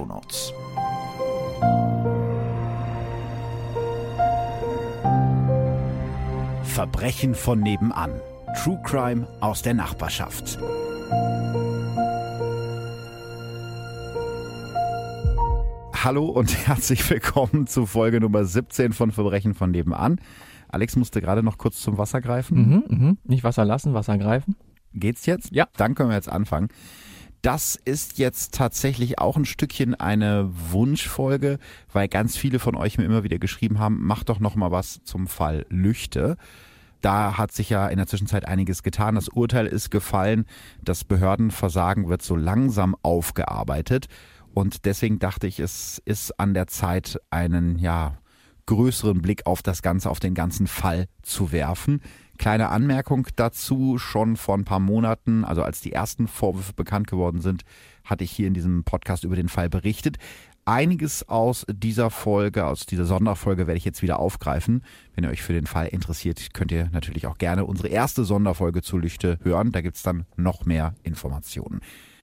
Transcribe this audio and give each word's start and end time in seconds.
Shownotes. 0.00 0.54
Verbrechen 6.62 7.34
von 7.34 7.60
nebenan. 7.60 8.12
True 8.62 8.80
Crime 8.84 9.26
aus 9.40 9.60
der 9.62 9.74
Nachbarschaft. 9.74 10.58
Hallo 15.92 16.24
und 16.26 16.56
herzlich 16.66 17.08
willkommen 17.10 17.66
zu 17.66 17.84
Folge 17.84 18.20
Nummer 18.20 18.44
17 18.46 18.92
von 18.94 19.12
Verbrechen 19.12 19.52
von 19.52 19.70
nebenan. 19.70 20.18
Alex 20.68 20.96
musste 20.96 21.20
gerade 21.20 21.42
noch 21.42 21.58
kurz 21.58 21.80
zum 21.82 21.98
Wasser 21.98 22.22
greifen. 22.22 22.56
Mhm, 22.56 22.84
mh. 22.88 23.16
Nicht 23.24 23.44
Wasser 23.44 23.66
lassen, 23.66 23.92
Wasser 23.92 24.16
greifen. 24.16 24.56
Geht's 24.94 25.26
jetzt? 25.26 25.50
Ja. 25.52 25.68
Dann 25.76 25.94
können 25.94 26.08
wir 26.08 26.16
jetzt 26.16 26.30
anfangen. 26.30 26.68
Das 27.42 27.76
ist 27.76 28.18
jetzt 28.18 28.54
tatsächlich 28.54 29.18
auch 29.18 29.36
ein 29.36 29.46
Stückchen 29.46 29.94
eine 29.94 30.50
Wunschfolge, 30.70 31.58
weil 31.90 32.06
ganz 32.06 32.36
viele 32.36 32.58
von 32.58 32.76
euch 32.76 32.98
mir 32.98 33.04
immer 33.04 33.24
wieder 33.24 33.38
geschrieben 33.38 33.78
haben, 33.78 34.04
macht 34.04 34.28
doch 34.28 34.40
noch 34.40 34.56
mal 34.56 34.70
was 34.70 35.02
zum 35.04 35.26
Fall 35.26 35.64
Lüchte. 35.70 36.36
Da 37.00 37.38
hat 37.38 37.52
sich 37.52 37.70
ja 37.70 37.88
in 37.88 37.96
der 37.96 38.06
Zwischenzeit 38.06 38.46
einiges 38.46 38.82
getan. 38.82 39.14
Das 39.14 39.28
Urteil 39.28 39.66
ist 39.66 39.90
gefallen. 39.90 40.44
Das 40.82 41.04
Behördenversagen 41.04 42.08
wird 42.10 42.20
so 42.20 42.36
langsam 42.36 42.94
aufgearbeitet. 43.02 44.08
Und 44.52 44.84
deswegen 44.84 45.18
dachte 45.18 45.46
ich, 45.46 45.60
es 45.60 46.02
ist 46.04 46.38
an 46.38 46.52
der 46.52 46.66
Zeit, 46.66 47.18
einen, 47.30 47.78
ja, 47.78 48.18
größeren 48.70 49.20
Blick 49.20 49.46
auf 49.46 49.62
das 49.62 49.82
Ganze, 49.82 50.08
auf 50.08 50.20
den 50.20 50.34
ganzen 50.34 50.68
Fall 50.68 51.08
zu 51.22 51.50
werfen. 51.50 52.00
Kleine 52.38 52.68
Anmerkung 52.68 53.26
dazu, 53.34 53.98
schon 53.98 54.36
vor 54.36 54.56
ein 54.56 54.64
paar 54.64 54.78
Monaten, 54.78 55.44
also 55.44 55.64
als 55.64 55.80
die 55.80 55.92
ersten 55.92 56.28
Vorwürfe 56.28 56.72
bekannt 56.72 57.08
geworden 57.08 57.40
sind, 57.40 57.62
hatte 58.04 58.22
ich 58.22 58.30
hier 58.30 58.46
in 58.46 58.54
diesem 58.54 58.84
Podcast 58.84 59.24
über 59.24 59.34
den 59.34 59.48
Fall 59.48 59.68
berichtet. 59.68 60.18
Einiges 60.66 61.28
aus 61.28 61.66
dieser 61.68 62.10
Folge, 62.10 62.64
aus 62.64 62.86
dieser 62.86 63.06
Sonderfolge 63.06 63.66
werde 63.66 63.76
ich 63.76 63.84
jetzt 63.84 64.02
wieder 64.02 64.20
aufgreifen. 64.20 64.84
Wenn 65.16 65.24
ihr 65.24 65.30
euch 65.30 65.42
für 65.42 65.52
den 65.52 65.66
Fall 65.66 65.88
interessiert, 65.88 66.54
könnt 66.54 66.70
ihr 66.70 66.90
natürlich 66.92 67.26
auch 67.26 67.38
gerne 67.38 67.64
unsere 67.64 67.88
erste 67.88 68.24
Sonderfolge 68.24 68.82
zu 68.82 68.98
Lüchte 68.98 69.40
hören. 69.42 69.72
Da 69.72 69.80
gibt 69.80 69.96
es 69.96 70.04
dann 70.04 70.26
noch 70.36 70.64
mehr 70.64 70.94
Informationen. 71.02 71.80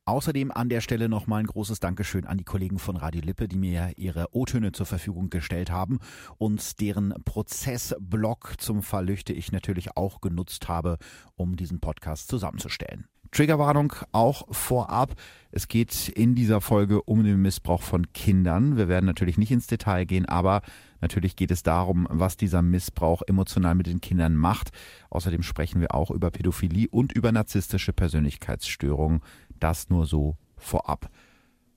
Außerdem 0.08 0.52
an 0.52 0.70
der 0.70 0.80
Stelle 0.80 1.10
nochmal 1.10 1.42
ein 1.42 1.48
großes 1.48 1.82
Dankeschön 1.82 2.26
an 2.26 2.38
die 2.38 2.46
Kollegen 2.46 2.80
von 2.80 2.96
Radio 2.96 3.22
Lippe, 3.22 3.50
die 3.50 3.58
mir 3.58 3.92
ihre 3.98 4.30
O-Töne 4.32 4.72
zur 4.72 4.86
Verfügung 4.86 5.30
gestellt 5.30 5.70
haben 5.70 6.00
und 6.38 6.80
deren 6.80 7.14
Prozessblog 7.26 8.54
zum 8.58 8.84
Fall 8.84 9.06
Lüchte 9.06 9.34
ich 9.34 9.52
natürlich 9.52 9.98
auch 9.98 10.22
genutzt 10.22 10.70
habe, 10.70 10.98
um 11.36 11.58
diesen 11.58 11.82
Podcast 11.82 12.30
zusammenzustellen. 12.30 13.10
Triggerwarnung 13.32 13.94
auch 14.12 14.48
vorab. 14.52 15.16
Es 15.52 15.68
geht 15.68 16.10
in 16.10 16.36
dieser 16.36 16.62
Folge 16.62 17.02
um 17.02 17.24
den 17.24 17.42
Missbrauch 17.42 17.82
von 17.82 18.12
Kindern. 18.14 18.78
Wir 18.78 18.88
werden 18.88 19.06
natürlich 19.06 19.38
nicht 19.38 19.52
ins 19.52 19.68
Detail 19.68 20.06
gehen, 20.06 20.26
aber 20.26 20.62
natürlich 21.02 21.36
geht 21.36 21.52
es 21.52 21.64
darum, 21.64 22.08
was 22.10 22.38
dieser 22.38 22.62
Missbrauch 22.62 23.22
emotional 23.28 23.76
mit 23.76 23.88
den 23.88 24.02
Kindern 24.02 24.36
macht. 24.36 24.72
Außerdem 25.10 25.44
sprechen 25.44 25.82
wir 25.82 25.94
auch 25.94 26.12
über 26.12 26.32
Pädophilie 26.32 26.88
und 26.90 27.12
über 27.12 27.32
narzisstische 27.32 27.94
Persönlichkeitsstörungen. 27.94 29.22
Das 29.60 29.90
nur 29.90 30.06
so 30.06 30.38
vorab. 30.56 31.10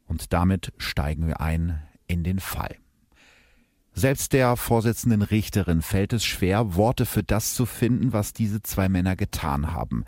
Und 0.06 0.32
damit 0.32 0.72
steigen 0.78 1.26
wir 1.26 1.40
ein 1.40 1.82
in 2.06 2.24
den 2.24 2.40
Fall. 2.40 2.76
Selbst 3.92 4.32
der 4.32 4.56
Vorsitzenden 4.56 5.22
Richterin 5.22 5.82
fällt 5.82 6.12
es 6.12 6.24
schwer, 6.24 6.74
Worte 6.74 7.06
für 7.06 7.22
das 7.22 7.54
zu 7.54 7.66
finden, 7.66 8.12
was 8.12 8.32
diese 8.32 8.62
zwei 8.62 8.88
Männer 8.88 9.16
getan 9.16 9.72
haben. 9.72 10.04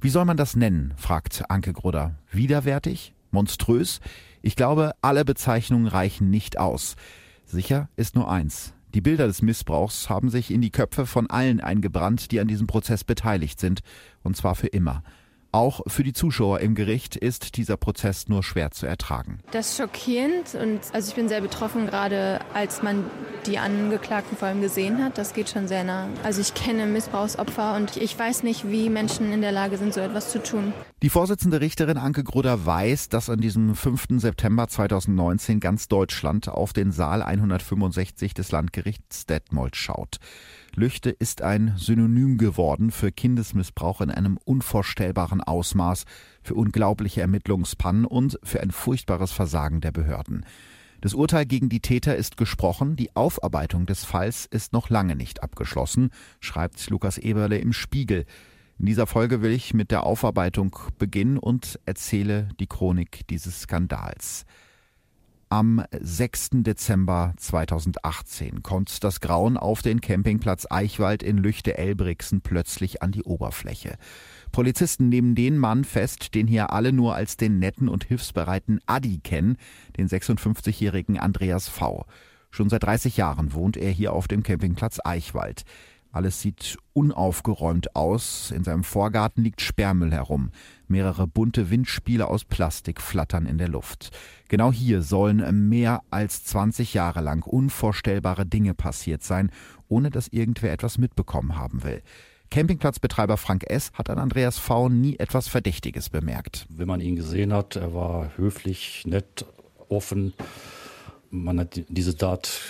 Wie 0.00 0.10
soll 0.10 0.24
man 0.24 0.36
das 0.36 0.56
nennen? 0.56 0.94
fragt 0.96 1.50
Anke 1.50 1.72
Grudder. 1.72 2.16
Widerwärtig? 2.30 3.14
Monströs? 3.30 4.00
Ich 4.42 4.56
glaube, 4.56 4.92
alle 5.00 5.24
Bezeichnungen 5.24 5.86
reichen 5.86 6.30
nicht 6.30 6.58
aus. 6.58 6.96
Sicher 7.44 7.88
ist 7.96 8.14
nur 8.14 8.30
eins. 8.30 8.74
Die 8.94 9.00
Bilder 9.00 9.26
des 9.26 9.42
Missbrauchs 9.42 10.08
haben 10.08 10.28
sich 10.28 10.50
in 10.50 10.60
die 10.60 10.70
Köpfe 10.70 11.06
von 11.06 11.28
allen 11.28 11.60
eingebrannt, 11.60 12.30
die 12.30 12.40
an 12.40 12.46
diesem 12.46 12.66
Prozess 12.66 13.02
beteiligt 13.04 13.58
sind, 13.58 13.80
und 14.22 14.36
zwar 14.36 14.54
für 14.54 14.68
immer. 14.68 15.02
Auch 15.54 15.82
für 15.86 16.02
die 16.02 16.12
Zuschauer 16.12 16.58
im 16.58 16.74
Gericht 16.74 17.14
ist 17.14 17.56
dieser 17.56 17.76
Prozess 17.76 18.28
nur 18.28 18.42
schwer 18.42 18.72
zu 18.72 18.86
ertragen. 18.86 19.38
Das 19.52 19.68
ist 19.68 19.76
schockierend 19.76 20.56
und 20.60 20.80
also 20.92 21.10
ich 21.10 21.14
bin 21.14 21.28
sehr 21.28 21.40
betroffen, 21.40 21.86
gerade 21.86 22.40
als 22.54 22.82
man 22.82 23.04
die 23.46 23.58
Angeklagten 23.58 24.36
vor 24.36 24.48
allem 24.48 24.60
gesehen 24.60 25.00
hat. 25.04 25.16
Das 25.16 25.32
geht 25.32 25.48
schon 25.48 25.68
sehr 25.68 25.84
nah. 25.84 26.08
Also 26.24 26.40
ich 26.40 26.54
kenne 26.54 26.86
Missbrauchsopfer 26.86 27.76
und 27.76 27.96
ich 27.98 28.18
weiß 28.18 28.42
nicht, 28.42 28.68
wie 28.68 28.90
Menschen 28.90 29.32
in 29.32 29.42
der 29.42 29.52
Lage 29.52 29.78
sind, 29.78 29.94
so 29.94 30.00
etwas 30.00 30.32
zu 30.32 30.42
tun. 30.42 30.72
Die 31.02 31.08
Vorsitzende 31.08 31.60
Richterin 31.60 31.98
Anke 31.98 32.24
Grudder 32.24 32.66
weiß, 32.66 33.08
dass 33.08 33.30
an 33.30 33.38
diesem 33.38 33.76
5. 33.76 34.06
September 34.16 34.66
2019 34.66 35.60
ganz 35.60 35.86
Deutschland 35.86 36.48
auf 36.48 36.72
den 36.72 36.90
Saal 36.90 37.22
165 37.22 38.34
des 38.34 38.50
Landgerichts 38.50 39.26
Detmold 39.26 39.76
schaut. 39.76 40.18
Lüchte 40.76 41.10
ist 41.10 41.42
ein 41.42 41.74
Synonym 41.76 42.36
geworden 42.36 42.90
für 42.90 43.12
Kindesmissbrauch 43.12 44.00
in 44.00 44.10
einem 44.10 44.38
unvorstellbaren 44.44 45.40
Ausmaß, 45.40 46.04
für 46.42 46.54
unglaubliche 46.54 47.20
Ermittlungspannen 47.20 48.04
und 48.04 48.38
für 48.42 48.60
ein 48.60 48.70
furchtbares 48.70 49.32
Versagen 49.32 49.80
der 49.80 49.92
Behörden. 49.92 50.44
Das 51.00 51.14
Urteil 51.14 51.46
gegen 51.46 51.68
die 51.68 51.80
Täter 51.80 52.16
ist 52.16 52.36
gesprochen, 52.36 52.96
die 52.96 53.14
Aufarbeitung 53.14 53.86
des 53.86 54.04
Falls 54.04 54.46
ist 54.46 54.72
noch 54.72 54.90
lange 54.90 55.16
nicht 55.16 55.42
abgeschlossen, 55.42 56.10
schreibt 56.40 56.88
Lukas 56.90 57.18
Eberle 57.18 57.58
im 57.58 57.72
Spiegel. 57.72 58.24
In 58.78 58.86
dieser 58.86 59.06
Folge 59.06 59.42
will 59.42 59.52
ich 59.52 59.74
mit 59.74 59.90
der 59.90 60.04
Aufarbeitung 60.04 60.76
beginnen 60.98 61.38
und 61.38 61.78
erzähle 61.84 62.48
die 62.58 62.66
Chronik 62.66 63.26
dieses 63.28 63.60
Skandals. 63.60 64.44
Am 65.56 65.84
6. 65.92 66.48
Dezember 66.64 67.32
2018 67.36 68.64
kommt 68.64 69.04
das 69.04 69.20
Grauen 69.20 69.56
auf 69.56 69.82
den 69.82 70.00
Campingplatz 70.00 70.66
Eichwald 70.68 71.22
in 71.22 71.38
Lüchte-Elbrixen 71.38 72.40
plötzlich 72.40 73.04
an 73.04 73.12
die 73.12 73.22
Oberfläche. 73.22 73.96
Polizisten 74.50 75.08
nehmen 75.08 75.36
den 75.36 75.56
Mann 75.58 75.84
fest, 75.84 76.34
den 76.34 76.48
hier 76.48 76.72
alle 76.72 76.92
nur 76.92 77.14
als 77.14 77.36
den 77.36 77.60
netten 77.60 77.88
und 77.88 78.02
hilfsbereiten 78.02 78.80
Adi 78.86 79.20
kennen, 79.22 79.56
den 79.96 80.08
56-jährigen 80.08 81.20
Andreas 81.20 81.68
V. 81.68 82.04
Schon 82.50 82.68
seit 82.68 82.82
30 82.82 83.16
Jahren 83.16 83.52
wohnt 83.52 83.76
er 83.76 83.92
hier 83.92 84.12
auf 84.12 84.26
dem 84.26 84.42
Campingplatz 84.42 84.98
Eichwald. 85.04 85.62
Alles 86.14 86.40
sieht 86.40 86.78
unaufgeräumt 86.92 87.96
aus. 87.96 88.52
In 88.52 88.62
seinem 88.62 88.84
Vorgarten 88.84 89.42
liegt 89.42 89.60
Sperrmüll 89.60 90.12
herum. 90.12 90.52
Mehrere 90.86 91.26
bunte 91.26 91.70
Windspiele 91.70 92.28
aus 92.28 92.44
Plastik 92.44 93.00
flattern 93.00 93.46
in 93.46 93.58
der 93.58 93.66
Luft. 93.66 94.12
Genau 94.48 94.70
hier 94.70 95.02
sollen 95.02 95.68
mehr 95.68 96.02
als 96.10 96.44
20 96.44 96.94
Jahre 96.94 97.20
lang 97.20 97.42
unvorstellbare 97.42 98.46
Dinge 98.46 98.74
passiert 98.74 99.24
sein, 99.24 99.50
ohne 99.88 100.10
dass 100.10 100.28
irgendwer 100.28 100.72
etwas 100.72 100.98
mitbekommen 100.98 101.56
haben 101.56 101.82
will. 101.82 102.00
Campingplatzbetreiber 102.50 103.36
Frank 103.36 103.64
S. 103.68 103.90
hat 103.94 104.08
an 104.08 104.18
Andreas 104.18 104.56
V. 104.58 104.88
nie 104.88 105.18
etwas 105.18 105.48
Verdächtiges 105.48 106.10
bemerkt. 106.10 106.66
Wenn 106.68 106.86
man 106.86 107.00
ihn 107.00 107.16
gesehen 107.16 107.52
hat, 107.52 107.74
er 107.74 107.92
war 107.92 108.30
höflich, 108.36 109.02
nett, 109.04 109.44
offen 109.88 110.32
man 111.34 111.60
hat 111.60 111.80
diese 111.88 112.16
Tat 112.16 112.60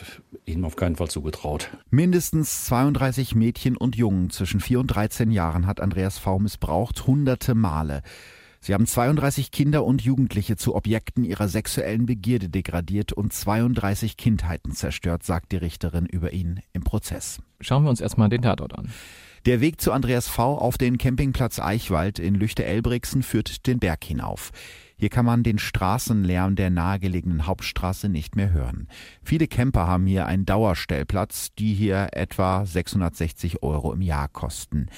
ihm 0.46 0.64
auf 0.64 0.76
keinen 0.76 0.96
Fall 0.96 1.08
zugetraut. 1.08 1.70
Mindestens 1.90 2.64
32 2.64 3.34
Mädchen 3.34 3.76
und 3.76 3.96
Jungen 3.96 4.30
zwischen 4.30 4.60
4 4.60 4.80
und 4.80 4.86
13 4.88 5.30
Jahren 5.30 5.66
hat 5.66 5.80
Andreas 5.80 6.18
V. 6.18 6.38
missbraucht, 6.38 7.06
hunderte 7.06 7.54
Male. 7.54 8.02
Sie 8.60 8.72
haben 8.72 8.86
32 8.86 9.50
Kinder 9.50 9.84
und 9.84 10.00
Jugendliche 10.00 10.56
zu 10.56 10.74
Objekten 10.74 11.22
ihrer 11.22 11.48
sexuellen 11.48 12.06
Begierde 12.06 12.48
degradiert 12.48 13.12
und 13.12 13.30
32 13.30 14.16
Kindheiten 14.16 14.72
zerstört, 14.72 15.22
sagt 15.22 15.52
die 15.52 15.58
Richterin 15.58 16.06
über 16.06 16.32
ihn 16.32 16.60
im 16.72 16.82
Prozess. 16.82 17.40
Schauen 17.60 17.82
wir 17.82 17.90
uns 17.90 18.00
erstmal 18.00 18.30
den 18.30 18.40
Tatort 18.40 18.78
an. 18.78 18.90
Der 19.44 19.60
Weg 19.60 19.82
zu 19.82 19.92
Andreas 19.92 20.28
V. 20.28 20.56
auf 20.56 20.78
den 20.78 20.96
Campingplatz 20.96 21.58
Eichwald 21.58 22.18
in 22.18 22.34
Lüchte-Elbrixen 22.34 23.22
führt 23.22 23.66
den 23.66 23.78
Berg 23.78 24.02
hinauf. 24.02 24.52
Hier 24.96 25.08
kann 25.08 25.24
man 25.24 25.42
den 25.42 25.58
Straßenlärm 25.58 26.56
der 26.56 26.70
nahegelegenen 26.70 27.46
Hauptstraße 27.46 28.08
nicht 28.08 28.36
mehr 28.36 28.52
hören. 28.52 28.88
Viele 29.22 29.48
Camper 29.48 29.86
haben 29.86 30.06
hier 30.06 30.26
einen 30.26 30.46
Dauerstellplatz, 30.46 31.54
die 31.58 31.74
hier 31.74 32.08
etwa 32.12 32.64
660 32.64 33.62
Euro 33.62 33.92
im 33.92 34.02
Jahr 34.02 34.28
kosten. 34.28 34.88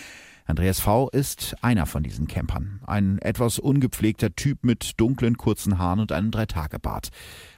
Andreas 0.49 0.79
V. 0.79 1.09
ist 1.09 1.57
einer 1.61 1.87
von 1.87 2.05
diesen 2.05 2.29
Campern. 2.29 2.81
Ein 2.87 3.19
etwas 3.19 3.59
ungepflegter 3.59 4.37
Typ 4.37 4.63
mit 4.63 4.93
dunklen 5.01 5.37
kurzen 5.37 5.79
Haaren 5.79 5.99
und 5.99 6.13
einem 6.13 6.31
Dreitagebart. 6.31 7.09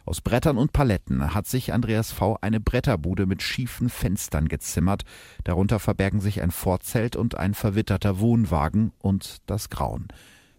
Aus 0.06 0.23
Brettern 0.23 0.56
und 0.56 0.73
Paletten 0.73 1.35
hat 1.35 1.46
sich 1.46 1.75
Andreas 1.75 2.12
V. 2.12 2.38
eine 2.40 2.61
Bretterbude 2.61 3.26
mit 3.26 3.43
schiefen 3.43 3.90
Fenstern 3.90 4.49
gezimmert. 4.49 5.02
Darunter 5.44 5.81
verbergen 5.81 6.20
sich 6.20 6.40
ein 6.40 6.50
Vorzelt 6.50 7.14
und 7.14 7.35
ein 7.35 7.52
verwitterter 7.52 8.20
Wohnwagen 8.20 8.93
und 9.00 9.43
das 9.44 9.69
Grauen. 9.69 10.08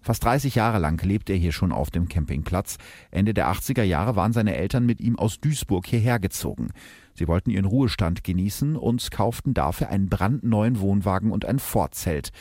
Fast 0.01 0.23
30 0.23 0.55
Jahre 0.55 0.79
lang 0.79 1.01
lebt 1.03 1.29
er 1.29 1.35
hier 1.35 1.51
schon 1.51 1.71
auf 1.71 1.91
dem 1.91 2.07
Campingplatz. 2.07 2.77
Ende 3.11 3.33
der 3.33 3.51
80er 3.51 3.83
Jahre 3.83 4.15
waren 4.15 4.33
seine 4.33 4.55
Eltern 4.55 4.85
mit 4.85 5.01
ihm 5.01 5.17
aus 5.17 5.39
Duisburg 5.39 5.85
hierher 5.85 6.19
gezogen. 6.19 6.69
Sie 7.13 7.27
wollten 7.27 7.49
ihren 7.49 7.65
Ruhestand 7.65 8.23
genießen 8.23 8.75
und 8.75 9.11
kauften 9.11 9.53
dafür 9.53 9.89
einen 9.89 10.09
brandneuen 10.09 10.79
Wohnwagen 10.79 11.31
und 11.31 11.45
ein 11.45 11.59
Vorzelt. 11.59 12.31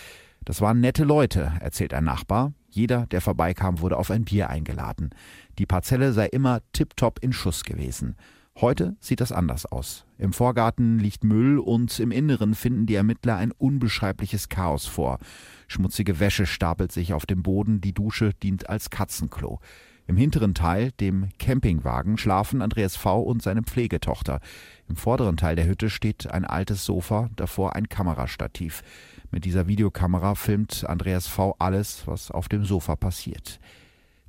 Das 0.45 0.61
waren 0.61 0.81
nette 0.81 1.05
Leute, 1.05 1.53
erzählt 1.61 1.93
ein 1.93 2.05
Nachbar. 2.05 2.53
Jeder, 2.71 3.07
der 3.07 3.21
vorbeikam, 3.21 3.81
wurde 3.81 3.97
auf 3.97 4.11
ein 4.11 4.25
Bier 4.25 4.49
eingeladen. 4.49 5.11
Die 5.59 5.67
Parzelle 5.67 6.13
sei 6.13 6.27
immer 6.27 6.61
tiptop 6.73 7.19
in 7.21 7.33
Schuss 7.33 7.65
gewesen. 7.65 8.17
Heute 8.61 8.97
sieht 8.99 9.21
das 9.21 9.31
anders 9.31 9.67
aus. 9.67 10.05
Im 10.19 10.33
Vorgarten 10.33 10.99
liegt 10.99 11.23
Müll 11.23 11.59
und 11.59 12.01
im 12.01 12.11
Inneren 12.11 12.55
finden 12.55 12.87
die 12.87 12.97
Ermittler 12.97 13.37
ein 13.37 13.53
unbeschreibliches 13.53 14.49
Chaos 14.49 14.87
vor. 14.87 15.19
Schmutzige 15.69 16.19
Wäsche 16.19 16.47
stapelt 16.47 16.93
sich 16.93 17.12
auf 17.12 17.26
dem 17.26 17.43
Boden, 17.43 17.81
die 17.81 17.93
Dusche 17.93 18.32
dient 18.43 18.69
als 18.69 18.91
Katzenklo. 18.91 19.61
Im 20.06 20.17
hinteren 20.17 20.55
Teil, 20.55 20.93
dem 20.93 21.29
Campingwagen, 21.38 22.17
schlafen 22.17 22.62
Andreas 22.62 22.97
V. 22.97 23.20
und 23.20 23.43
seine 23.43 23.62
Pflegetochter. 23.62 24.41
Im 24.88 24.97
vorderen 24.97 25.37
Teil 25.37 25.55
der 25.55 25.67
Hütte 25.67 25.91
steht 25.91 26.31
ein 26.31 26.47
altes 26.47 26.87
Sofa, 26.87 27.29
davor 27.37 27.76
ein 27.76 27.91
Kamerastativ. 27.91 28.82
Mit 29.31 29.44
dieser 29.44 29.69
Videokamera 29.69 30.35
filmt 30.35 30.87
Andreas 30.88 31.26
V. 31.26 31.55
alles, 31.59 32.06
was 32.06 32.31
auf 32.31 32.49
dem 32.49 32.64
Sofa 32.64 32.97
passiert. 32.97 33.61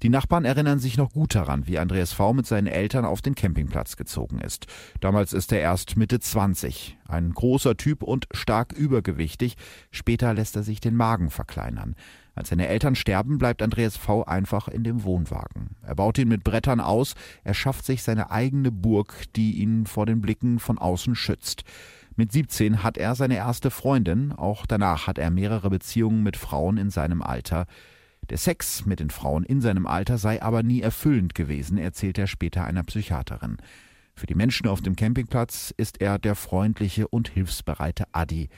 Die 0.02 0.10
Nachbarn 0.10 0.46
erinnern 0.46 0.80
sich 0.80 0.96
noch 0.98 1.12
gut 1.12 1.36
daran, 1.36 1.68
wie 1.68 1.78
Andreas 1.78 2.14
V. 2.14 2.34
mit 2.34 2.46
seinen 2.46 2.68
Eltern 2.68 3.04
auf 3.04 3.22
den 3.22 3.36
Campingplatz 3.36 3.98
gezogen 3.98 4.40
ist. 4.40 4.68
Damals 5.02 5.34
ist 5.34 5.52
er 5.52 5.60
erst 5.60 5.98
Mitte 5.98 6.20
20. 6.22 6.98
Ein 7.08 7.32
großer 7.34 7.76
Typ 7.76 8.04
und 8.04 8.28
stark 8.32 8.72
übergewichtig. 8.72 9.58
Später 9.92 10.34
lässt 10.34 10.56
er 10.56 10.64
sich 10.64 10.80
den 10.80 10.96
Magen 10.96 11.30
verkleinern. 11.30 11.96
Als 12.34 12.48
seine 12.48 12.68
Eltern 12.70 12.96
sterben, 12.96 13.38
bleibt 13.38 13.62
Andreas 13.62 13.98
V. 13.98 14.24
einfach 14.24 14.70
in 14.70 14.86
dem 14.86 15.04
Wohnwagen. 15.04 15.76
Er 15.82 15.96
baut 15.96 16.18
ihn 16.18 16.30
mit 16.30 16.46
Brettern 16.46 16.80
aus, 16.80 17.16
er 17.44 17.54
schafft 17.54 17.84
sich 17.84 18.02
seine 18.02 18.32
eigene 18.32 18.72
Burg, 18.72 19.26
die 19.36 19.62
ihn 19.62 19.86
vor 19.86 20.06
den 20.06 20.22
Blicken 20.22 20.60
von 20.60 20.78
außen 20.78 21.16
schützt. 21.16 21.66
Mit 22.16 22.32
17 22.32 22.84
hat 22.84 22.98
er 22.98 23.16
seine 23.16 23.36
erste 23.36 23.72
Freundin, 23.72 24.32
auch 24.32 24.66
danach 24.66 25.08
hat 25.08 25.18
er 25.18 25.32
mehrere 25.32 25.70
Beziehungen 25.70 26.24
mit 26.24 26.38
Frauen 26.38 26.78
in 26.78 26.90
seinem 26.90 27.22
Alter. 27.22 27.66
Der 28.30 28.38
Sex 28.38 28.86
mit 28.86 29.00
den 29.00 29.10
Frauen 29.10 29.44
in 29.44 29.62
seinem 29.62 29.88
Alter 29.88 30.18
sei 30.18 30.42
aber 30.42 30.64
nie 30.64 30.82
erfüllend 30.82 31.34
gewesen, 31.34 31.78
erzählt 31.78 32.18
er 32.18 32.28
später 32.28 32.64
einer 32.64 32.84
Psychiaterin. 32.84 33.58
Für 34.16 34.28
die 34.28 34.36
Menschen 34.36 34.68
auf 34.68 34.82
dem 34.82 34.96
Campingplatz 34.96 35.74
ist 35.78 36.02
er 36.02 36.20
der 36.20 36.36
freundliche 36.36 37.08
und 37.08 37.30
hilfsbereite 37.30 38.06
Adi 38.12 38.50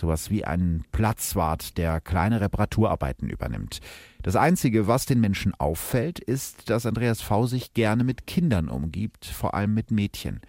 sowas 0.00 0.30
wie 0.30 0.44
ein 0.44 0.84
Platzwart, 0.92 1.78
der 1.78 2.00
kleine 2.00 2.40
Reparaturarbeiten 2.40 3.28
übernimmt. 3.28 3.80
Das 4.22 4.34
Einzige, 4.34 4.86
was 4.86 5.06
den 5.06 5.20
Menschen 5.20 5.54
auffällt, 5.54 6.18
ist, 6.18 6.70
dass 6.70 6.86
Andreas 6.86 7.20
V. 7.20 7.46
sich 7.46 7.74
gerne 7.74 8.02
mit 8.02 8.26
Kindern 8.26 8.68
umgibt, 8.68 9.26
vor 9.26 9.54
allem 9.54 9.74
mit 9.74 9.90
Mädchen. 9.90 10.40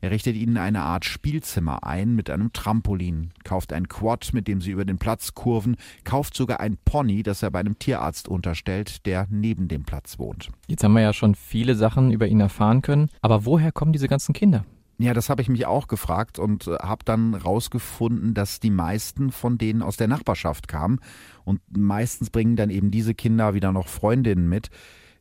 Er 0.00 0.12
richtet 0.12 0.36
ihnen 0.36 0.58
eine 0.58 0.82
Art 0.82 1.04
Spielzimmer 1.04 1.84
ein 1.84 2.14
mit 2.14 2.30
einem 2.30 2.52
Trampolin, 2.52 3.30
kauft 3.42 3.72
ein 3.72 3.88
Quad, 3.88 4.30
mit 4.32 4.46
dem 4.46 4.60
sie 4.60 4.70
über 4.70 4.84
den 4.84 4.98
Platz 4.98 5.34
kurven, 5.34 5.76
kauft 6.04 6.36
sogar 6.36 6.60
ein 6.60 6.78
Pony, 6.84 7.24
das 7.24 7.42
er 7.42 7.50
bei 7.50 7.58
einem 7.58 7.80
Tierarzt 7.80 8.28
unterstellt, 8.28 9.04
der 9.06 9.26
neben 9.28 9.66
dem 9.66 9.82
Platz 9.82 10.20
wohnt. 10.20 10.50
Jetzt 10.68 10.84
haben 10.84 10.92
wir 10.92 11.02
ja 11.02 11.12
schon 11.12 11.34
viele 11.34 11.74
Sachen 11.74 12.12
über 12.12 12.28
ihn 12.28 12.38
erfahren 12.38 12.80
können, 12.80 13.10
aber 13.22 13.44
woher 13.44 13.72
kommen 13.72 13.92
diese 13.92 14.06
ganzen 14.06 14.34
Kinder? 14.34 14.64
Ja, 15.00 15.14
das 15.14 15.30
habe 15.30 15.42
ich 15.42 15.48
mich 15.48 15.66
auch 15.66 15.86
gefragt 15.86 16.40
und 16.40 16.66
äh, 16.66 16.74
habe 16.74 17.04
dann 17.04 17.34
rausgefunden, 17.34 18.34
dass 18.34 18.58
die 18.58 18.70
meisten 18.70 19.30
von 19.30 19.56
denen 19.56 19.82
aus 19.82 19.96
der 19.96 20.08
Nachbarschaft 20.08 20.66
kamen 20.66 21.00
und 21.44 21.60
meistens 21.76 22.30
bringen 22.30 22.56
dann 22.56 22.70
eben 22.70 22.90
diese 22.90 23.14
Kinder 23.14 23.54
wieder 23.54 23.72
noch 23.72 23.86
Freundinnen 23.86 24.48
mit. 24.48 24.70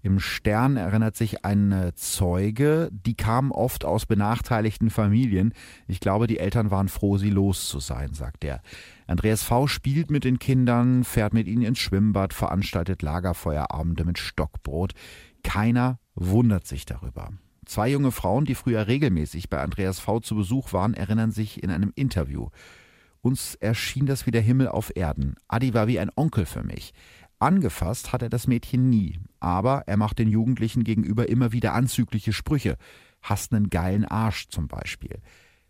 Im 0.07 0.21
Stern 0.21 0.77
erinnert 0.77 1.17
sich 1.17 1.43
ein 1.43 1.91
Zeuge, 1.95 2.87
die 2.93 3.17
kamen 3.17 3.51
oft 3.51 3.83
aus 3.83 4.05
benachteiligten 4.05 4.89
Familien. 4.89 5.53
Ich 5.85 5.99
glaube, 5.99 6.27
die 6.27 6.39
Eltern 6.39 6.71
waren 6.71 6.87
froh, 6.87 7.17
sie 7.17 7.29
los 7.29 7.67
zu 7.67 7.81
sein, 7.81 8.13
sagt 8.13 8.45
er. 8.45 8.61
Andreas 9.05 9.43
V. 9.43 9.67
spielt 9.67 10.09
mit 10.09 10.23
den 10.23 10.39
Kindern, 10.39 11.03
fährt 11.03 11.33
mit 11.33 11.45
ihnen 11.45 11.63
ins 11.63 11.79
Schwimmbad, 11.79 12.31
veranstaltet 12.31 13.01
Lagerfeuerabende 13.01 14.05
mit 14.05 14.17
Stockbrot. 14.17 14.93
Keiner 15.43 15.99
wundert 16.15 16.65
sich 16.65 16.85
darüber. 16.85 17.33
Zwei 17.65 17.89
junge 17.89 18.11
Frauen, 18.11 18.45
die 18.45 18.55
früher 18.55 18.87
regelmäßig 18.87 19.49
bei 19.49 19.59
Andreas 19.59 19.99
V. 19.99 20.21
zu 20.21 20.37
Besuch 20.37 20.71
waren, 20.71 20.93
erinnern 20.93 21.31
sich 21.31 21.61
in 21.61 21.69
einem 21.69 21.91
Interview. 21.95 22.47
Uns 23.19 23.55
erschien 23.55 24.05
das 24.05 24.25
wie 24.25 24.31
der 24.31 24.41
Himmel 24.41 24.69
auf 24.69 24.95
Erden. 24.95 25.35
Adi 25.49 25.73
war 25.73 25.87
wie 25.87 25.99
ein 25.99 26.11
Onkel 26.15 26.45
für 26.45 26.63
mich. 26.63 26.93
Angefasst 27.39 28.13
hat 28.13 28.21
er 28.21 28.29
das 28.29 28.47
Mädchen 28.47 28.89
nie, 28.89 29.19
aber 29.39 29.83
er 29.87 29.97
macht 29.97 30.19
den 30.19 30.29
Jugendlichen 30.29 30.83
gegenüber 30.83 31.29
immer 31.29 31.51
wieder 31.51 31.73
anzügliche 31.73 32.33
Sprüche. 32.33 32.77
Hast 33.21 33.51
nen 33.51 33.69
geilen 33.69 34.05
Arsch 34.05 34.47
zum 34.49 34.67
Beispiel. 34.67 35.21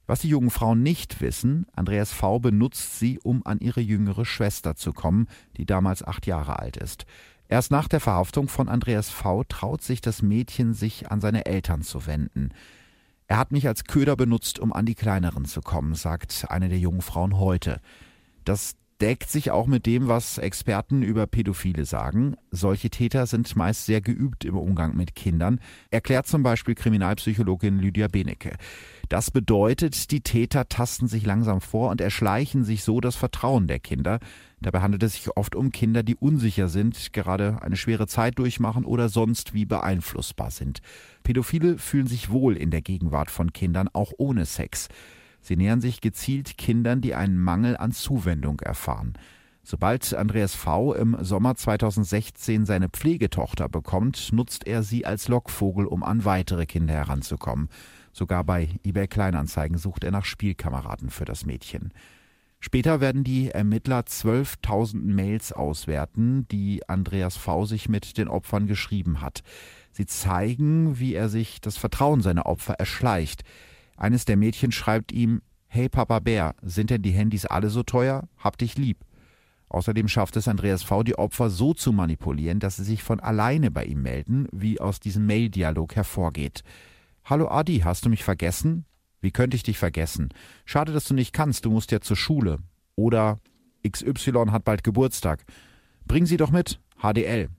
Was 0.06 0.22
die 0.22 0.30
jungen 0.30 0.50
Frauen 0.50 0.84
nicht 0.84 1.20
wissen, 1.20 1.68
Andreas 1.74 2.14
V. 2.14 2.40
benutzt 2.40 2.98
sie, 2.98 3.20
um 3.20 3.46
an 3.46 3.60
ihre 3.60 3.82
jüngere 3.82 4.26
Schwester 4.26 4.76
zu 4.76 4.94
kommen, 4.94 5.28
die 5.58 5.66
damals 5.66 6.02
acht 6.02 6.26
Jahre 6.26 6.60
alt 6.60 6.78
ist. 6.78 7.06
Erst 7.50 7.72
nach 7.72 7.88
der 7.88 8.00
Verhaftung 8.00 8.48
von 8.48 8.70
Andreas 8.70 9.10
V. 9.10 9.44
traut 9.44 9.82
sich 9.82 10.00
das 10.02 10.22
Mädchen, 10.22 10.74
sich 10.74 11.12
an 11.12 11.20
seine 11.22 11.46
Eltern 11.46 11.82
zu 11.82 12.06
wenden. 12.06 12.50
Er 13.28 13.38
hat 13.38 13.52
mich 13.52 13.68
als 13.68 13.84
Köder 13.84 14.16
benutzt, 14.16 14.60
um 14.60 14.72
an 14.72 14.86
die 14.86 14.96
Kleineren 14.96 15.44
zu 15.44 15.62
kommen, 15.62 15.94
sagt 15.96 16.46
eine 16.50 16.70
der 16.70 16.80
jungen 16.80 17.02
Frauen 17.02 17.38
heute. 17.38 17.82
Das 18.46 18.76
deckt 19.02 19.30
sich 19.30 19.52
auch 19.52 19.68
mit 19.68 19.86
dem, 19.86 20.08
was 20.08 20.38
Experten 20.38 21.04
über 21.04 21.28
Pädophile 21.28 21.86
sagen. 21.86 22.36
Solche 22.52 22.90
Täter 22.90 23.28
sind 23.28 23.56
meist 23.56 23.86
sehr 23.86 24.02
geübt 24.02 24.44
im 24.44 24.58
Umgang 24.58 24.96
mit 24.96 25.16
Kindern, 25.16 25.60
erklärt 25.92 26.28
zum 26.28 26.42
Beispiel 26.44 26.74
Kriminalpsychologin 26.74 27.80
Lydia 27.80 28.08
Benecke. 28.08 28.58
Das 29.10 29.32
bedeutet, 29.32 30.12
die 30.12 30.22
Täter 30.22 30.68
tasten 30.68 31.08
sich 31.08 31.26
langsam 31.26 31.62
vor 31.62 31.92
und 31.92 32.02
erschleichen 32.02 32.64
sich 32.64 32.84
so 32.84 33.00
das 33.00 33.16
Vertrauen 33.16 33.68
der 33.68 33.80
Kinder. 33.80 34.20
Dabei 34.60 34.82
handelt 34.82 35.04
es 35.04 35.14
sich 35.14 35.30
oft 35.38 35.56
um 35.56 35.72
Kinder, 35.72 36.02
die 36.02 36.16
unsicher 36.16 36.68
sind, 36.68 37.14
gerade 37.14 37.62
eine 37.62 37.78
schwere 37.78 38.08
Zeit 38.08 38.40
durchmachen 38.40 38.84
oder 38.84 39.08
sonst 39.08 39.54
wie 39.54 39.66
beeinflussbar 39.66 40.50
sind. 40.50 40.82
Pädophile 41.24 41.78
fühlen 41.78 42.08
sich 42.08 42.32
wohl 42.32 42.58
in 42.58 42.72
der 42.72 42.82
Gegenwart 42.82 43.30
von 43.30 43.54
Kindern, 43.54 43.88
auch 43.94 44.12
ohne 44.18 44.46
Sex. 44.46 44.90
Sie 45.48 45.56
nähern 45.56 45.80
sich 45.80 46.02
gezielt 46.02 46.58
Kindern, 46.58 47.00
die 47.00 47.16
einen 47.16 47.42
Mangel 47.42 47.78
an 47.78 47.94
Zuwendung 47.94 48.60
erfahren. 48.60 49.14
Sobald 49.64 50.14
Andreas 50.14 50.54
V. 50.54 50.94
im 50.94 51.16
Sommer 51.22 51.56
2016 51.56 52.66
seine 52.66 52.90
Pflegetochter 52.90 53.70
bekommt, 53.70 54.34
nutzt 54.34 54.68
er 54.68 54.84
sie 54.84 55.06
als 55.06 55.30
Lockvogel, 55.30 55.86
um 55.86 56.04
an 56.04 56.26
weitere 56.26 56.66
Kinder 56.66 56.96
heranzukommen. 56.96 57.70
Sogar 58.12 58.44
bei 58.44 58.68
eBay 58.84 59.08
Kleinanzeigen 59.08 59.78
sucht 59.78 60.04
er 60.04 60.12
nach 60.12 60.26
Spielkameraden 60.26 61.10
für 61.10 61.24
das 61.24 61.46
Mädchen. 61.46 61.94
Später 62.60 63.00
werden 63.00 63.24
die 63.24 63.50
Ermittler 63.50 64.02
12.000 64.02 64.98
Mails 64.98 65.54
auswerten, 65.54 66.46
die 66.50 66.82
Andreas 66.90 67.38
V. 67.38 67.64
sich 67.64 67.88
mit 67.88 68.18
den 68.18 68.28
Opfern 68.28 68.68
geschrieben 68.68 69.22
hat. 69.22 69.44
Sie 69.94 70.08
zeigen, 70.08 71.00
wie 71.00 71.14
er 71.14 71.30
sich 71.30 71.62
das 71.62 71.78
Vertrauen 71.78 72.20
seiner 72.20 72.48
Opfer 72.48 72.74
erschleicht. 72.74 73.46
Eines 73.98 74.26
der 74.26 74.38
Mädchen 74.38 74.72
schreibt 74.72 75.12
ihm, 75.12 75.42
Hey 75.68 75.90
Papa 75.90 76.20
Bär, 76.20 76.56
sind 76.62 76.92
denn 76.92 77.02
die 77.02 77.12
Handys 77.12 77.46
alle 77.46 77.70
so 77.70 77.84
teuer? 77.84 78.30
Hab 78.38 78.58
dich 78.58 78.78
lieb. 78.78 79.00
Außerdem 79.70 80.08
schafft 80.08 80.38
es 80.38 80.48
Andreas 80.48 80.84
V., 80.84 81.04
die 81.04 81.18
Opfer 81.18 81.50
so 81.50 81.74
zu 81.74 81.92
manipulieren, 81.92 82.60
dass 82.60 82.78
sie 82.78 82.86
sich 82.86 83.04
von 83.04 83.20
alleine 83.20 83.70
bei 83.70 83.84
ihm 83.84 84.02
melden, 84.02 84.48
wie 84.54 84.80
aus 84.80 85.02
diesem 85.02 85.26
Mail-Dialog 85.26 85.96
hervorgeht. 85.96 86.64
Hallo 87.26 87.50
Adi, 87.50 87.80
hast 87.80 88.06
du 88.06 88.10
mich 88.10 88.24
vergessen? 88.24 88.86
Wie 89.20 89.32
könnte 89.32 89.58
ich 89.58 89.64
dich 89.64 89.78
vergessen? 89.78 90.30
Schade, 90.64 90.94
dass 90.94 91.06
du 91.06 91.14
nicht 91.14 91.34
kannst, 91.34 91.66
du 91.66 91.72
musst 91.72 91.92
ja 91.92 92.00
zur 92.00 92.16
Schule. 92.16 92.60
Oder 92.96 93.40
XY 93.86 94.46
hat 94.52 94.64
bald 94.64 94.84
Geburtstag. 94.84 95.44
Bring 96.06 96.26
sie 96.26 96.38
doch 96.38 96.52
mit. 96.52 96.80
HDL. 97.02 97.50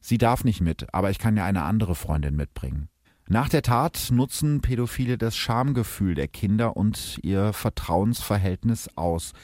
Sie 0.00 0.18
darf 0.18 0.42
nicht 0.42 0.60
mit, 0.60 0.92
aber 0.92 1.10
ich 1.10 1.18
kann 1.18 1.36
ja 1.36 1.44
eine 1.44 1.62
andere 1.62 1.94
Freundin 1.94 2.34
mitbringen. 2.34 2.88
Nach 3.32 3.48
der 3.48 3.62
Tat 3.62 4.08
nutzen 4.10 4.60
Pädophile 4.60 5.16
das 5.16 5.36
Schamgefühl 5.36 6.16
der 6.16 6.26
Kinder 6.26 6.76
und 6.76 7.20
ihr 7.22 7.52
Vertrauensverhältnis 7.52 8.90
aus. 8.96 9.34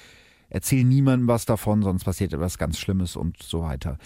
Erzählen 0.48 0.88
niemandem 0.88 1.28
was 1.28 1.44
davon, 1.44 1.82
sonst 1.82 2.02
passiert 2.02 2.32
etwas 2.32 2.58
ganz 2.58 2.80
Schlimmes 2.80 3.14
und 3.14 3.40
so 3.40 3.62
weiter. 3.62 3.98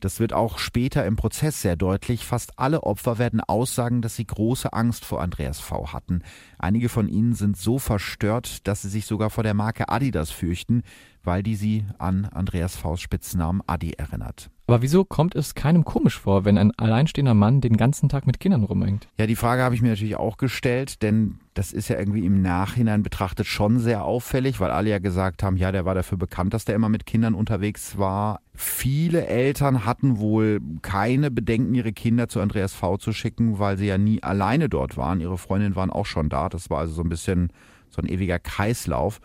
Das 0.00 0.20
wird 0.20 0.34
auch 0.34 0.58
später 0.58 1.06
im 1.06 1.16
Prozess 1.16 1.62
sehr 1.62 1.76
deutlich. 1.76 2.26
Fast 2.26 2.58
alle 2.58 2.82
Opfer 2.82 3.16
werden 3.16 3.40
aussagen, 3.40 4.02
dass 4.02 4.16
sie 4.16 4.26
große 4.26 4.70
Angst 4.74 5.06
vor 5.06 5.22
Andreas 5.22 5.60
V. 5.60 5.94
hatten. 5.94 6.20
Einige 6.58 6.90
von 6.90 7.08
ihnen 7.08 7.32
sind 7.32 7.56
so 7.56 7.78
verstört, 7.78 8.68
dass 8.68 8.82
sie 8.82 8.90
sich 8.90 9.06
sogar 9.06 9.30
vor 9.30 9.44
der 9.44 9.54
Marke 9.54 9.88
Adidas 9.88 10.30
fürchten, 10.30 10.82
weil 11.22 11.42
die 11.42 11.56
sie 11.56 11.86
an 11.96 12.26
Andreas 12.26 12.76
V.s 12.76 13.00
Spitznamen 13.00 13.62
Adi 13.66 13.92
erinnert. 13.92 14.50
Aber 14.72 14.80
wieso 14.80 15.04
kommt 15.04 15.34
es 15.34 15.54
keinem 15.54 15.84
komisch 15.84 16.18
vor, 16.18 16.46
wenn 16.46 16.56
ein 16.56 16.72
alleinstehender 16.78 17.34
Mann 17.34 17.60
den 17.60 17.76
ganzen 17.76 18.08
Tag 18.08 18.26
mit 18.26 18.40
Kindern 18.40 18.64
rumhängt? 18.64 19.06
Ja, 19.18 19.26
die 19.26 19.36
Frage 19.36 19.60
habe 19.60 19.74
ich 19.74 19.82
mir 19.82 19.90
natürlich 19.90 20.16
auch 20.16 20.38
gestellt, 20.38 21.02
denn 21.02 21.40
das 21.52 21.74
ist 21.74 21.88
ja 21.88 21.98
irgendwie 21.98 22.24
im 22.24 22.40
Nachhinein 22.40 23.02
betrachtet 23.02 23.46
schon 23.46 23.80
sehr 23.80 24.02
auffällig, 24.02 24.60
weil 24.60 24.70
alle 24.70 24.88
ja 24.88 24.98
gesagt 24.98 25.42
haben, 25.42 25.58
ja, 25.58 25.72
der 25.72 25.84
war 25.84 25.94
dafür 25.94 26.16
bekannt, 26.16 26.54
dass 26.54 26.64
der 26.64 26.74
immer 26.74 26.88
mit 26.88 27.04
Kindern 27.04 27.34
unterwegs 27.34 27.98
war. 27.98 28.40
Viele 28.54 29.26
Eltern 29.26 29.84
hatten 29.84 30.18
wohl 30.18 30.62
keine 30.80 31.30
Bedenken, 31.30 31.74
ihre 31.74 31.92
Kinder 31.92 32.28
zu 32.28 32.40
Andreas 32.40 32.72
V 32.72 32.96
zu 32.96 33.12
schicken, 33.12 33.58
weil 33.58 33.76
sie 33.76 33.88
ja 33.88 33.98
nie 33.98 34.22
alleine 34.22 34.70
dort 34.70 34.96
waren. 34.96 35.20
Ihre 35.20 35.36
Freundinnen 35.36 35.76
waren 35.76 35.90
auch 35.90 36.06
schon 36.06 36.30
da. 36.30 36.48
Das 36.48 36.70
war 36.70 36.78
also 36.78 36.94
so 36.94 37.02
ein 37.02 37.10
bisschen 37.10 37.52
so 37.90 38.00
ein 38.00 38.08
ewiger 38.08 38.38
Kreislauf. 38.38 39.20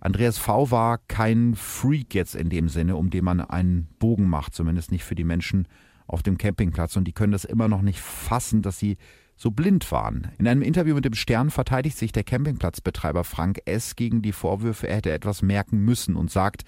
Andreas 0.00 0.38
V. 0.38 0.70
war 0.70 0.98
kein 1.08 1.54
Freak 1.54 2.14
jetzt 2.14 2.34
in 2.34 2.50
dem 2.50 2.68
Sinne, 2.68 2.96
um 2.96 3.10
den 3.10 3.24
man 3.24 3.40
einen 3.40 3.88
Bogen 3.98 4.28
macht, 4.28 4.54
zumindest 4.54 4.92
nicht 4.92 5.04
für 5.04 5.14
die 5.14 5.24
Menschen 5.24 5.66
auf 6.06 6.22
dem 6.22 6.38
Campingplatz. 6.38 6.96
Und 6.96 7.04
die 7.04 7.12
können 7.12 7.32
das 7.32 7.44
immer 7.44 7.68
noch 7.68 7.82
nicht 7.82 8.00
fassen, 8.00 8.62
dass 8.62 8.78
sie 8.78 8.96
so 9.36 9.50
blind 9.52 9.90
waren. 9.92 10.32
In 10.38 10.48
einem 10.48 10.62
Interview 10.62 10.94
mit 10.94 11.04
dem 11.04 11.14
Stern 11.14 11.50
verteidigt 11.50 11.96
sich 11.96 12.10
der 12.10 12.24
Campingplatzbetreiber 12.24 13.22
Frank 13.22 13.60
S. 13.66 13.94
gegen 13.94 14.20
die 14.20 14.32
Vorwürfe, 14.32 14.88
er 14.88 14.96
hätte 14.96 15.12
etwas 15.12 15.42
merken 15.42 15.84
müssen 15.84 16.16
und 16.16 16.30
sagt, 16.30 16.64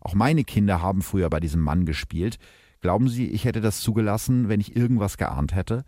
auch 0.00 0.14
meine 0.14 0.44
Kinder 0.44 0.80
haben 0.80 1.02
früher 1.02 1.28
bei 1.30 1.40
diesem 1.40 1.60
Mann 1.60 1.84
gespielt. 1.84 2.38
Glauben 2.80 3.08
Sie, 3.08 3.26
ich 3.28 3.44
hätte 3.44 3.60
das 3.60 3.80
zugelassen, 3.80 4.48
wenn 4.48 4.60
ich 4.60 4.76
irgendwas 4.76 5.16
geahnt 5.16 5.54
hätte? 5.54 5.84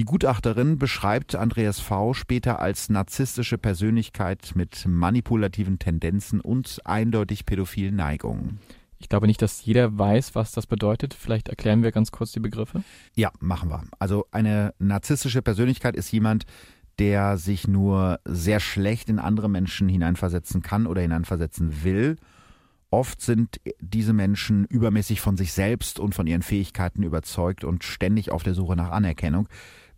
Die 0.00 0.06
Gutachterin 0.06 0.78
beschreibt 0.78 1.34
Andreas 1.34 1.78
V. 1.78 2.14
später 2.14 2.58
als 2.58 2.88
narzisstische 2.88 3.58
Persönlichkeit 3.58 4.52
mit 4.54 4.86
manipulativen 4.86 5.78
Tendenzen 5.78 6.40
und 6.40 6.80
eindeutig 6.86 7.44
pädophilen 7.44 7.96
Neigungen. 7.96 8.60
Ich 8.98 9.10
glaube 9.10 9.26
nicht, 9.26 9.42
dass 9.42 9.62
jeder 9.62 9.98
weiß, 9.98 10.34
was 10.34 10.52
das 10.52 10.66
bedeutet. 10.66 11.12
Vielleicht 11.12 11.50
erklären 11.50 11.82
wir 11.82 11.92
ganz 11.92 12.12
kurz 12.12 12.32
die 12.32 12.40
Begriffe. 12.40 12.82
Ja, 13.14 13.30
machen 13.40 13.68
wir. 13.68 13.82
Also 13.98 14.24
eine 14.30 14.72
narzisstische 14.78 15.42
Persönlichkeit 15.42 15.96
ist 15.96 16.10
jemand, 16.10 16.46
der 16.98 17.36
sich 17.36 17.68
nur 17.68 18.20
sehr 18.24 18.60
schlecht 18.60 19.10
in 19.10 19.18
andere 19.18 19.50
Menschen 19.50 19.86
hineinversetzen 19.90 20.62
kann 20.62 20.86
oder 20.86 21.02
hineinversetzen 21.02 21.84
will. 21.84 22.16
Oft 22.88 23.20
sind 23.20 23.60
diese 23.80 24.14
Menschen 24.14 24.64
übermäßig 24.64 25.20
von 25.20 25.36
sich 25.36 25.52
selbst 25.52 26.00
und 26.00 26.14
von 26.14 26.26
ihren 26.26 26.40
Fähigkeiten 26.40 27.02
überzeugt 27.02 27.64
und 27.64 27.84
ständig 27.84 28.32
auf 28.32 28.42
der 28.42 28.54
Suche 28.54 28.76
nach 28.76 28.92
Anerkennung. 28.92 29.46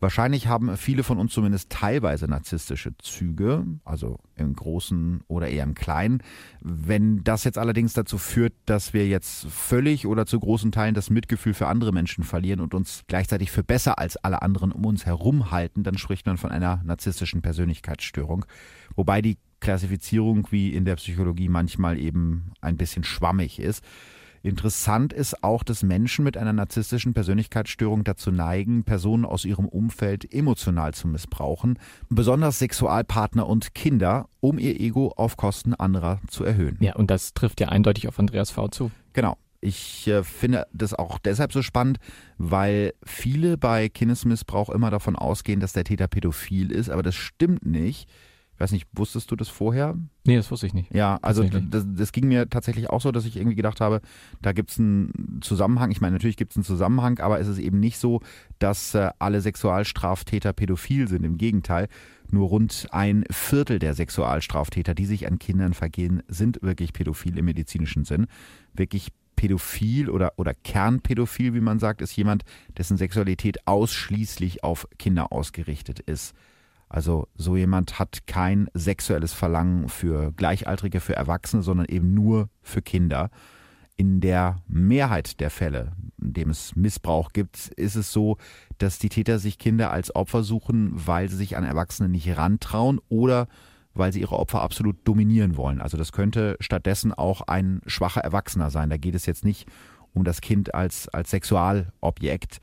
Wahrscheinlich 0.03 0.49
haben 0.49 0.77
viele 0.77 1.05
von 1.05 1.17
uns 1.17 1.33
zumindest 1.33 1.71
teilweise 1.71 2.27
narzisstische 2.27 2.91
Züge, 2.99 3.65
also 3.85 4.19
im 4.35 4.53
Großen 4.53 5.21
oder 5.29 5.47
eher 5.47 5.63
im 5.63 5.75
Kleinen. 5.75 6.25
Wenn 6.61 7.23
das 7.23 7.45
jetzt 7.45 7.57
allerdings 7.57 7.93
dazu 7.93 8.19
führt, 8.19 8.53
dass 8.67 8.95
wir 8.95 9.07
jetzt 9.07 9.47
völlig 9.47 10.09
oder 10.09 10.27
zu 10.27 10.41
großen 10.41 10.73
Teilen 10.73 10.97
das 10.97 11.09
Mitgefühl 11.09 11.55
für 11.55 11.69
andere 11.69 11.93
Menschen 11.93 12.25
verlieren 12.25 12.59
und 12.59 12.75
uns 12.75 13.05
gleichzeitig 13.07 13.53
für 13.53 13.63
besser 13.63 14.01
als 14.01 14.17
alle 14.17 14.43
anderen 14.43 14.73
um 14.73 14.85
uns 14.87 15.07
herum 15.07 15.53
halten, 15.53 15.85
dann 15.85 15.97
spricht 15.97 16.27
man 16.27 16.37
von 16.37 16.51
einer 16.51 16.83
narzisstischen 16.85 17.41
Persönlichkeitsstörung. 17.41 18.45
Wobei 18.97 19.23
die 19.23 19.39
Klassifizierung 19.61 20.49
wie 20.51 20.75
in 20.75 20.85
der 20.85 20.97
Psychologie 20.97 21.49
manchmal 21.49 21.97
eben 21.97 22.51
ein 22.61 22.77
bisschen 22.77 23.05
schwammig 23.05 23.61
ist. 23.61 23.85
Interessant 24.43 25.13
ist 25.13 25.45
auch, 25.45 25.63
dass 25.63 25.83
Menschen 25.83 26.25
mit 26.25 26.37
einer 26.37 26.53
narzisstischen 26.53 27.15
Persönlichkeitsstörung 27.15 28.03
dazu 28.03 28.33
neigen, 28.33 28.85
Personen 28.85 29.25
aus 29.25 29.45
ihrem 29.45 29.67
Umfeld 29.67 30.33
emotional 30.33 30.95
zu 30.95 31.07
missbrauchen, 31.07 31.79
besonders 32.09 32.59
Sexualpartner 32.59 33.47
und 33.47 33.75
Kinder, 33.75 34.29
um 34.41 34.59
ihr 34.59 34.81
Ego 34.81 35.13
auf 35.17 35.37
Kosten 35.37 35.75
anderer 35.75 36.21
zu 36.29 36.45
erhöhen. 36.45 36.77
Ja, 36.81 36.97
und 36.97 37.11
das 37.11 37.35
trifft 37.35 37.61
ja 37.61 37.69
eindeutig 37.69 38.09
auf 38.09 38.19
Andreas 38.19 38.51
V. 38.51 38.69
zu. 38.69 38.91
Genau. 39.13 39.37
Ich 39.65 40.09
äh, 40.09 40.25
finde 40.25 40.67
das 40.73 40.93
auch 40.93 41.21
deshalb 41.21 41.53
so 41.53 41.63
spannend, 41.63 41.99
weil 42.37 42.95
viele 43.05 43.57
bei 43.57 43.89
Kindesmissbrauch 43.89 44.71
immer 44.71 44.91
davon 44.91 45.15
ausgehen, 45.15 45.61
dass 45.61 45.73
der 45.73 45.85
Täter 45.85 46.09
pädophil 46.09 46.73
ist, 46.73 46.91
aber 46.91 47.05
das 47.05 47.15
stimmt 47.15 47.65
nicht 47.65 48.09
weiß 48.59 48.73
nicht, 48.73 48.87
wusstest 48.93 49.31
du 49.31 49.37
das 49.37 49.49
vorher? 49.49 49.97
Nee, 50.25 50.37
das 50.37 50.51
wusste 50.51 50.67
ich 50.67 50.75
nicht. 50.75 50.95
Ja, 50.95 51.19
also 51.23 51.43
das, 51.45 51.85
das 51.87 52.13
ging 52.13 52.29
mir 52.29 52.49
tatsächlich 52.49 52.91
auch 52.91 53.01
so, 53.01 53.11
dass 53.11 53.25
ich 53.25 53.37
irgendwie 53.37 53.57
gedacht 53.57 53.81
habe, 53.81 54.01
da 54.41 54.53
gibt 54.53 54.71
es 54.71 54.79
einen 54.79 55.41
Zusammenhang. 55.43 55.91
Ich 55.91 56.01
meine, 56.01 56.13
natürlich 56.13 56.37
gibt 56.37 56.53
es 56.53 56.57
einen 56.57 56.65
Zusammenhang, 56.65 57.19
aber 57.19 57.41
es 57.41 57.49
ist 57.49 57.59
eben 57.59 57.81
nicht 57.81 57.99
so, 57.99 58.21
dass 58.59 58.95
äh, 58.95 59.11
alle 59.19 59.41
Sexualstraftäter 59.41 60.53
pädophil 60.53 61.09
sind. 61.09 61.25
Im 61.25 61.39
Gegenteil, 61.39 61.89
nur 62.31 62.49
rund 62.49 62.87
ein 62.93 63.25
Viertel 63.31 63.79
der 63.79 63.95
Sexualstraftäter, 63.95 64.95
die 64.95 65.07
sich 65.07 65.27
an 65.27 65.39
Kindern 65.39 65.75
vergehen, 65.75 66.23
sind 66.29 66.63
wirklich 66.63 66.93
pädophil 66.93 67.39
im 67.39 67.45
medizinischen 67.45 68.05
Sinn. 68.05 68.27
Wirklich 68.75 69.09
pädophil 69.35 70.09
oder, 70.09 70.35
oder 70.37 70.55
Kernpädophil, 70.55 71.55
wie 71.55 71.61
man 71.61 71.81
sagt, 71.81 72.01
ist 72.01 72.15
jemand, 72.17 72.45
dessen 72.79 72.97
Sexualität 72.97 73.67
ausschließlich 73.67 74.63
auf 74.63 74.87
Kinder 74.99 75.33
ausgerichtet 75.33 75.99
ist. 75.99 76.35
Also 76.93 77.27
so 77.35 77.57
jemand 77.57 77.99
hat 77.99 78.27
kein 78.27 78.69
sexuelles 78.75 79.33
Verlangen 79.33 79.89
für 79.89 80.31
Gleichaltrige, 80.33 81.01
für 81.01 81.17
Erwachsene, 81.17 81.63
sondern 81.63 81.87
eben 81.87 82.13
nur 82.13 82.51
für 82.61 82.83
Kinder. 82.83 83.31
In 83.97 84.21
der 84.21 84.59
Mehrheit 84.69 85.41
der 85.41 85.49
Fälle, 85.49 85.93
in 86.21 86.35
dem 86.35 86.51
es 86.51 86.77
Missbrauch 86.77 87.33
gibt, 87.33 87.69
ist 87.77 87.95
es 87.95 88.13
so, 88.13 88.37
dass 88.77 88.99
die 88.99 89.09
Täter 89.09 89.39
sich 89.39 89.59
Kinder 89.59 89.91
als 89.91 90.15
Opfer 90.15 90.43
suchen, 90.43 90.91
weil 90.93 91.31
sie 91.31 91.37
sich 91.37 91.57
an 91.57 91.65
Erwachsene 91.65 92.11
nicht 92.11 92.37
rantrauen 92.37 93.01
oder 93.09 93.49
weil 93.95 94.13
sie 94.13 94.21
ihre 94.21 94.39
Opfer 94.39 94.61
absolut 94.61 94.97
dominieren 95.05 95.57
wollen. 95.57 95.81
Also 95.81 95.97
das 95.97 96.13
könnte 96.13 96.59
stattdessen 96.61 97.15
auch 97.15 97.41
ein 97.41 97.81
schwacher 97.87 98.21
Erwachsener 98.21 98.69
sein. 98.69 98.91
Da 98.91 98.99
geht 98.99 99.15
es 99.15 99.25
jetzt 99.25 99.47
nicht 99.47 99.67
um 100.13 100.25
das 100.25 100.43
Kind 100.43 100.75
als, 100.75 101.09
als 101.09 101.31
Sexualobjekt. 101.31 102.61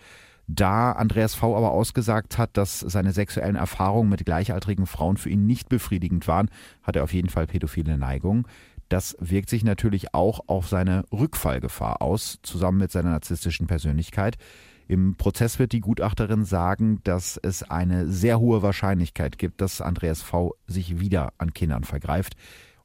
Da 0.52 0.94
Andreas 0.94 1.36
V. 1.36 1.56
aber 1.56 1.70
ausgesagt 1.70 2.40
hat, 2.40 2.58
dass 2.58 2.80
seine 2.80 3.12
sexuellen 3.12 3.56
Erfahrungen 3.56 4.10
mit 4.10 4.26
gleichaltrigen 4.26 4.88
Frauen 4.88 5.18
für 5.18 5.30
ihn 5.30 5.46
nicht 5.46 5.70
befriedigend 5.70 6.28
waren, 6.28 6.50
hat 6.82 6.96
er 6.96 7.04
auf 7.04 7.14
jeden 7.14 7.30
Fall 7.30 7.46
pädophile 7.46 8.00
Neigungen. 8.00 8.48
Das 8.90 9.16
wirkt 9.20 9.52
sich 9.52 9.64
natürlich 9.64 10.16
auch 10.16 10.40
auf 10.48 10.68
seine 10.68 11.04
Rückfallgefahr 11.12 12.02
aus, 12.02 12.40
zusammen 12.42 12.80
mit 12.80 12.92
seiner 12.92 13.12
narzisstischen 13.12 13.68
Persönlichkeit. 13.68 14.38
Im 14.88 15.14
Prozess 15.18 15.60
wird 15.60 15.72
die 15.72 15.82
Gutachterin 15.82 16.46
sagen, 16.46 17.00
dass 17.04 17.38
es 17.38 17.62
eine 17.62 18.08
sehr 18.08 18.40
hohe 18.40 18.64
Wahrscheinlichkeit 18.64 19.38
gibt, 19.38 19.62
dass 19.62 19.82
Andreas 19.82 20.24
V. 20.24 20.56
sich 20.66 21.00
wieder 21.00 21.32
an 21.38 21.54
Kindern 21.54 21.84
vergreift. 21.84 22.34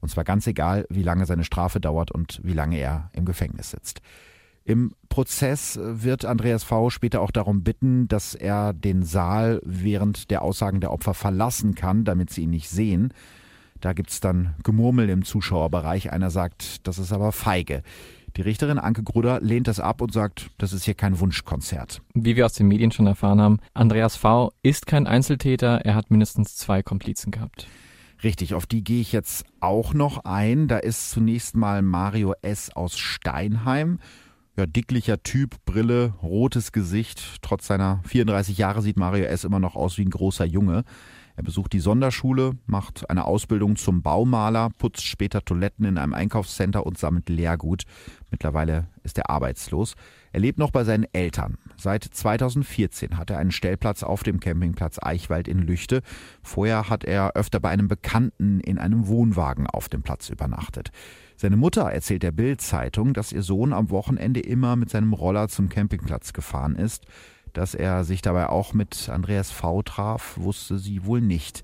Und 0.00 0.10
zwar 0.10 0.24
ganz 0.24 0.46
egal, 0.46 0.84
wie 0.90 1.02
lange 1.02 1.24
seine 1.24 1.44
Strafe 1.44 1.80
dauert 1.80 2.10
und 2.10 2.42
wie 2.44 2.52
lange 2.52 2.76
er 2.76 3.08
im 3.14 3.24
Gefängnis 3.24 3.70
sitzt. 3.70 4.02
Im 4.66 4.94
Prozess 5.10 5.78
wird 5.78 6.24
Andreas 6.24 6.64
V. 6.64 6.88
später 6.88 7.20
auch 7.20 7.30
darum 7.30 7.62
bitten, 7.62 8.08
dass 8.08 8.34
er 8.34 8.72
den 8.72 9.02
Saal 9.02 9.60
während 9.62 10.30
der 10.30 10.40
Aussagen 10.40 10.80
der 10.80 10.90
Opfer 10.90 11.12
verlassen 11.12 11.74
kann, 11.74 12.04
damit 12.04 12.30
sie 12.30 12.44
ihn 12.44 12.50
nicht 12.50 12.70
sehen. 12.70 13.12
Da 13.82 13.92
gibt 13.92 14.08
es 14.08 14.20
dann 14.20 14.54
Gemurmel 14.62 15.10
im 15.10 15.24
Zuschauerbereich. 15.24 16.10
Einer 16.10 16.30
sagt, 16.30 16.86
das 16.86 16.98
ist 16.98 17.12
aber 17.12 17.32
feige. 17.32 17.82
Die 18.38 18.40
Richterin 18.40 18.78
Anke 18.78 19.02
Grudder 19.02 19.38
lehnt 19.40 19.68
das 19.68 19.80
ab 19.80 20.00
und 20.00 20.12
sagt, 20.14 20.50
das 20.56 20.72
ist 20.72 20.84
hier 20.84 20.94
kein 20.94 21.20
Wunschkonzert. 21.20 22.00
Wie 22.14 22.34
wir 22.34 22.46
aus 22.46 22.54
den 22.54 22.66
Medien 22.66 22.90
schon 22.90 23.06
erfahren 23.06 23.42
haben, 23.42 23.58
Andreas 23.74 24.16
V. 24.16 24.52
ist 24.62 24.86
kein 24.86 25.06
Einzeltäter, 25.06 25.82
er 25.84 25.94
hat 25.94 26.10
mindestens 26.10 26.56
zwei 26.56 26.82
Komplizen 26.82 27.30
gehabt. 27.30 27.68
Richtig, 28.22 28.54
auf 28.54 28.64
die 28.64 28.82
gehe 28.82 29.02
ich 29.02 29.12
jetzt 29.12 29.44
auch 29.60 29.92
noch 29.92 30.24
ein. 30.24 30.66
Da 30.66 30.78
ist 30.78 31.10
zunächst 31.10 31.54
mal 31.54 31.82
Mario 31.82 32.34
S. 32.40 32.74
aus 32.74 32.98
Steinheim 32.98 33.98
ja, 34.56 34.66
dicklicher 34.66 35.22
Typ, 35.22 35.56
Brille, 35.64 36.14
rotes 36.22 36.72
Gesicht. 36.72 37.38
Trotz 37.42 37.66
seiner 37.66 38.00
34 38.06 38.56
Jahre 38.58 38.82
sieht 38.82 38.96
Mario 38.96 39.24
S. 39.24 39.44
immer 39.44 39.58
noch 39.60 39.74
aus 39.74 39.98
wie 39.98 40.04
ein 40.04 40.10
großer 40.10 40.44
Junge. 40.44 40.84
Er 41.36 41.42
besucht 41.42 41.72
die 41.72 41.80
Sonderschule, 41.80 42.52
macht 42.66 43.10
eine 43.10 43.24
Ausbildung 43.24 43.74
zum 43.76 44.02
Baumaler, 44.02 44.70
putzt 44.78 45.04
später 45.04 45.44
Toiletten 45.44 45.84
in 45.84 45.98
einem 45.98 46.14
Einkaufscenter 46.14 46.86
und 46.86 46.96
sammelt 46.96 47.28
Lehrgut. 47.28 47.82
Mittlerweile 48.30 48.86
ist 49.02 49.18
er 49.18 49.30
arbeitslos. 49.30 49.94
Er 50.32 50.40
lebt 50.40 50.58
noch 50.58 50.70
bei 50.70 50.84
seinen 50.84 51.06
Eltern. 51.12 51.58
Seit 51.76 52.04
2014 52.04 53.16
hat 53.16 53.30
er 53.30 53.38
einen 53.38 53.50
Stellplatz 53.50 54.04
auf 54.04 54.22
dem 54.22 54.38
Campingplatz 54.38 54.98
Eichwald 55.02 55.48
in 55.48 55.58
Lüchte. 55.58 56.02
Vorher 56.42 56.88
hat 56.88 57.04
er 57.04 57.32
öfter 57.34 57.58
bei 57.58 57.70
einem 57.70 57.88
Bekannten 57.88 58.60
in 58.60 58.78
einem 58.78 59.08
Wohnwagen 59.08 59.66
auf 59.66 59.88
dem 59.88 60.02
Platz 60.02 60.28
übernachtet. 60.28 60.90
Seine 61.36 61.56
Mutter 61.56 61.82
erzählt 61.82 62.22
der 62.22 62.32
Bild-Zeitung, 62.32 63.12
dass 63.12 63.32
ihr 63.32 63.42
Sohn 63.42 63.72
am 63.72 63.90
Wochenende 63.90 64.40
immer 64.40 64.76
mit 64.76 64.90
seinem 64.90 65.12
Roller 65.12 65.48
zum 65.48 65.68
Campingplatz 65.68 66.32
gefahren 66.32 66.76
ist. 66.76 67.06
Dass 67.54 67.74
er 67.74 68.04
sich 68.04 68.20
dabei 68.20 68.48
auch 68.48 68.74
mit 68.74 69.08
Andreas 69.08 69.50
V. 69.50 69.82
traf, 69.82 70.36
wusste 70.36 70.76
sie 70.78 71.04
wohl 71.04 71.20
nicht. 71.20 71.62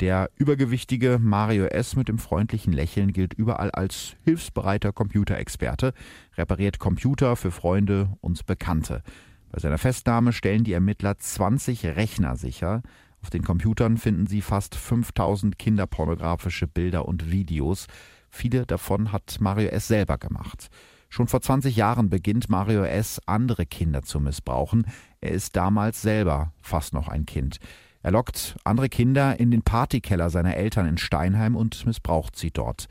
Der 0.00 0.30
übergewichtige 0.36 1.18
Mario 1.20 1.66
S. 1.66 1.96
mit 1.96 2.08
dem 2.08 2.18
freundlichen 2.18 2.72
Lächeln 2.72 3.12
gilt 3.12 3.34
überall 3.34 3.70
als 3.70 4.16
hilfsbereiter 4.24 4.92
Computerexperte, 4.92 5.94
repariert 6.36 6.80
Computer 6.80 7.36
für 7.36 7.52
Freunde 7.52 8.16
und 8.20 8.46
Bekannte. 8.46 9.02
Bei 9.50 9.60
seiner 9.60 9.78
Festnahme 9.78 10.32
stellen 10.32 10.64
die 10.64 10.72
Ermittler 10.72 11.16
20 11.16 11.86
Rechner 11.86 12.36
sicher. 12.36 12.82
Auf 13.22 13.30
den 13.30 13.44
Computern 13.44 13.96
finden 13.96 14.26
sie 14.26 14.42
fast 14.42 14.74
5000 14.74 15.56
kinderpornografische 15.56 16.66
Bilder 16.66 17.06
und 17.06 17.30
Videos. 17.30 17.86
Viele 18.28 18.66
davon 18.66 19.12
hat 19.12 19.38
Mario 19.40 19.68
S. 19.68 19.86
selber 19.86 20.18
gemacht. 20.18 20.68
Schon 21.08 21.26
vor 21.26 21.40
20 21.40 21.74
Jahren 21.74 22.10
beginnt 22.10 22.50
Mario 22.50 22.84
S. 22.84 23.20
andere 23.26 23.66
Kinder 23.66 24.02
zu 24.02 24.20
missbrauchen. 24.20 24.86
Er 25.20 25.30
ist 25.30 25.56
damals 25.56 26.02
selber 26.02 26.52
fast 26.60 26.92
noch 26.92 27.08
ein 27.08 27.26
Kind. 27.26 27.58
Er 28.02 28.12
lockt 28.12 28.56
andere 28.64 28.88
Kinder 28.88 29.40
in 29.40 29.50
den 29.50 29.62
Partykeller 29.62 30.30
seiner 30.30 30.56
Eltern 30.56 30.86
in 30.86 30.98
Steinheim 30.98 31.56
und 31.56 31.84
missbraucht 31.86 32.36
sie 32.36 32.50
dort. 32.50 32.86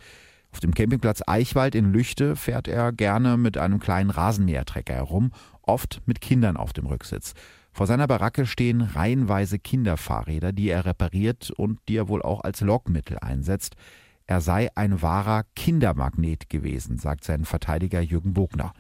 Auf 0.52 0.60
dem 0.60 0.74
Campingplatz 0.74 1.22
Eichwald 1.28 1.76
in 1.76 1.94
Lüchte 1.94 2.36
fährt 2.36 2.68
er 2.68 2.92
gerne 2.92 3.38
mit 3.38 3.58
einem 3.58 3.80
kleinen 3.80 4.10
Rasenmähertrecker 4.10 4.94
herum, 4.94 5.32
oft 5.62 6.02
mit 6.06 6.20
Kindern 6.20 6.58
auf 6.58 6.74
dem 6.74 6.88
Rücksitz. 6.88 7.34
Vor 7.72 7.86
seiner 7.86 8.08
Baracke 8.08 8.48
stehen 8.48 8.82
reihenweise 8.82 9.60
Kinderfahrräder, 9.60 10.52
die 10.52 10.70
er 10.70 10.86
repariert 10.86 11.52
und 11.52 11.80
die 11.88 11.98
er 11.98 12.08
wohl 12.08 12.24
auch 12.24 12.42
als 12.42 12.62
Lockmittel 12.62 13.20
einsetzt. 13.20 13.76
Er 14.30 14.42
sei 14.42 14.70
ein 14.76 15.02
wahrer 15.02 15.44
Kindermagnet 15.56 16.50
gewesen, 16.50 16.98
sagt 16.98 17.24
sein 17.24 17.46
Verteidiger 17.46 18.02
Jürgen 18.02 18.34
Bogner. 18.34 18.74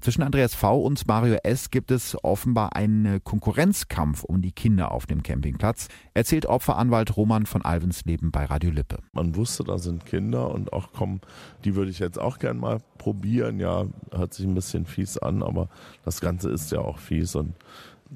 Zwischen 0.00 0.22
Andreas 0.22 0.54
V. 0.54 0.80
und 0.80 1.06
Mario 1.06 1.36
S. 1.44 1.70
gibt 1.70 1.90
es 1.90 2.16
offenbar 2.24 2.74
einen 2.74 3.22
Konkurrenzkampf 3.22 4.24
um 4.24 4.40
die 4.40 4.50
Kinder 4.50 4.90
auf 4.90 5.06
dem 5.06 5.22
Campingplatz, 5.22 5.88
erzählt 6.14 6.46
Opferanwalt 6.46 7.16
Roman 7.16 7.44
von 7.46 7.62
Alvensleben 7.62 8.30
bei 8.32 8.46
Radio 8.46 8.70
Lippe. 8.70 8.98
Man 9.12 9.36
wusste, 9.36 9.62
da 9.62 9.78
sind 9.78 10.06
Kinder 10.06 10.50
und 10.50 10.72
auch 10.72 10.88
komm, 10.92 11.20
die 11.64 11.76
würde 11.76 11.90
ich 11.90 11.98
jetzt 11.98 12.18
auch 12.18 12.38
gern 12.38 12.56
mal 12.56 12.78
probieren. 12.96 13.60
Ja, 13.60 13.84
hört 14.10 14.34
sich 14.34 14.46
ein 14.46 14.54
bisschen 14.54 14.86
fies 14.86 15.18
an, 15.18 15.42
aber 15.42 15.68
das 16.02 16.20
Ganze 16.20 16.50
ist 16.50 16.72
ja 16.72 16.80
auch 16.80 16.98
fies 16.98 17.34
und 17.34 17.54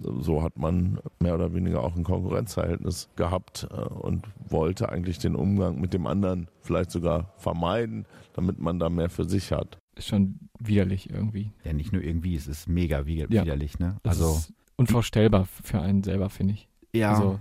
so 0.00 0.42
hat 0.42 0.58
man 0.58 0.98
mehr 1.20 1.34
oder 1.34 1.54
weniger 1.54 1.82
auch 1.82 1.96
ein 1.96 2.04
Konkurrenzverhältnis 2.04 3.08
gehabt 3.16 3.68
äh, 3.70 3.76
und 3.76 4.26
wollte 4.48 4.88
eigentlich 4.88 5.18
den 5.18 5.34
Umgang 5.34 5.80
mit 5.80 5.94
dem 5.94 6.06
anderen 6.06 6.48
vielleicht 6.60 6.90
sogar 6.90 7.32
vermeiden, 7.36 8.06
damit 8.32 8.58
man 8.58 8.78
da 8.78 8.88
mehr 8.88 9.10
für 9.10 9.24
sich 9.24 9.52
hat. 9.52 9.78
Ist 9.96 10.08
schon 10.08 10.48
widerlich 10.58 11.10
irgendwie. 11.10 11.52
Ja, 11.64 11.72
nicht 11.72 11.92
nur 11.92 12.02
irgendwie, 12.02 12.34
es 12.34 12.48
ist 12.48 12.68
mega 12.68 13.06
widerlich, 13.06 13.74
ja. 13.78 13.86
ne? 13.86 13.96
Also 14.02 14.40
unvorstellbar 14.76 15.46
für 15.46 15.80
einen 15.80 16.02
selber, 16.02 16.30
finde 16.30 16.54
ich. 16.54 16.68
Ja. 16.92 17.14
Also, 17.14 17.38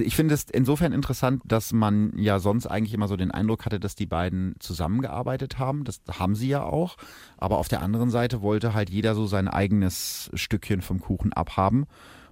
ich 0.00 0.16
finde 0.16 0.34
es 0.34 0.44
insofern 0.44 0.92
interessant, 0.92 1.42
dass 1.44 1.72
man 1.72 2.12
ja 2.16 2.38
sonst 2.38 2.66
eigentlich 2.66 2.94
immer 2.94 3.08
so 3.08 3.16
den 3.16 3.30
Eindruck 3.30 3.64
hatte, 3.64 3.80
dass 3.80 3.94
die 3.94 4.06
beiden 4.06 4.54
zusammengearbeitet 4.58 5.58
haben. 5.58 5.84
Das 5.84 6.00
haben 6.18 6.34
sie 6.34 6.48
ja 6.48 6.62
auch. 6.62 6.96
Aber 7.36 7.58
auf 7.58 7.68
der 7.68 7.82
anderen 7.82 8.10
Seite 8.10 8.42
wollte 8.42 8.74
halt 8.74 8.90
jeder 8.90 9.14
so 9.14 9.26
sein 9.26 9.48
eigenes 9.48 10.30
Stückchen 10.34 10.82
vom 10.82 11.00
Kuchen 11.00 11.32
abhaben. 11.32 11.86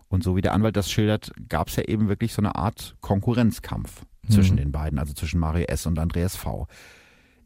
Und 0.08 0.23
so 0.23 0.37
wie 0.37 0.42
der 0.42 0.52
Anwalt 0.52 0.76
das 0.76 0.90
schildert, 0.90 1.32
gab 1.49 1.68
es 1.68 1.76
ja 1.76 1.85
eben 1.85 2.08
wirklich 2.08 2.32
so 2.32 2.40
eine 2.40 2.54
Art 2.54 2.96
Konkurrenzkampf 3.00 4.02
mhm. 4.23 4.32
zwischen 4.32 4.56
den 4.56 4.73
beiden, 4.73 4.99
also 4.99 5.14
zwischen 5.14 5.40
Mario 5.40 5.66
S. 5.66 5.87
und 5.87 5.99
Andreas 5.99 6.37
V. 6.37 6.66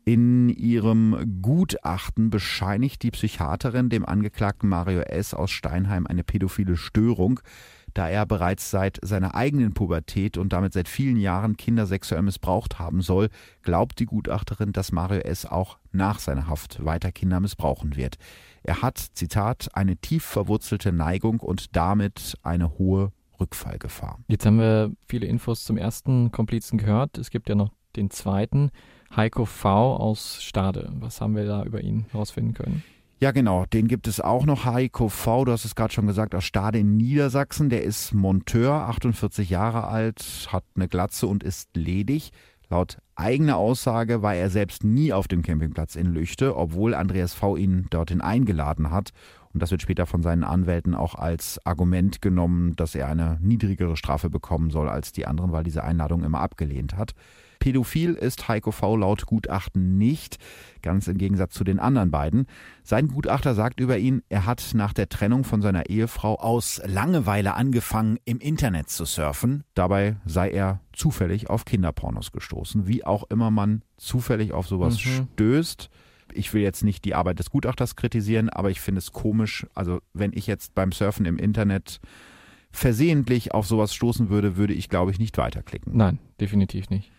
In 0.04 0.48
ihrem 0.48 1.40
Gutachten 1.42 2.30
bescheinigt 2.30 3.02
die 3.02 3.10
Psychiaterin 3.10 3.90
dem 3.90 4.06
Angeklagten 4.06 4.68
Mario 4.68 5.00
S. 5.00 5.34
aus 5.34 5.50
Steinheim 5.50 6.06
eine 6.06 6.24
pädophile 6.24 6.76
Störung 6.76 7.40
da 7.94 8.09
er 8.09 8.26
bereits 8.26 8.70
seit 8.70 8.99
seiner 9.02 9.35
eigenen 9.35 9.73
Pubertät 9.75 10.37
und 10.37 10.52
damit 10.52 10.73
seit 10.73 10.88
vielen 10.88 11.16
Jahren 11.16 11.56
Kinder 11.56 11.87
sexuell 11.87 12.23
missbraucht 12.23 12.78
haben 12.78 13.02
soll, 13.02 13.28
glaubt 13.62 13.98
die 13.98 14.07
Gutachterin, 14.07 14.72
dass 14.72 14.92
Mario 14.92 15.20
S. 15.20 15.46
auch 15.46 15.79
nach 15.92 16.18
seiner 16.18 16.46
Haft 16.46 16.85
weiter 16.85 17.12
Kinder 17.12 17.40
missbrauchen 17.40 17.96
wird. 17.96 18.16
Er 18.62 18.83
hat, 18.83 18.98
Zitat, 18.98 19.68
eine 19.74 19.96
tief 19.96 20.24
verwurzelte 20.24 20.92
Neigung 20.92 21.40
und 21.40 21.76
damit 21.76 22.37
eine 22.42 22.79
hohe 22.79 23.12
Rückfallgefahr. 23.40 24.18
Jetzt 24.29 24.44
haben 24.46 24.59
wir 24.59 24.92
viele 25.09 25.26
Infos 25.26 25.64
zum 25.64 25.76
ersten 25.76 26.31
Komplizen 26.31 26.79
gehört. 26.79 27.16
Es 27.18 27.31
gibt 27.31 27.48
ja 27.48 27.55
noch 27.55 27.70
den 27.96 28.11
zweiten, 28.11 28.70
Heiko 29.14 29.44
V. 29.44 29.96
aus 29.96 30.42
Stade. 30.42 30.92
Was 31.00 31.20
haben 31.20 31.35
wir 31.35 31.44
da 31.44 31.64
über 31.64 31.81
ihn 31.81 32.07
herausfinden 32.12 32.55
können? 32.55 32.85
Ja, 33.22 33.33
genau. 33.33 33.66
Den 33.66 33.87
gibt 33.87 34.09
es 34.09 34.18
auch 34.18 34.46
noch. 34.46 34.64
Heiko 34.64 35.11
V., 35.11 35.44
du 35.44 35.52
hast 35.52 35.66
es 35.66 35.74
gerade 35.74 35.92
schon 35.92 36.06
gesagt, 36.06 36.35
aus 36.35 36.44
Stade 36.44 36.78
in 36.78 36.96
Niedersachsen. 36.96 37.68
Der 37.68 37.85
ist 37.85 38.14
Monteur, 38.14 38.72
48 38.72 39.50
Jahre 39.50 39.88
alt, 39.88 40.48
hat 40.50 40.64
eine 40.74 40.88
Glatze 40.88 41.26
und 41.26 41.44
ist 41.44 41.76
ledig. 41.76 42.30
Laut 42.70 42.96
eigener 43.16 43.59
Aussage 43.59 44.22
war 44.22 44.35
er 44.35 44.48
selbst 44.48 44.85
nie 44.85 45.12
auf 45.12 45.28
dem 45.28 45.42
Campingplatz 45.42 45.96
in 45.96 46.06
Lüchte, 46.06 46.56
obwohl 46.56 46.94
Andreas 46.94 47.35
V. 47.35 47.59
ihn 47.59 47.88
dorthin 47.90 48.22
eingeladen 48.22 48.90
hat. 48.90 49.11
Und 49.52 49.62
das 49.62 49.70
wird 49.70 49.83
später 49.83 50.06
von 50.06 50.22
seinen 50.22 50.44
Anwälten 50.44 50.94
auch 50.94 51.14
als 51.14 51.61
Argument 51.66 52.22
genommen, 52.22 52.74
dass 52.76 52.94
er 52.94 53.09
eine 53.09 53.37
niedrigere 53.42 53.98
Strafe 53.98 54.30
bekommen 54.30 54.70
soll 54.70 54.88
als 54.88 55.12
die 55.12 55.26
anderen, 55.26 55.52
weil 55.52 55.64
diese 55.64 55.85
Einladung 55.85 56.24
immer 56.24 56.40
abgelehnt 56.40 56.96
hat. 56.96 57.12
Pädophil 57.61 58.14
ist 58.14 58.49
Heiko 58.49 58.73
V. 58.73 58.96
laut 58.96 59.27
Gutachten 59.27 59.99
nicht, 59.99 60.38
ganz 60.83 61.07
im 61.07 61.18
Gegensatz 61.18 61.55
zu 61.55 61.62
den 61.62 61.79
anderen 61.79 62.11
beiden. 62.11 62.46
Sein 62.83 63.07
Gutachter 63.07 63.55
sagt 63.55 63.79
über 63.79 63.99
ihn, 63.99 64.23
er 64.31 64.46
hat 64.46 64.73
nach 64.75 64.92
der 64.92 65.09
Trennung 65.09 65.44
von 65.44 65.62
seiner 65.62 65.88
Ehefrau 65.88 66.37
aus 66.37 66.81
Langeweile 66.85 67.55
angefangen, 67.55 68.18
im 68.25 68.38
Internet 68.38 68.88
zu 68.88 69.05
surfen. 69.05 69.62
Dabei 69.75 70.16
sei 70.25 70.51
er 70.51 70.81
zufällig 70.92 71.49
auf 71.51 71.64
Kinderpornos 71.64 72.33
gestoßen. 72.33 72.88
Wie 72.88 73.05
auch 73.05 73.25
immer 73.31 73.51
man 73.51 73.83
zufällig 73.96 74.53
auf 74.53 74.66
sowas 74.66 74.94
mhm. 75.05 75.29
stößt 75.35 75.90
ich 76.33 76.55
will 76.55 76.62
jetzt 76.62 76.85
nicht 76.85 77.05
die 77.05 77.16
Arbeit 77.16 77.40
des 77.40 77.51
Gutachters 77.51 77.96
kritisieren, 77.96 78.51
aber 78.51 78.70
ich 78.70 78.81
finde 78.81 79.01
es 79.01 79.11
komisch. 79.11 79.66
Also, 79.75 79.99
wenn 80.14 80.31
ich 80.33 80.46
jetzt 80.46 80.77
beim 80.77 80.92
Surfen 80.92 81.27
im 81.27 81.38
Internet 81.38 81.99
versehentlich 82.70 83.53
auf 83.53 83.66
sowas 83.66 83.92
stoßen 83.92 84.29
würde, 84.29 84.57
würde 84.57 84.73
ich, 84.73 84.88
glaube 84.88 85.11
ich, 85.11 85.18
nicht 85.18 85.38
weiterklicken. 85.38 85.96
Nein, 85.96 86.20
definitiv 86.38 86.88
nicht 86.88 87.11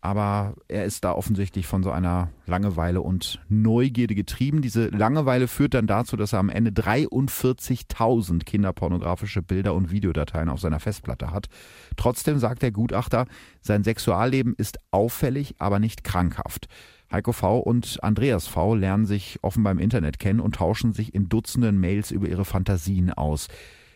aber 0.00 0.54
er 0.68 0.84
ist 0.84 1.04
da 1.04 1.12
offensichtlich 1.12 1.66
von 1.66 1.82
so 1.82 1.90
einer 1.90 2.30
Langeweile 2.46 3.00
und 3.00 3.40
Neugierde 3.48 4.14
getrieben. 4.14 4.62
Diese 4.62 4.88
Langeweile 4.88 5.48
führt 5.48 5.74
dann 5.74 5.88
dazu, 5.88 6.16
dass 6.16 6.32
er 6.32 6.38
am 6.38 6.50
Ende 6.50 6.70
43.000 6.70 8.44
kinderpornografische 8.44 9.42
Bilder 9.42 9.74
und 9.74 9.90
Videodateien 9.90 10.48
auf 10.48 10.60
seiner 10.60 10.78
Festplatte 10.78 11.32
hat. 11.32 11.48
Trotzdem 11.96 12.38
sagt 12.38 12.62
der 12.62 12.70
Gutachter, 12.70 13.26
sein 13.60 13.82
Sexualleben 13.82 14.54
ist 14.56 14.78
auffällig, 14.92 15.56
aber 15.58 15.80
nicht 15.80 16.04
krankhaft. 16.04 16.68
Heiko 17.10 17.32
V. 17.32 17.58
und 17.58 17.98
Andreas 18.02 18.46
V. 18.46 18.74
lernen 18.74 19.06
sich 19.06 19.38
offenbar 19.42 19.72
im 19.72 19.78
Internet 19.78 20.18
kennen 20.18 20.40
und 20.40 20.56
tauschen 20.56 20.92
sich 20.92 21.14
in 21.14 21.28
Dutzenden 21.28 21.80
Mails 21.80 22.10
über 22.10 22.28
ihre 22.28 22.44
Fantasien 22.44 23.12
aus. 23.12 23.48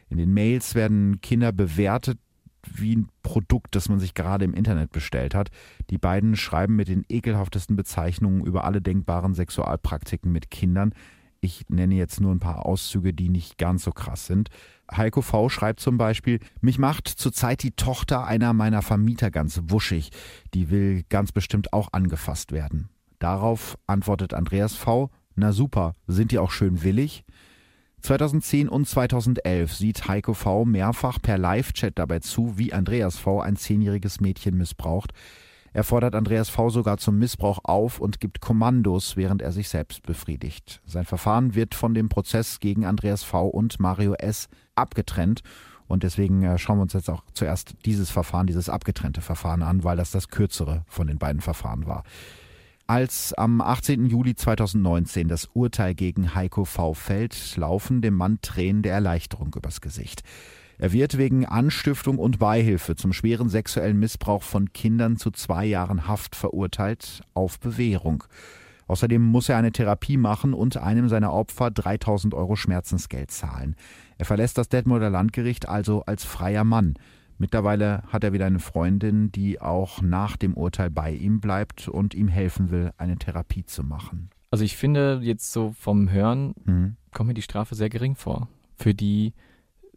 In 0.09 0.19
den 0.19 0.35
Mails 0.35 0.75
werden 0.75 1.21
Kinder 1.21 1.53
bewertet, 1.53 2.19
wie 2.67 2.97
ein 2.97 3.09
Produkt, 3.23 3.75
das 3.75 3.89
man 3.89 3.99
sich 3.99 4.15
gerade 4.15 4.45
im 4.45 4.55
Internet 4.55 4.93
bestellt 4.93 5.35
hat. 5.35 5.51
Die 5.91 5.99
beiden 5.99 6.37
schreiben 6.37 6.77
mit 6.77 6.89
den 6.89 7.05
ekelhaftesten 7.09 7.77
Bezeichnungen 7.77 8.45
über 8.45 8.65
alle 8.65 8.81
denkbaren 8.81 9.35
Sexualpraktiken 9.35 10.31
mit 10.31 10.51
Kindern. 10.51 10.95
Ich 11.41 11.69
nenne 11.69 11.97
jetzt 11.97 12.21
nur 12.21 12.33
ein 12.33 12.39
paar 12.39 12.65
Auszüge, 12.65 13.13
die 13.13 13.29
nicht 13.29 13.59
ganz 13.59 13.83
so 13.83 13.91
krass 13.91 14.27
sind. 14.27 14.49
Heiko 14.91 15.23
V. 15.23 15.49
schreibt 15.49 15.81
zum 15.81 15.99
Beispiel, 15.99 16.39
mich 16.61 16.79
macht 16.79 17.09
zurzeit 17.09 17.65
die 17.65 17.73
Tochter 17.73 18.25
einer 18.25 18.53
meiner 18.53 18.81
Vermieter 18.81 19.31
ganz 19.31 19.61
wuschig. 19.65 20.11
Die 20.55 20.71
will 20.71 21.03
ganz 21.09 21.33
bestimmt 21.33 21.73
auch 21.73 21.89
angefasst 21.93 22.53
werden. 22.53 22.91
Darauf 23.19 23.77
antwortet 23.87 24.35
Andreas 24.35 24.75
V. 24.75 25.11
Na 25.35 25.53
super, 25.53 25.95
sind 26.07 26.31
die 26.31 26.39
auch 26.39 26.51
schön 26.51 26.83
willig? 26.83 27.25
2010 28.03 28.69
und 28.69 28.89
2011 28.89 29.75
sieht 29.75 30.09
Heiko 30.09 30.35
V. 30.35 30.65
mehrfach 30.65 31.23
per 31.23 31.39
Live-Chat 31.39 31.99
dabei 31.99 32.19
zu, 32.19 32.59
wie 32.59 32.73
Andreas 32.73 33.17
V. 33.17 33.41
ein 33.41 33.57
zehnjähriges 33.57 34.21
Mädchen 34.21 34.59
missbraucht. 34.59 35.13
Er 35.73 35.85
fordert 35.85 36.17
Andreas 36.17 36.51
V. 36.51 36.69
sogar 36.69 36.99
zum 36.99 37.19
Missbrauch 37.19 37.61
auf 37.63 38.01
und 38.01 38.21
gibt 38.21 38.41
Kommandos, 38.41 39.17
während 39.17 39.41
er 39.41 39.53
sich 39.53 39.69
selbst 39.69 40.03
befriedigt. 40.03 40.83
Sein 40.85 41.05
Verfahren 41.05 41.55
wird 41.55 41.75
von 41.75 41.95
dem 41.95 42.09
Prozess 42.09 42.59
gegen 42.59 42.85
Andreas 42.85 43.23
V. 43.23 43.47
und 43.47 43.79
Mario 43.79 44.15
S. 44.15 44.49
abgetrennt 44.75 45.43
Und 45.87 46.03
deswegen 46.03 46.43
äh, 46.43 46.59
schauen 46.59 46.79
wir 46.79 46.83
uns 46.83 46.93
jetzt 46.95 47.09
auch 47.09 47.23
zuerst 47.35 47.77
dieses 47.85 48.11
Verfahren, 48.11 48.49
dieses 48.49 48.69
abgetrennte 48.69 49.21
Verfahren 49.21 49.63
an, 49.63 49.85
weil 49.85 49.97
das 49.97 50.11
das 50.11 50.29
kürzere 50.29 50.85
von 50.89 51.07
den 51.07 51.19
beiden 51.19 51.41
Verfahren 51.41 51.87
war. 51.87 52.03
Als 52.93 53.33
am 53.33 53.63
18. 53.63 54.05
Juli 54.05 54.35
2019 54.35 55.27
das 55.27 55.49
Urteil 55.55 55.95
gegen 55.95 56.35
Heiko 56.35 56.67
V. 56.67 56.93
fällt, 56.93 57.57
laufen 57.57 58.03
dem 58.03 58.13
Mann 58.13 58.39
Tränen 58.43 58.83
der 58.83 58.93
Erleichterung 58.93 59.51
übers 59.57 59.81
Gesicht. 59.81 60.23
Er 60.77 60.93
wird 60.93 61.17
wegen 61.17 61.47
Anstiftung 61.47 62.19
und 62.19 62.39
Beihilfe 62.39 62.95
zum 62.95 63.15
schweren 63.15 63.49
sexuellen 63.49 63.99
Missbrauch 63.99 64.43
von 64.43 64.75
Kindern 64.75 65.17
zu 65.17 65.31
zwei 65.31 65.65
Jahren 65.65 66.07
Haft 66.07 66.37
verurteilt 66.37 67.23
auf 67.33 67.59
Bewährung. 67.61 68.25
Außerdem 68.89 69.23
muss 69.23 69.49
er 69.49 69.57
eine 69.57 69.73
Therapie 69.73 70.19
machen 70.19 70.53
und 70.53 70.77
einem 70.77 71.09
seiner 71.09 71.33
Opfer 71.33 71.71
3000 71.71 72.35
Euro 72.35 72.57
Schmerzensgeld 72.57 73.31
zahlen. 73.31 73.75
Er 74.19 74.27
verlässt 74.27 74.59
das 74.59 74.69
Detmolder 74.69 75.09
Landgericht 75.09 75.67
also 75.67 76.03
als 76.05 76.25
freier 76.25 76.65
Mann. 76.65 76.97
Mittlerweile 77.43 78.05
hat 78.07 78.23
er 78.23 78.33
wieder 78.33 78.47
eine 78.47 78.61
Freundin, 78.61 79.33
die 79.33 79.61
auch 79.61 80.01
nach 80.01 80.37
dem 80.37 80.55
Urteil 80.55 80.91
bei 80.91 81.11
ihm 81.11 81.41
bleibt 81.41 81.89
und 81.89 82.15
ihm 82.15 82.29
helfen 82.29 82.71
will, 82.71 82.93
eine 82.99 83.17
Therapie 83.17 83.65
zu 83.65 83.83
machen. 83.83 84.31
Also 84.53 84.63
ich 84.63 84.77
finde 84.77 85.19
jetzt 85.25 85.53
so 85.53 85.75
vom 85.77 86.09
Hören 86.09 86.55
mhm. 86.65 86.97
kommt 87.13 87.27
mir 87.27 87.35
die 87.35 87.43
Strafe 87.43 87.75
sehr 87.75 87.89
gering 87.89 88.15
vor 88.15 88.47
für 88.77 88.95
die 88.95 89.33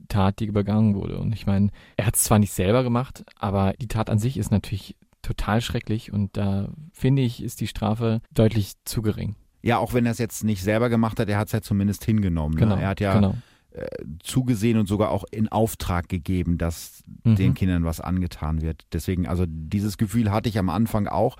Tat, 0.08 0.40
die 0.40 0.48
begangen 0.48 0.96
wurde. 0.96 1.20
Und 1.20 1.34
ich 1.34 1.46
meine, 1.46 1.70
er 1.98 2.08
hat 2.08 2.16
es 2.16 2.24
zwar 2.24 2.40
nicht 2.40 2.52
selber 2.52 2.82
gemacht, 2.82 3.24
aber 3.38 3.74
die 3.80 3.90
Tat 3.90 4.10
an 4.10 4.18
sich 4.18 4.38
ist 4.38 4.50
natürlich 4.50 4.96
total 5.22 5.62
schrecklich 5.62 6.12
und 6.12 6.36
da 6.38 6.70
finde 6.94 7.22
ich, 7.22 7.44
ist 7.44 7.62
die 7.62 7.68
Strafe 7.68 8.22
deutlich 8.34 8.74
zu 8.86 9.04
gering. 9.04 9.36
Ja, 9.62 9.78
auch 9.78 9.94
wenn 9.94 10.08
er 10.08 10.14
es 10.14 10.18
jetzt 10.18 10.44
nicht 10.44 10.64
selber 10.64 10.90
gemacht 10.90 11.20
hat, 11.20 11.30
er 11.30 11.38
hat 11.38 11.50
es 11.50 11.54
ja 11.54 11.62
zumindest 11.62 12.06
hingenommen. 12.06 12.56
Ne? 12.56 12.62
Genau, 12.62 12.76
ne? 12.76 12.82
Er 12.82 12.88
hat 12.88 13.00
ja 13.00 13.14
genau. 13.14 13.36
Äh, 13.76 14.06
zugesehen 14.24 14.78
und 14.78 14.88
sogar 14.88 15.12
auch 15.12 15.26
in 15.32 15.50
Auftrag 15.50 16.08
gegeben, 16.08 16.58
dass 16.58 17.04
mhm. 17.26 17.36
den 17.36 17.54
Kindern 17.56 17.84
was 17.84 18.00
angetan 18.00 18.62
wird. 18.62 18.86
Deswegen, 18.94 19.28
also 19.28 19.44
dieses 19.46 19.98
Gefühl 19.98 20.32
hatte 20.32 20.48
ich 20.48 20.58
am 20.58 20.70
Anfang 20.70 21.08
auch. 21.08 21.36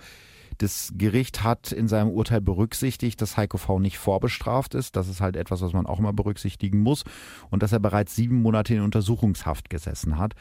Das 0.58 0.92
Gericht 0.98 1.44
hat 1.44 1.72
in 1.72 1.88
seinem 1.88 2.10
Urteil 2.10 2.42
berücksichtigt, 2.42 3.22
dass 3.22 3.38
Heiko 3.38 3.58
V 3.58 3.80
nicht 3.80 3.98
vorbestraft 3.98 4.76
ist. 4.76 4.98
Das 4.98 5.08
ist 5.08 5.22
halt 5.22 5.38
etwas, 5.38 5.62
was 5.62 5.72
man 5.72 5.86
auch 5.86 6.00
immer 6.00 6.12
berücksichtigen 6.12 6.80
muss. 6.82 7.06
Und 7.52 7.64
dass 7.64 7.72
er 7.72 7.80
bereits 7.80 8.18
sieben 8.18 8.42
Monate 8.42 8.76
in 8.76 8.82
Untersuchungshaft 8.82 9.70
gesessen 9.70 10.18
hat. 10.18 10.34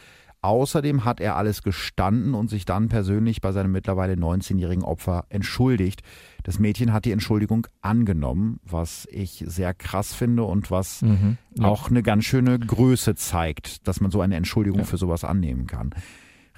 Außerdem 0.45 1.07
hat 1.07 1.21
er 1.21 1.37
alles 1.37 1.63
gestanden 1.63 2.35
und 2.35 2.51
sich 2.51 2.67
dann 2.67 2.91
persönlich 2.91 3.41
bei 3.41 3.53
seinem 3.53 3.73
mittlerweile 3.73 4.13
19-jährigen 4.13 4.85
Opfer 4.85 5.25
entschuldigt. 5.31 6.03
Das 6.43 6.59
Mädchen 6.59 6.93
hat 6.93 7.07
die 7.07 7.13
Entschuldigung 7.13 7.67
angenommen, 7.81 8.61
was 8.63 9.09
ich 9.11 9.43
sehr 9.47 9.73
krass 9.73 10.13
finde 10.13 10.43
und 10.45 10.71
was 10.71 11.01
mhm, 11.01 11.39
ja. 11.59 11.65
auch 11.65 11.89
eine 11.89 12.03
ganz 12.03 12.27
schöne 12.27 12.59
Größe 12.59 13.15
zeigt, 13.15 13.89
dass 13.89 14.03
man 14.03 14.11
so 14.11 14.21
eine 14.21 14.37
Entschuldigung 14.37 14.81
ja. 14.81 14.85
für 14.85 14.99
sowas 14.99 15.25
annehmen 15.25 15.67
kann. 15.67 15.95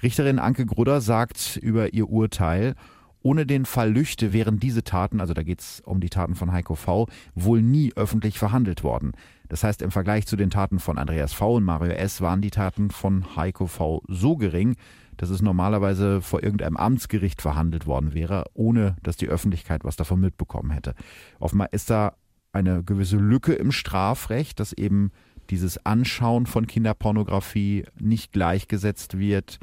Richterin 0.03 0.37
Anke 0.37 0.65
Grudder 0.65 0.99
sagt 0.99 1.55
über 1.55 1.93
ihr 1.93 2.09
Urteil, 2.09 2.75
ohne 3.21 3.45
den 3.45 3.63
Fall 3.63 3.93
Lüchte 3.93 4.33
wären 4.33 4.59
diese 4.59 4.83
Taten, 4.83 5.21
also 5.21 5.33
da 5.33 5.43
geht 5.43 5.61
es 5.61 5.81
um 5.85 6.01
die 6.01 6.09
Taten 6.09 6.35
von 6.35 6.51
Heiko 6.51 6.75
V., 6.75 7.07
wohl 7.35 7.61
nie 7.61 7.93
öffentlich 7.95 8.37
verhandelt 8.37 8.83
worden. 8.83 9.13
Das 9.49 9.63
heißt, 9.63 9.81
im 9.81 9.91
Vergleich 9.91 10.27
zu 10.27 10.35
den 10.35 10.49
Taten 10.49 10.79
von 10.79 10.97
Andreas 10.97 11.33
V. 11.33 11.55
und 11.55 11.63
Mario 11.63 11.93
S. 11.93 12.21
waren 12.21 12.41
die 12.41 12.51
Taten 12.51 12.91
von 12.91 13.35
Heiko 13.35 13.67
V. 13.67 14.01
so 14.07 14.35
gering, 14.35 14.75
dass 15.17 15.29
es 15.29 15.41
normalerweise 15.41 16.21
vor 16.21 16.43
irgendeinem 16.43 16.77
Amtsgericht 16.77 17.41
verhandelt 17.41 17.87
worden 17.87 18.13
wäre, 18.13 18.45
ohne 18.53 18.95
dass 19.03 19.17
die 19.17 19.27
Öffentlichkeit 19.27 19.83
was 19.83 19.95
davon 19.95 20.19
mitbekommen 20.19 20.71
hätte. 20.71 20.93
Offenbar 21.39 21.73
ist 21.73 21.89
da 21.89 22.13
eine 22.51 22.83
gewisse 22.83 23.17
Lücke 23.17 23.53
im 23.53 23.71
Strafrecht, 23.71 24.59
dass 24.59 24.73
eben 24.73 25.11
dieses 25.49 25.85
Anschauen 25.85 26.45
von 26.45 26.67
Kinderpornografie 26.67 27.85
nicht 27.99 28.31
gleichgesetzt 28.33 29.17
wird 29.17 29.59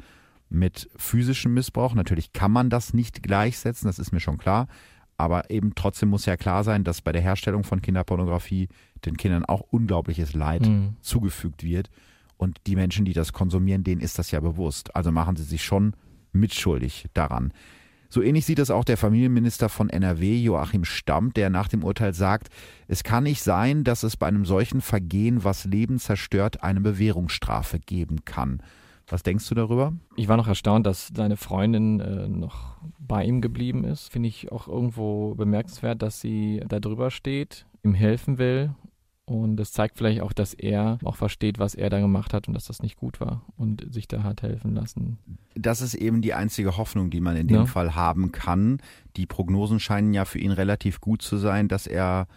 mit 0.49 0.89
physischem 0.95 1.53
Missbrauch. 1.53 1.93
Natürlich 1.93 2.33
kann 2.33 2.51
man 2.51 2.69
das 2.69 2.93
nicht 2.93 3.23
gleichsetzen, 3.23 3.87
das 3.87 3.99
ist 3.99 4.11
mir 4.11 4.19
schon 4.19 4.37
klar. 4.37 4.67
Aber 5.17 5.49
eben 5.49 5.75
trotzdem 5.75 6.09
muss 6.09 6.25
ja 6.25 6.35
klar 6.35 6.63
sein, 6.63 6.83
dass 6.83 7.01
bei 7.01 7.13
der 7.13 7.21
Herstellung 7.21 7.63
von 7.63 7.81
Kinderpornografie 7.81 8.67
den 9.05 9.17
Kindern 9.17 9.45
auch 9.45 9.61
unglaubliches 9.69 10.33
Leid 10.33 10.67
mhm. 10.67 10.95
zugefügt 11.01 11.63
wird. 11.63 11.89
Und 12.37 12.59
die 12.67 12.75
Menschen, 12.75 13.05
die 13.05 13.13
das 13.13 13.33
konsumieren, 13.33 13.83
denen 13.83 14.01
ist 14.01 14.19
das 14.19 14.31
ja 14.31 14.39
bewusst. 14.39 14.95
Also 14.95 15.11
machen 15.11 15.35
sie 15.35 15.43
sich 15.43 15.63
schon 15.63 15.93
mitschuldig 16.33 17.05
daran. 17.13 17.53
So 18.09 18.21
ähnlich 18.21 18.45
sieht 18.45 18.59
es 18.59 18.71
auch 18.71 18.85
der 18.85 18.97
Familienminister 18.97 19.67
von 19.67 19.89
NRW, 19.89 20.37
Joachim 20.37 20.85
Stamm, 20.85 21.33
der 21.33 21.49
nach 21.49 21.67
dem 21.67 21.83
Urteil 21.83 22.13
sagt, 22.13 22.49
es 22.87 23.03
kann 23.03 23.23
nicht 23.23 23.41
sein, 23.41 23.83
dass 23.83 24.03
es 24.03 24.15
bei 24.15 24.27
einem 24.27 24.45
solchen 24.45 24.81
Vergehen, 24.81 25.43
was 25.43 25.65
Leben 25.65 25.99
zerstört, 25.99 26.63
eine 26.63 26.81
Bewährungsstrafe 26.81 27.79
geben 27.79 28.23
kann. 28.23 28.61
Was 29.07 29.21
denkst 29.21 29.47
du 29.49 29.55
darüber? 29.55 29.93
Ich 30.15 30.27
war 30.27 30.37
noch 30.37 30.47
erstaunt, 30.47 30.85
dass 30.85 31.11
seine 31.15 31.37
Freundin 31.37 31.99
äh, 31.99 32.27
noch 32.27 32.77
bei 32.99 33.23
ihm 33.23 33.41
geblieben 33.41 33.83
ist. 33.83 34.11
Finde 34.11 34.29
ich 34.29 34.51
auch 34.51 34.67
irgendwo 34.67 35.35
bemerkenswert, 35.35 36.01
dass 36.01 36.21
sie 36.21 36.63
da 36.67 36.79
drüber 36.79 37.11
steht, 37.11 37.65
ihm 37.83 37.93
helfen 37.93 38.37
will. 38.37 38.71
Und 39.25 39.57
das 39.57 39.71
zeigt 39.71 39.97
vielleicht 39.97 40.21
auch, 40.21 40.33
dass 40.33 40.53
er 40.53 40.99
auch 41.03 41.15
versteht, 41.15 41.57
was 41.57 41.73
er 41.73 41.89
da 41.89 41.99
gemacht 41.99 42.33
hat 42.33 42.47
und 42.47 42.53
dass 42.53 42.65
das 42.65 42.83
nicht 42.83 42.95
gut 42.95 43.19
war 43.19 43.41
und 43.57 43.91
sich 43.91 44.07
da 44.07 44.21
hat 44.21 44.43
helfen 44.43 44.75
lassen. 44.75 45.17
Das 45.55 45.81
ist 45.81 45.95
eben 45.95 46.21
die 46.21 46.35
einzige 46.35 46.77
Hoffnung, 46.77 47.09
die 47.09 47.21
man 47.21 47.35
in 47.35 47.47
dem 47.47 47.57
ja. 47.57 47.65
Fall 47.65 47.95
haben 47.95 48.31
kann. 48.31 48.79
Die 49.15 49.25
Prognosen 49.25 49.79
scheinen 49.79 50.13
ja 50.13 50.25
für 50.25 50.37
ihn 50.37 50.51
relativ 50.51 51.01
gut 51.01 51.23
zu 51.23 51.37
sein, 51.37 51.67
dass 51.67 51.87
er 51.87 52.27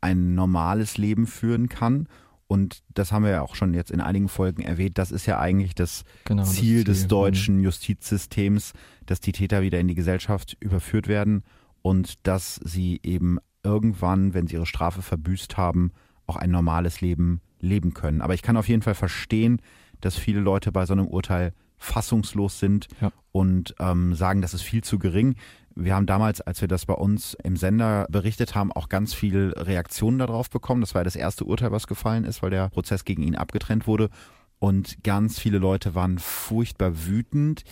ein 0.00 0.36
normales 0.36 0.98
Leben 0.98 1.26
führen 1.26 1.68
kann 1.68 2.06
und 2.48 2.82
das 2.94 3.10
haben 3.10 3.24
wir 3.24 3.30
ja 3.30 3.42
auch 3.42 3.54
schon 3.54 3.74
jetzt 3.74 3.90
in 3.90 4.00
einigen 4.00 4.28
Folgen 4.28 4.62
erwähnt. 4.62 4.98
Das 4.98 5.10
ist 5.10 5.26
ja 5.26 5.38
eigentlich 5.38 5.74
das, 5.74 6.04
genau, 6.24 6.44
Ziel, 6.44 6.52
das 6.52 6.56
Ziel 6.56 6.84
des 6.84 7.08
deutschen 7.08 7.60
Justizsystems, 7.60 8.72
dass 9.04 9.20
die 9.20 9.32
Täter 9.32 9.62
wieder 9.62 9.80
in 9.80 9.88
die 9.88 9.94
Gesellschaft 9.94 10.56
überführt 10.60 11.08
werden 11.08 11.42
und 11.82 12.26
dass 12.26 12.60
sie 12.64 13.00
eben 13.02 13.38
irgendwann, 13.64 14.32
wenn 14.32 14.46
sie 14.46 14.54
ihre 14.54 14.66
Strafe 14.66 15.02
verbüßt 15.02 15.56
haben, 15.56 15.92
auch 16.26 16.36
ein 16.36 16.50
normales 16.50 17.00
Leben 17.00 17.40
leben 17.60 17.94
können. 17.94 18.20
Aber 18.20 18.34
ich 18.34 18.42
kann 18.42 18.56
auf 18.56 18.68
jeden 18.68 18.82
Fall 18.82 18.94
verstehen, 18.94 19.60
dass 20.00 20.16
viele 20.16 20.40
Leute 20.40 20.72
bei 20.72 20.86
so 20.86 20.92
einem 20.92 21.06
Urteil 21.06 21.52
fassungslos 21.78 22.58
sind 22.58 22.88
ja. 23.00 23.12
und 23.32 23.74
ähm, 23.78 24.14
sagen, 24.14 24.42
das 24.42 24.54
ist 24.54 24.62
viel 24.62 24.82
zu 24.82 24.98
gering. 24.98 25.36
Wir 25.74 25.94
haben 25.94 26.06
damals, 26.06 26.40
als 26.40 26.62
wir 26.62 26.68
das 26.68 26.86
bei 26.86 26.94
uns 26.94 27.36
im 27.42 27.56
Sender 27.56 28.06
berichtet 28.08 28.54
haben, 28.54 28.72
auch 28.72 28.88
ganz 28.88 29.12
viel 29.12 29.52
Reaktionen 29.56 30.18
darauf 30.18 30.48
bekommen. 30.48 30.80
Das 30.80 30.94
war 30.94 31.04
das 31.04 31.16
erste 31.16 31.44
Urteil, 31.44 31.70
was 31.70 31.86
gefallen 31.86 32.24
ist, 32.24 32.42
weil 32.42 32.50
der 32.50 32.70
Prozess 32.70 33.04
gegen 33.04 33.22
ihn 33.22 33.36
abgetrennt 33.36 33.86
wurde. 33.86 34.08
Und 34.58 35.04
ganz 35.04 35.38
viele 35.38 35.58
Leute 35.58 35.94
waren 35.94 36.18
furchtbar 36.18 37.06
wütend. 37.06 37.64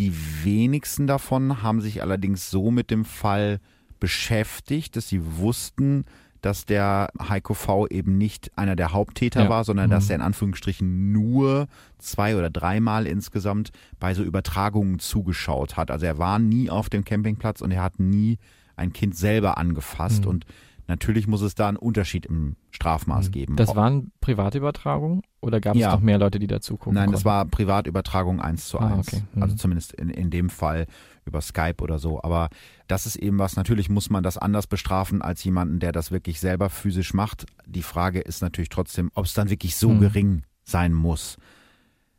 Die 0.00 0.12
wenigsten 0.42 1.06
davon 1.06 1.62
haben 1.62 1.80
sich 1.80 2.02
allerdings 2.02 2.50
so 2.50 2.72
mit 2.72 2.90
dem 2.90 3.04
Fall 3.04 3.60
beschäftigt, 4.00 4.96
dass 4.96 5.08
sie 5.08 5.38
wussten, 5.38 6.06
dass 6.40 6.66
der 6.66 7.08
Heiko 7.28 7.54
V 7.54 7.86
eben 7.88 8.18
nicht 8.18 8.50
einer 8.56 8.76
der 8.76 8.92
Haupttäter 8.92 9.44
ja. 9.44 9.48
war, 9.48 9.64
sondern 9.64 9.86
mhm. 9.86 9.90
dass 9.92 10.10
er 10.10 10.16
in 10.16 10.22
Anführungsstrichen 10.22 11.12
nur 11.12 11.68
zwei 11.98 12.36
oder 12.36 12.50
dreimal 12.50 13.06
insgesamt 13.06 13.70
bei 13.98 14.14
so 14.14 14.22
Übertragungen 14.22 14.98
zugeschaut 14.98 15.76
hat. 15.76 15.90
Also 15.90 16.06
er 16.06 16.18
war 16.18 16.38
nie 16.38 16.70
auf 16.70 16.88
dem 16.88 17.04
Campingplatz 17.04 17.60
und 17.60 17.70
er 17.70 17.82
hat 17.82 17.98
nie 17.98 18.38
ein 18.76 18.92
Kind 18.92 19.16
selber 19.16 19.58
angefasst 19.58 20.22
mhm. 20.24 20.30
und 20.30 20.46
Natürlich 20.90 21.28
muss 21.28 21.40
es 21.40 21.54
da 21.54 21.68
einen 21.68 21.76
Unterschied 21.76 22.26
im 22.26 22.56
Strafmaß 22.72 23.28
mhm. 23.28 23.30
geben. 23.30 23.56
Das 23.56 23.76
waren 23.76 24.10
Privatübertragungen 24.20 25.22
oder 25.40 25.60
gab 25.60 25.76
es 25.76 25.80
ja. 25.80 25.92
noch 25.92 26.00
mehr 26.00 26.18
Leute, 26.18 26.40
die 26.40 26.48
dazu 26.48 26.76
gucken 26.76 26.94
Nein, 26.94 27.04
konnten? 27.04 27.12
das 27.12 27.24
war 27.24 27.44
Privatübertragung 27.44 28.40
eins 28.40 28.66
zu 28.66 28.80
ah, 28.80 28.88
eins. 28.88 29.06
Okay. 29.06 29.22
Mhm. 29.32 29.42
Also 29.44 29.54
zumindest 29.54 29.92
in, 29.92 30.10
in 30.10 30.30
dem 30.30 30.50
Fall 30.50 30.86
über 31.24 31.40
Skype 31.42 31.76
oder 31.80 32.00
so. 32.00 32.20
Aber 32.24 32.48
das 32.88 33.06
ist 33.06 33.14
eben 33.14 33.38
was, 33.38 33.54
natürlich 33.54 33.88
muss 33.88 34.10
man 34.10 34.24
das 34.24 34.36
anders 34.36 34.66
bestrafen 34.66 35.22
als 35.22 35.44
jemanden, 35.44 35.78
der 35.78 35.92
das 35.92 36.10
wirklich 36.10 36.40
selber 36.40 36.68
physisch 36.68 37.14
macht. 37.14 37.46
Die 37.66 37.84
Frage 37.84 38.18
ist 38.18 38.42
natürlich 38.42 38.68
trotzdem, 38.68 39.12
ob 39.14 39.26
es 39.26 39.32
dann 39.34 39.48
wirklich 39.48 39.76
so 39.76 39.90
mhm. 39.90 40.00
gering 40.00 40.42
sein 40.64 40.92
muss. 40.92 41.36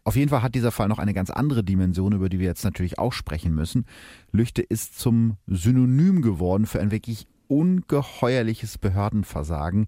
Auf 0.06 0.16
jeden 0.16 0.30
Fall 0.30 0.44
hat 0.44 0.56
dieser 0.56 0.72
Fall 0.72 0.88
noch 0.88 0.98
eine 0.98 1.14
ganz 1.14 1.30
andere 1.30 1.62
Dimension, 1.62 2.14
über 2.14 2.30
die 2.30 2.40
wir 2.40 2.48
jetzt 2.48 2.64
natürlich 2.64 3.00
auch 3.00 3.12
sprechen 3.12 3.54
müssen. 3.54 3.86
Lüchte 4.32 4.62
ist 4.62 4.98
zum 4.98 5.36
Synonym 5.46 6.22
geworden 6.22 6.66
für 6.66 6.80
ein 6.80 6.90
wirklich 6.90 7.28
ungeheuerliches 7.52 8.78
Behördenversagen. 8.78 9.88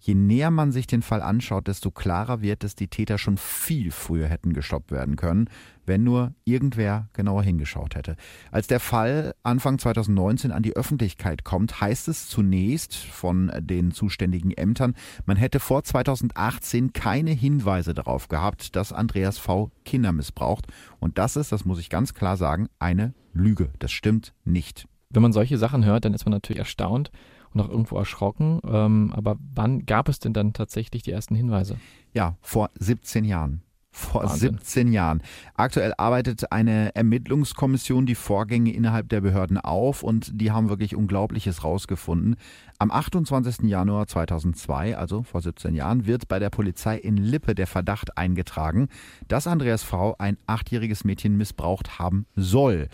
Je 0.00 0.14
näher 0.14 0.50
man 0.50 0.70
sich 0.70 0.86
den 0.86 1.00
Fall 1.00 1.22
anschaut, 1.22 1.66
desto 1.66 1.90
klarer 1.90 2.42
wird, 2.42 2.62
dass 2.62 2.74
die 2.74 2.88
Täter 2.88 3.16
schon 3.16 3.38
viel 3.38 3.90
früher 3.90 4.26
hätten 4.26 4.52
gestoppt 4.52 4.90
werden 4.90 5.16
können, 5.16 5.48
wenn 5.86 6.04
nur 6.04 6.34
irgendwer 6.44 7.08
genauer 7.14 7.42
hingeschaut 7.42 7.94
hätte. 7.94 8.16
Als 8.50 8.66
der 8.66 8.80
Fall 8.80 9.34
Anfang 9.44 9.78
2019 9.78 10.50
an 10.50 10.62
die 10.62 10.76
Öffentlichkeit 10.76 11.44
kommt, 11.44 11.80
heißt 11.80 12.08
es 12.08 12.28
zunächst 12.28 12.96
von 12.96 13.50
den 13.60 13.92
zuständigen 13.92 14.50
Ämtern, 14.50 14.94
man 15.24 15.38
hätte 15.38 15.60
vor 15.60 15.84
2018 15.84 16.92
keine 16.92 17.30
Hinweise 17.30 17.94
darauf 17.94 18.28
gehabt, 18.28 18.76
dass 18.76 18.92
Andreas 18.92 19.38
V. 19.38 19.70
Kinder 19.86 20.12
missbraucht. 20.12 20.66
Und 21.00 21.16
das 21.16 21.36
ist, 21.36 21.52
das 21.52 21.64
muss 21.64 21.78
ich 21.78 21.88
ganz 21.88 22.12
klar 22.12 22.36
sagen, 22.36 22.68
eine 22.78 23.14
Lüge. 23.32 23.70
Das 23.78 23.92
stimmt 23.92 24.34
nicht 24.44 24.86
wenn 25.14 25.22
man 25.22 25.32
solche 25.32 25.58
Sachen 25.58 25.84
hört, 25.84 26.04
dann 26.04 26.14
ist 26.14 26.24
man 26.24 26.32
natürlich 26.32 26.58
erstaunt 26.58 27.10
und 27.52 27.60
auch 27.60 27.68
irgendwo 27.68 27.96
erschrocken. 27.96 28.60
Ähm, 28.66 29.12
aber 29.14 29.36
wann 29.54 29.86
gab 29.86 30.08
es 30.08 30.18
denn 30.18 30.32
dann 30.32 30.52
tatsächlich 30.52 31.02
die 31.02 31.12
ersten 31.12 31.34
Hinweise? 31.34 31.76
Ja, 32.12 32.36
vor 32.42 32.70
17 32.78 33.24
Jahren. 33.24 33.62
Vor 33.96 34.24
Wahnsinn. 34.24 34.58
17 34.58 34.92
Jahren. 34.92 35.22
Aktuell 35.54 35.94
arbeitet 35.96 36.50
eine 36.50 36.92
Ermittlungskommission 36.96 38.06
die 38.06 38.16
Vorgänge 38.16 38.72
innerhalb 38.72 39.08
der 39.08 39.20
Behörden 39.20 39.56
auf 39.56 40.02
und 40.02 40.40
die 40.40 40.50
haben 40.50 40.68
wirklich 40.68 40.96
Unglaubliches 40.96 41.62
rausgefunden. 41.62 42.34
Am 42.80 42.90
28. 42.90 43.68
Januar 43.68 44.08
2002, 44.08 44.96
also 44.96 45.22
vor 45.22 45.42
17 45.42 45.76
Jahren, 45.76 46.06
wird 46.06 46.26
bei 46.26 46.40
der 46.40 46.50
Polizei 46.50 46.98
in 46.98 47.16
Lippe 47.16 47.54
der 47.54 47.68
Verdacht 47.68 48.18
eingetragen, 48.18 48.88
dass 49.28 49.46
Andreas 49.46 49.84
V. 49.84 50.16
ein 50.18 50.38
achtjähriges 50.48 51.04
Mädchen 51.04 51.36
missbraucht 51.36 52.00
haben 52.00 52.26
soll. 52.34 52.88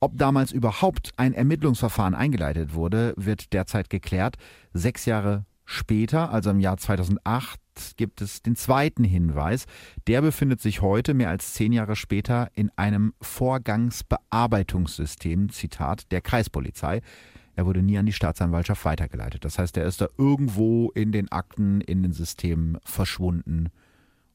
Ob 0.00 0.16
damals 0.16 0.52
überhaupt 0.52 1.10
ein 1.16 1.34
Ermittlungsverfahren 1.34 2.14
eingeleitet 2.14 2.72
wurde, 2.72 3.14
wird 3.16 3.52
derzeit 3.52 3.90
geklärt. 3.90 4.36
Sechs 4.72 5.06
Jahre 5.06 5.44
später, 5.64 6.32
also 6.32 6.50
im 6.50 6.60
Jahr 6.60 6.76
2008, 6.76 7.58
gibt 7.96 8.22
es 8.22 8.40
den 8.42 8.54
zweiten 8.54 9.02
Hinweis. 9.02 9.66
Der 10.06 10.22
befindet 10.22 10.60
sich 10.60 10.82
heute, 10.82 11.14
mehr 11.14 11.30
als 11.30 11.54
zehn 11.54 11.72
Jahre 11.72 11.96
später, 11.96 12.48
in 12.54 12.70
einem 12.76 13.12
Vorgangsbearbeitungssystem, 13.20 15.50
Zitat, 15.50 16.12
der 16.12 16.20
Kreispolizei. 16.20 17.00
Er 17.56 17.66
wurde 17.66 17.82
nie 17.82 17.98
an 17.98 18.06
die 18.06 18.12
Staatsanwaltschaft 18.12 18.84
weitergeleitet. 18.84 19.44
Das 19.44 19.58
heißt, 19.58 19.76
er 19.78 19.84
ist 19.84 20.00
da 20.00 20.06
irgendwo 20.16 20.92
in 20.92 21.10
den 21.10 21.32
Akten, 21.32 21.80
in 21.80 22.04
den 22.04 22.12
Systemen 22.12 22.78
verschwunden 22.84 23.70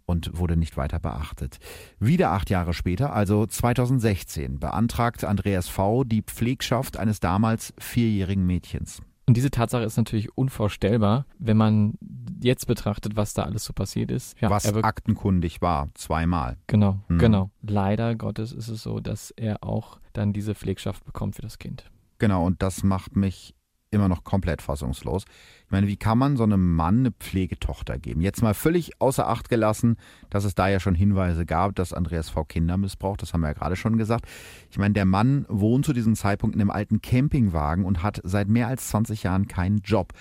und 0.06 0.38
wurde 0.38 0.58
nicht 0.58 0.78
weiter 0.78 1.00
beachtet. 1.00 1.60
Wieder 2.00 2.32
acht 2.32 2.50
Jahre 2.50 2.74
später, 2.74 3.14
also 3.14 3.46
2016, 3.46 4.60
beantragt 4.60 5.24
Andreas 5.24 5.68
V. 5.68 6.04
die 6.04 6.22
Pflegschaft 6.22 6.98
eines 6.98 7.20
damals 7.20 7.74
vierjährigen 7.78 8.46
Mädchens. 8.46 9.02
Und 9.26 9.38
diese 9.38 9.52
Tatsache 9.52 9.84
ist 9.84 9.96
natürlich 9.96 10.38
unvorstellbar, 10.38 11.26
wenn 11.40 11.56
man 11.56 11.94
jetzt 12.42 12.68
betrachtet, 12.68 13.16
was 13.16 13.34
da 13.34 13.44
alles 13.44 13.64
so 13.64 13.72
passiert 13.72 14.12
ist. 14.12 14.36
Ja, 14.42 14.50
was 14.50 14.66
er 14.66 14.84
aktenkundig 14.84 15.62
war, 15.62 15.88
zweimal. 15.94 16.58
genau, 16.68 17.00
Mhm. 17.08 17.20
genau. 17.20 17.50
Leider 17.62 18.16
Gottes 18.16 18.52
ist 18.52 18.68
es 18.68 18.84
so, 18.84 19.00
dass 19.00 19.32
er 19.32 19.64
auch 19.64 20.00
dann 20.12 20.34
diese 20.34 20.56
Pflegschaft 20.56 21.06
bekommt 21.06 21.36
für 21.38 21.42
das 21.42 21.58
Kind. 21.58 21.90
Genau, 22.20 22.46
und 22.46 22.62
das 22.62 22.84
macht 22.84 23.16
mich 23.16 23.56
immer 23.94 24.10
noch 24.10 24.24
komplett 24.24 24.62
fassungslos. 24.62 25.26
Ich 25.66 25.72
meine, 25.72 25.88
wie 25.88 25.98
kann 25.98 26.18
man 26.18 26.38
so 26.38 26.44
einem 26.44 26.76
Mann 26.76 27.00
eine 27.00 27.12
Pflegetochter 27.12 27.98
geben? 27.98 28.22
Jetzt 28.22 28.42
mal 28.42 28.54
völlig 28.54 29.00
außer 29.02 29.28
Acht 29.28 29.50
gelassen, 29.50 29.98
dass 30.30 30.44
es 30.44 30.56
da 30.56 30.68
ja 30.68 30.80
schon 30.80 30.96
Hinweise 30.96 31.46
gab, 31.46 31.76
dass 31.76 31.94
Andreas 31.94 32.30
V. 32.30 32.44
Kinder 32.44 32.78
missbraucht. 32.78 33.22
Das 33.22 33.34
haben 33.34 33.42
wir 33.42 33.48
ja 33.48 33.54
gerade 33.54 33.76
schon 33.76 33.98
gesagt. 33.98 34.26
Ich 34.70 34.78
meine, 34.78 34.94
der 34.94 35.06
Mann 35.06 35.46
wohnt 35.50 35.86
zu 35.86 35.94
diesem 35.94 36.16
Zeitpunkt 36.16 36.56
in 36.56 36.62
einem 36.62 36.72
alten 36.72 37.02
Campingwagen 37.02 37.86
und 37.86 38.04
hat 38.04 38.20
seit 38.24 38.48
mehr 38.48 38.68
als 38.68 38.90
20 38.90 39.24
Jahren 39.24 39.48
keinen 39.48 39.80
Job. 39.80 40.14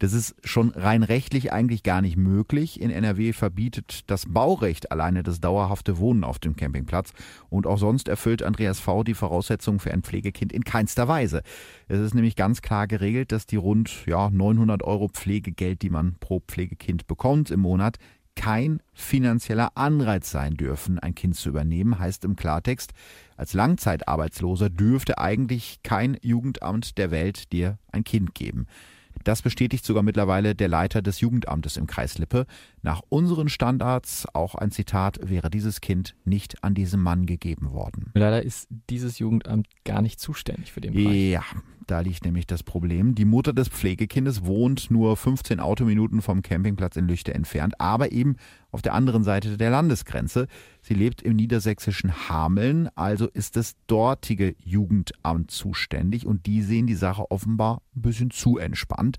Das 0.00 0.14
ist 0.14 0.34
schon 0.44 0.70
rein 0.70 1.02
rechtlich 1.02 1.52
eigentlich 1.52 1.82
gar 1.82 2.00
nicht 2.00 2.16
möglich. 2.16 2.80
In 2.80 2.90
NRW 2.90 3.34
verbietet 3.34 4.10
das 4.10 4.24
Baurecht 4.26 4.90
alleine 4.90 5.22
das 5.22 5.40
dauerhafte 5.40 5.98
Wohnen 5.98 6.24
auf 6.24 6.38
dem 6.38 6.56
Campingplatz. 6.56 7.12
Und 7.50 7.66
auch 7.66 7.76
sonst 7.76 8.08
erfüllt 8.08 8.42
Andreas 8.42 8.80
V. 8.80 9.04
die 9.04 9.12
Voraussetzungen 9.12 9.78
für 9.78 9.92
ein 9.92 10.02
Pflegekind 10.02 10.54
in 10.54 10.64
keinster 10.64 11.06
Weise. 11.06 11.42
Es 11.86 12.00
ist 12.00 12.14
nämlich 12.14 12.34
ganz 12.34 12.62
klar 12.62 12.86
geregelt, 12.86 13.30
dass 13.30 13.44
die 13.44 13.56
rund 13.56 14.06
ja, 14.06 14.30
900 14.30 14.82
Euro 14.82 15.08
Pflegegeld, 15.08 15.82
die 15.82 15.90
man 15.90 16.16
pro 16.18 16.40
Pflegekind 16.40 17.06
bekommt 17.06 17.50
im 17.50 17.60
Monat, 17.60 17.98
kein 18.36 18.80
finanzieller 18.94 19.76
Anreiz 19.76 20.30
sein 20.30 20.54
dürfen, 20.54 20.98
ein 20.98 21.14
Kind 21.14 21.36
zu 21.36 21.50
übernehmen, 21.50 21.98
heißt 21.98 22.24
im 22.24 22.36
Klartext, 22.36 22.92
als 23.36 23.52
Langzeitarbeitsloser 23.52 24.70
dürfte 24.70 25.18
eigentlich 25.18 25.82
kein 25.82 26.16
Jugendamt 26.22 26.96
der 26.96 27.10
Welt 27.10 27.52
dir 27.52 27.78
ein 27.92 28.02
Kind 28.02 28.34
geben. 28.34 28.66
Das 29.24 29.42
bestätigt 29.42 29.84
sogar 29.84 30.02
mittlerweile 30.02 30.54
der 30.54 30.68
Leiter 30.68 31.02
des 31.02 31.20
Jugendamtes 31.20 31.76
im 31.76 31.86
Kreis 31.86 32.18
Lippe. 32.18 32.46
Nach 32.82 33.02
unseren 33.08 33.48
Standards, 33.48 34.26
auch 34.32 34.54
ein 34.54 34.70
Zitat, 34.70 35.18
wäre 35.22 35.50
dieses 35.50 35.80
Kind 35.80 36.14
nicht 36.24 36.62
an 36.64 36.74
diesen 36.74 37.02
Mann 37.02 37.26
gegeben 37.26 37.72
worden. 37.72 38.10
Leider 38.14 38.42
ist 38.42 38.68
dieses 38.88 39.18
Jugendamt 39.18 39.68
gar 39.84 40.02
nicht 40.02 40.20
zuständig 40.20 40.72
für 40.72 40.80
den 40.80 40.94
Bereich. 40.94 41.30
Ja, 41.30 41.42
da 41.90 42.00
liegt 42.00 42.24
nämlich 42.24 42.46
das 42.46 42.62
Problem. 42.62 43.14
Die 43.14 43.24
Mutter 43.24 43.52
des 43.52 43.68
Pflegekindes 43.68 44.44
wohnt 44.44 44.90
nur 44.90 45.16
15 45.16 45.58
Autominuten 45.58 46.22
vom 46.22 46.42
Campingplatz 46.42 46.96
in 46.96 47.08
Lüchte 47.08 47.34
entfernt, 47.34 47.80
aber 47.80 48.12
eben 48.12 48.36
auf 48.70 48.80
der 48.80 48.94
anderen 48.94 49.24
Seite 49.24 49.56
der 49.56 49.70
Landesgrenze. 49.70 50.46
Sie 50.82 50.94
lebt 50.94 51.20
im 51.22 51.34
niedersächsischen 51.34 52.28
Hameln, 52.28 52.88
also 52.94 53.26
ist 53.26 53.56
das 53.56 53.74
dortige 53.88 54.54
Jugendamt 54.64 55.50
zuständig 55.50 56.26
und 56.26 56.46
die 56.46 56.62
sehen 56.62 56.86
die 56.86 56.94
Sache 56.94 57.28
offenbar 57.30 57.82
ein 57.96 58.02
bisschen 58.02 58.30
zu 58.30 58.58
entspannt. 58.58 59.16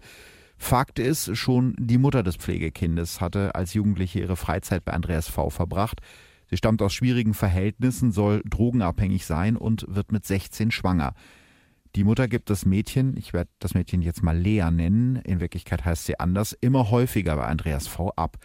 Fakt 0.58 1.00
ist, 1.00 1.36
schon 1.36 1.76
die 1.78 1.98
Mutter 1.98 2.24
des 2.24 2.38
Pflegekindes 2.38 3.20
hatte 3.20 3.56
als 3.56 3.74
Jugendliche 3.74 4.20
ihre 4.20 4.38
Freizeit 4.38 4.86
bei 4.86 4.94
Andreas 4.94 5.28
V. 5.28 5.50
verbracht. 5.50 6.02
Sie 6.50 6.56
stammt 6.58 6.82
aus 6.82 6.94
schwierigen 6.94 7.34
Verhältnissen, 7.34 8.12
soll 8.12 8.44
drogenabhängig 8.46 9.26
sein 9.26 9.58
und 9.58 9.86
wird 9.90 10.12
mit 10.12 10.26
16 10.26 10.72
schwanger. 10.72 11.14
Die 11.96 12.06
Mutter 12.06 12.30
gibt 12.30 12.50
das 12.50 12.66
Mädchen, 12.66 13.18
ich 13.18 13.34
werde 13.34 13.50
das 13.60 13.74
Mädchen 13.74 14.02
jetzt 14.02 14.24
mal 14.24 14.38
Lea 14.38 14.70
nennen, 14.72 15.18
in 15.18 15.42
Wirklichkeit 15.42 15.84
heißt 15.84 16.06
sie 16.06 16.20
anders, 16.20 16.54
immer 16.54 16.90
häufiger 16.90 17.36
bei 17.36 17.46
Andreas 17.46 17.88
V. 17.88 18.12
ab. 18.16 18.38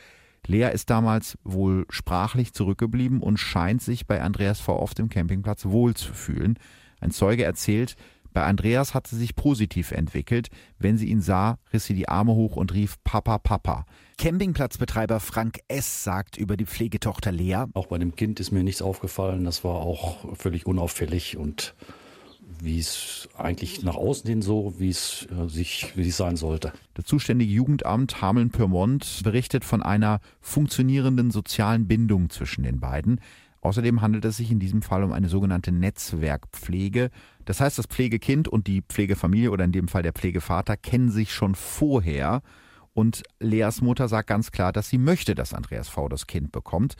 Lea 0.48 0.70
ist 0.72 0.90
damals 0.90 1.38
wohl 1.44 1.86
sprachlich 1.88 2.52
zurückgeblieben 2.52 3.20
und 3.20 3.38
scheint 3.38 3.82
sich 3.82 4.06
bei 4.06 4.20
Andreas 4.20 4.60
V. 4.60 4.76
auf 4.76 4.94
dem 4.94 5.08
Campingplatz 5.08 5.66
wohlzufühlen. 5.66 6.58
Ein 7.00 7.12
Zeuge 7.12 7.44
erzählt, 7.44 7.96
bei 8.32 8.44
Andreas 8.44 8.94
hat 8.94 9.06
sie 9.06 9.16
sich 9.16 9.34
positiv 9.34 9.92
entwickelt. 9.92 10.48
Wenn 10.78 10.98
sie 10.98 11.08
ihn 11.08 11.22
sah, 11.22 11.58
riss 11.72 11.86
sie 11.86 11.94
die 11.94 12.08
Arme 12.08 12.34
hoch 12.34 12.56
und 12.56 12.74
rief 12.74 12.96
Papa, 13.02 13.38
Papa. 13.38 13.86
Campingplatzbetreiber 14.18 15.20
Frank 15.20 15.60
S. 15.68 16.04
sagt 16.04 16.36
über 16.36 16.56
die 16.56 16.66
Pflegetochter 16.66 17.32
Lea. 17.32 17.64
Auch 17.72 17.86
bei 17.86 17.96
dem 17.96 18.14
Kind 18.14 18.38
ist 18.38 18.50
mir 18.50 18.62
nichts 18.62 18.82
aufgefallen. 18.82 19.44
Das 19.44 19.64
war 19.64 19.76
auch 19.76 20.36
völlig 20.36 20.66
unauffällig 20.66 21.38
und 21.38 21.74
wie 22.60 22.78
es 22.78 23.28
eigentlich 23.36 23.82
nach 23.82 23.96
außen 23.96 24.28
hin 24.28 24.42
so, 24.42 24.74
wie 24.78 24.90
es 24.90 25.26
äh, 25.30 25.48
sich, 25.48 25.92
wie 25.96 26.08
es 26.08 26.16
sein 26.16 26.36
sollte. 26.36 26.72
Das 26.94 27.04
zuständige 27.04 27.52
Jugendamt 27.52 28.22
Hameln-Pyrmont 28.22 29.22
berichtet 29.24 29.64
von 29.64 29.82
einer 29.82 30.20
funktionierenden 30.40 31.30
sozialen 31.30 31.88
Bindung 31.88 32.30
zwischen 32.30 32.62
den 32.62 32.80
beiden. 32.80 33.20
Außerdem 33.60 34.00
handelt 34.00 34.24
es 34.24 34.36
sich 34.36 34.52
in 34.52 34.60
diesem 34.60 34.80
Fall 34.80 35.02
um 35.02 35.12
eine 35.12 35.28
sogenannte 35.28 35.72
Netzwerkpflege. 35.72 37.10
Das 37.44 37.60
heißt, 37.60 37.78
das 37.78 37.86
Pflegekind 37.86 38.46
und 38.46 38.68
die 38.68 38.82
Pflegefamilie 38.82 39.50
oder 39.50 39.64
in 39.64 39.72
dem 39.72 39.88
Fall 39.88 40.02
der 40.02 40.12
Pflegevater 40.12 40.76
kennen 40.76 41.10
sich 41.10 41.32
schon 41.32 41.56
vorher. 41.56 42.42
Und 42.94 43.24
Leas 43.40 43.82
Mutter 43.82 44.06
sagt 44.08 44.28
ganz 44.28 44.52
klar, 44.52 44.72
dass 44.72 44.88
sie 44.88 44.98
möchte, 44.98 45.34
dass 45.34 45.52
Andreas 45.52 45.88
V. 45.88 46.08
das 46.08 46.28
Kind 46.28 46.52
bekommt. 46.52 46.94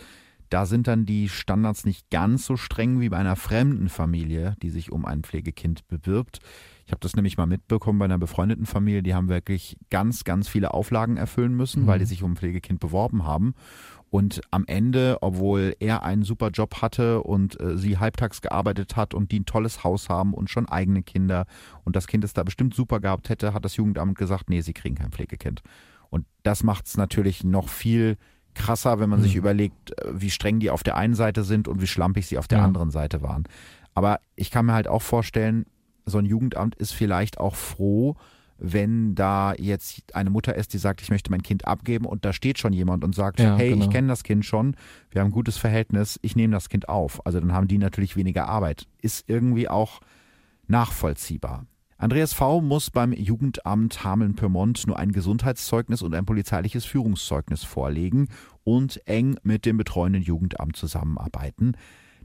Da 0.50 0.66
sind 0.66 0.87
dann 0.87 1.06
die 1.06 1.28
Standards 1.28 1.85
nicht 1.85 2.11
ganz 2.11 2.46
so 2.46 2.56
streng 2.56 3.00
wie 3.00 3.09
bei 3.09 3.16
einer 3.18 3.37
fremden 3.37 3.88
Familie, 3.88 4.54
die 4.62 4.70
sich 4.70 4.92
um 4.92 5.04
ein 5.04 5.22
Pflegekind 5.22 5.87
bewirbt. 5.88 6.38
Ich 6.85 6.92
habe 6.92 7.00
das 7.00 7.16
nämlich 7.16 7.37
mal 7.37 7.46
mitbekommen 7.46 7.98
bei 7.98 8.04
einer 8.04 8.18
befreundeten 8.18 8.64
Familie, 8.64 9.02
die 9.02 9.14
haben 9.14 9.28
wirklich 9.28 9.76
ganz, 9.90 10.22
ganz 10.22 10.48
viele 10.48 10.72
Auflagen 10.72 11.16
erfüllen 11.16 11.54
müssen, 11.56 11.82
Mhm. 11.82 11.87
weil 11.88 11.98
die 11.98 12.04
sich 12.04 12.22
um 12.22 12.32
ein 12.32 12.37
Pflegekind 12.37 12.78
beworben 12.78 13.24
haben. 13.24 13.54
Und 14.09 14.40
am 14.52 14.64
Ende, 14.68 15.18
obwohl 15.20 15.74
er 15.80 16.04
einen 16.04 16.22
super 16.22 16.50
Job 16.50 16.80
hatte 16.80 17.22
und 17.24 17.61
äh, 17.61 17.76
sie 17.76 17.98
halbtags 17.98 18.40
gearbeitet 18.40 18.94
hat 18.94 19.14
und 19.14 19.32
die 19.32 19.40
ein 19.40 19.46
tolles 19.46 19.82
Haus 19.82 20.09
haben 20.09 20.32
und 20.32 20.48
schon 20.48 20.68
eigene 20.68 21.02
Kinder 21.02 21.46
und 21.85 21.96
das 21.96 22.06
Kind 22.06 22.22
es 22.22 22.32
da 22.32 22.44
bestimmt 22.44 22.72
super 22.72 23.00
gehabt 23.00 23.30
hätte, 23.30 23.52
hat 23.52 23.64
das 23.64 23.74
Jugendamt 23.76 24.16
gesagt, 24.16 24.48
nee, 24.48 24.61
sie 24.61 24.74
kriegen 24.74 24.94
kein 24.94 25.11
Pflegekind. 25.11 25.62
Und 26.09 26.24
das 26.44 26.62
macht 26.62 26.87
es 26.87 26.96
natürlich 26.96 27.42
noch 27.42 27.68
viel 27.68 28.16
krasser, 28.56 28.98
wenn 28.98 29.08
man 29.10 29.20
sich 29.22 29.34
Mhm. 29.34 29.38
überlegt, 29.38 29.92
äh, 30.00 30.10
wie 30.20 30.30
streng 30.30 30.58
die 30.58 30.70
auf 30.70 30.82
der 30.82 30.96
einen 30.96 31.14
Seite 31.14 31.44
sind 31.44 31.68
und 31.68 31.80
wie 31.80 31.86
schlampig 31.86 32.26
sie 32.26 32.38
auf 32.38 32.48
der 32.48 32.58
Ja. 32.58 32.64
anderen 32.64 32.90
Seite 32.90 33.22
waren. 33.22 33.44
Aber 33.94 34.18
ich 34.34 34.50
kann 34.50 34.66
mir 34.66 34.72
halt 34.74 34.88
auch 34.88 35.02
vorstellen, 35.02 35.64
so 36.04 36.18
ein 36.18 36.24
Jugendamt 36.26 36.74
ist 36.74 36.92
vielleicht 36.92 37.38
auch 37.38 37.54
froh, 37.54 38.16
wenn 38.58 39.14
da 39.14 39.52
jetzt 39.58 40.02
eine 40.14 40.30
Mutter 40.30 40.54
ist, 40.54 40.72
die 40.72 40.78
sagt, 40.78 41.02
ich 41.02 41.10
möchte 41.10 41.30
mein 41.30 41.42
Kind 41.42 41.66
abgeben 41.66 42.06
und 42.06 42.24
da 42.24 42.32
steht 42.32 42.58
schon 42.58 42.72
jemand 42.72 43.04
und 43.04 43.14
sagt, 43.14 43.38
Ja, 43.38 43.54
hey, 43.56 43.68
ich 43.72 43.80
genau. 43.80 43.90
kenne 43.90 44.08
das 44.08 44.22
Kind 44.22 44.44
schon, 44.46 44.76
wir 45.10 45.20
haben 45.20 45.28
ein 45.28 45.32
gutes 45.32 45.58
Verhältnis, 45.58 46.18
ich 46.22 46.36
nehme 46.36 46.54
das 46.54 46.68
Kind 46.70 46.88
auf. 46.88 47.24
Also 47.26 47.38
dann 47.38 47.52
haben 47.52 47.68
die 47.68 47.76
natürlich 47.78 48.16
weniger 48.16 48.48
Arbeit. 48.48 48.86
Ist 49.02 49.28
irgendwie 49.28 49.68
auch 49.68 50.00
nachvollziehbar. 50.68 51.66
Andreas 51.98 52.35
V. 52.35 52.61
muss 52.61 52.90
beim 52.90 53.14
Jugendamt 53.14 54.04
Hameln-Pyrmont 54.04 54.87
nur 54.87 54.98
ein 54.98 55.12
Gesundheitszeugnis 55.12 56.02
und 56.02 56.14
ein 56.14 56.26
polizeiliches 56.26 56.85
Führungszeugnis 56.85 57.64
vorlegen 57.64 58.28
und 58.64 59.00
eng 59.06 59.38
mit 59.42 59.64
dem 59.64 59.78
betreuenden 59.78 60.22
Jugendamt 60.22 60.76
zusammenarbeiten. 60.76 61.72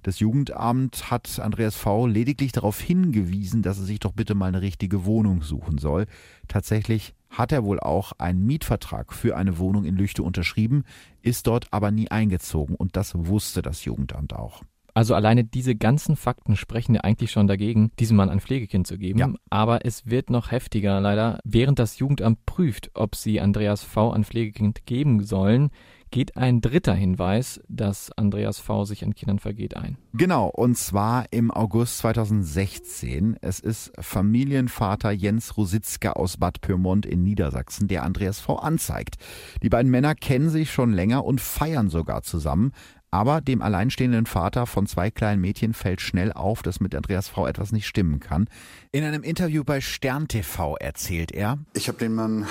Das 0.03 0.19
Jugendamt 0.19 1.09
hat 1.09 1.39
Andreas 1.39 1.77
V. 1.77 2.05
lediglich 2.05 2.51
darauf 2.51 2.81
hingewiesen, 2.81 3.61
dass 3.61 3.77
er 3.77 3.85
sich 3.85 3.99
doch 3.99 4.11
bitte 4.11 4.35
mal 4.35 4.47
eine 4.47 4.61
richtige 4.61 5.05
Wohnung 5.05 5.41
suchen 5.41 5.77
soll. 5.77 6.05
Tatsächlich 6.49 7.13
hat 7.29 7.53
er 7.53 7.63
wohl 7.63 7.79
auch 7.79 8.11
einen 8.17 8.45
Mietvertrag 8.45 9.13
für 9.13 9.37
eine 9.37 9.57
Wohnung 9.57 9.85
in 9.85 9.95
Lüchte 9.95 10.21
unterschrieben, 10.21 10.83
ist 11.21 11.47
dort 11.47 11.67
aber 11.71 11.91
nie 11.91 12.11
eingezogen 12.11 12.75
und 12.75 12.97
das 12.97 13.13
wusste 13.15 13.61
das 13.61 13.85
Jugendamt 13.85 14.33
auch. 14.33 14.63
Also 14.93 15.15
alleine 15.15 15.43
diese 15.43 15.75
ganzen 15.75 16.15
Fakten 16.15 16.55
sprechen 16.55 16.95
ja 16.95 17.01
eigentlich 17.01 17.31
schon 17.31 17.47
dagegen, 17.47 17.91
diesem 17.99 18.17
Mann 18.17 18.29
ein 18.29 18.39
Pflegekind 18.39 18.87
zu 18.87 18.97
geben. 18.97 19.19
Ja. 19.19 19.33
Aber 19.49 19.85
es 19.85 20.07
wird 20.07 20.29
noch 20.29 20.51
heftiger 20.51 20.99
leider. 20.99 21.39
Während 21.43 21.79
das 21.79 21.99
Jugendamt 21.99 22.45
prüft, 22.45 22.91
ob 22.93 23.15
sie 23.15 23.39
Andreas 23.39 23.83
V. 23.83 24.11
ein 24.11 24.23
Pflegekind 24.23 24.85
geben 24.85 25.23
sollen, 25.23 25.71
geht 26.11 26.35
ein 26.35 26.59
dritter 26.61 26.93
Hinweis, 26.93 27.61
dass 27.69 28.11
Andreas 28.17 28.59
V. 28.59 28.83
sich 28.83 29.03
an 29.03 29.15
Kindern 29.15 29.39
vergeht, 29.39 29.77
ein. 29.77 29.97
Genau, 30.13 30.47
und 30.47 30.77
zwar 30.77 31.25
im 31.31 31.51
August 31.51 31.99
2016. 31.99 33.37
Es 33.41 33.59
ist 33.59 33.93
Familienvater 33.97 35.11
Jens 35.11 35.55
Rositzka 35.57 36.11
aus 36.11 36.37
Bad 36.37 36.61
Pyrmont 36.61 37.05
in 37.05 37.23
Niedersachsen, 37.23 37.87
der 37.87 38.03
Andreas 38.03 38.41
V. 38.41 38.57
anzeigt. 38.57 39.15
Die 39.63 39.69
beiden 39.69 39.89
Männer 39.89 40.13
kennen 40.13 40.49
sich 40.49 40.71
schon 40.71 40.91
länger 40.91 41.23
und 41.23 41.39
feiern 41.39 41.89
sogar 41.89 42.23
zusammen. 42.23 42.73
Aber 43.11 43.41
dem 43.41 43.61
alleinstehenden 43.61 44.25
Vater 44.25 44.65
von 44.65 44.87
zwei 44.87 45.11
kleinen 45.11 45.41
Mädchen 45.41 45.73
fällt 45.73 45.99
schnell 45.99 46.31
auf, 46.31 46.63
dass 46.63 46.79
mit 46.79 46.95
Andreas 46.95 47.27
Frau 47.27 47.45
etwas 47.45 47.73
nicht 47.73 47.85
stimmen 47.85 48.21
kann. 48.21 48.47
In 48.93 49.03
einem 49.03 49.23
Interview 49.23 49.65
bei 49.65 49.81
Stern 49.81 50.29
TV 50.29 50.77
erzählt 50.77 51.33
er: 51.33 51.59
Ich 51.73 51.89
habe 51.89 51.97
den 51.97 52.13
Mann, 52.13 52.47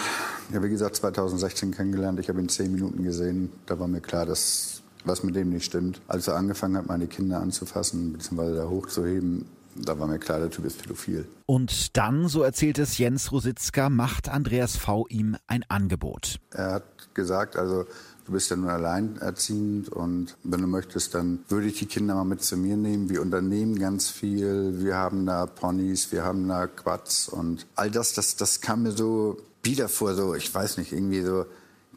ja 0.52 0.62
wie 0.62 0.68
gesagt, 0.68 0.96
2016 0.96 1.70
kennengelernt. 1.70 2.20
Ich 2.20 2.28
habe 2.28 2.40
ihn 2.40 2.50
zehn 2.50 2.72
Minuten 2.72 3.02
gesehen. 3.02 3.50
Da 3.64 3.78
war 3.78 3.88
mir 3.88 4.02
klar, 4.02 4.26
dass 4.26 4.82
was 5.04 5.22
mit 5.22 5.34
dem 5.34 5.48
nicht 5.48 5.64
stimmt. 5.64 6.00
Als 6.08 6.28
er 6.28 6.36
angefangen 6.36 6.76
hat, 6.76 6.86
meine 6.86 7.06
Kinder 7.06 7.40
anzufassen 7.40 8.12
bzw. 8.12 8.54
da 8.54 8.68
hochzuheben, 8.68 9.46
da 9.76 9.98
war 9.98 10.06
mir 10.06 10.18
klar, 10.18 10.40
der 10.40 10.50
Typ 10.50 10.64
ist 10.64 10.82
pädophil. 10.82 11.26
Und 11.46 11.96
dann, 11.96 12.28
so 12.28 12.42
erzählt 12.42 12.78
es 12.78 12.98
Jens 12.98 13.32
Rositzka, 13.32 13.88
macht 13.88 14.28
Andreas 14.28 14.76
V. 14.76 15.06
ihm 15.08 15.36
ein 15.46 15.64
Angebot. 15.68 16.36
Er 16.50 16.72
hat 16.72 17.14
gesagt, 17.14 17.56
also 17.56 17.86
du 18.30 18.34
bist 18.34 18.48
ja 18.50 18.56
nur 18.56 18.70
alleinerziehend 18.70 19.88
und 19.88 20.36
wenn 20.44 20.60
du 20.60 20.68
möchtest, 20.68 21.14
dann 21.14 21.40
würde 21.48 21.66
ich 21.66 21.80
die 21.80 21.86
Kinder 21.86 22.14
mal 22.14 22.24
mit 22.24 22.42
zu 22.42 22.56
mir 22.56 22.76
nehmen. 22.76 23.08
Wir 23.08 23.22
unternehmen 23.22 23.76
ganz 23.76 24.08
viel, 24.08 24.84
wir 24.84 24.94
haben 24.94 25.26
da 25.26 25.46
Ponys, 25.46 26.12
wir 26.12 26.22
haben 26.22 26.46
da 26.46 26.68
Quads 26.68 27.28
und 27.28 27.66
all 27.74 27.90
das, 27.90 28.12
das, 28.12 28.36
das 28.36 28.60
kam 28.60 28.84
mir 28.84 28.92
so 28.92 29.36
wieder 29.64 29.88
vor, 29.88 30.14
so, 30.14 30.36
ich 30.36 30.54
weiß 30.54 30.78
nicht, 30.78 30.92
irgendwie 30.92 31.22
so, 31.22 31.44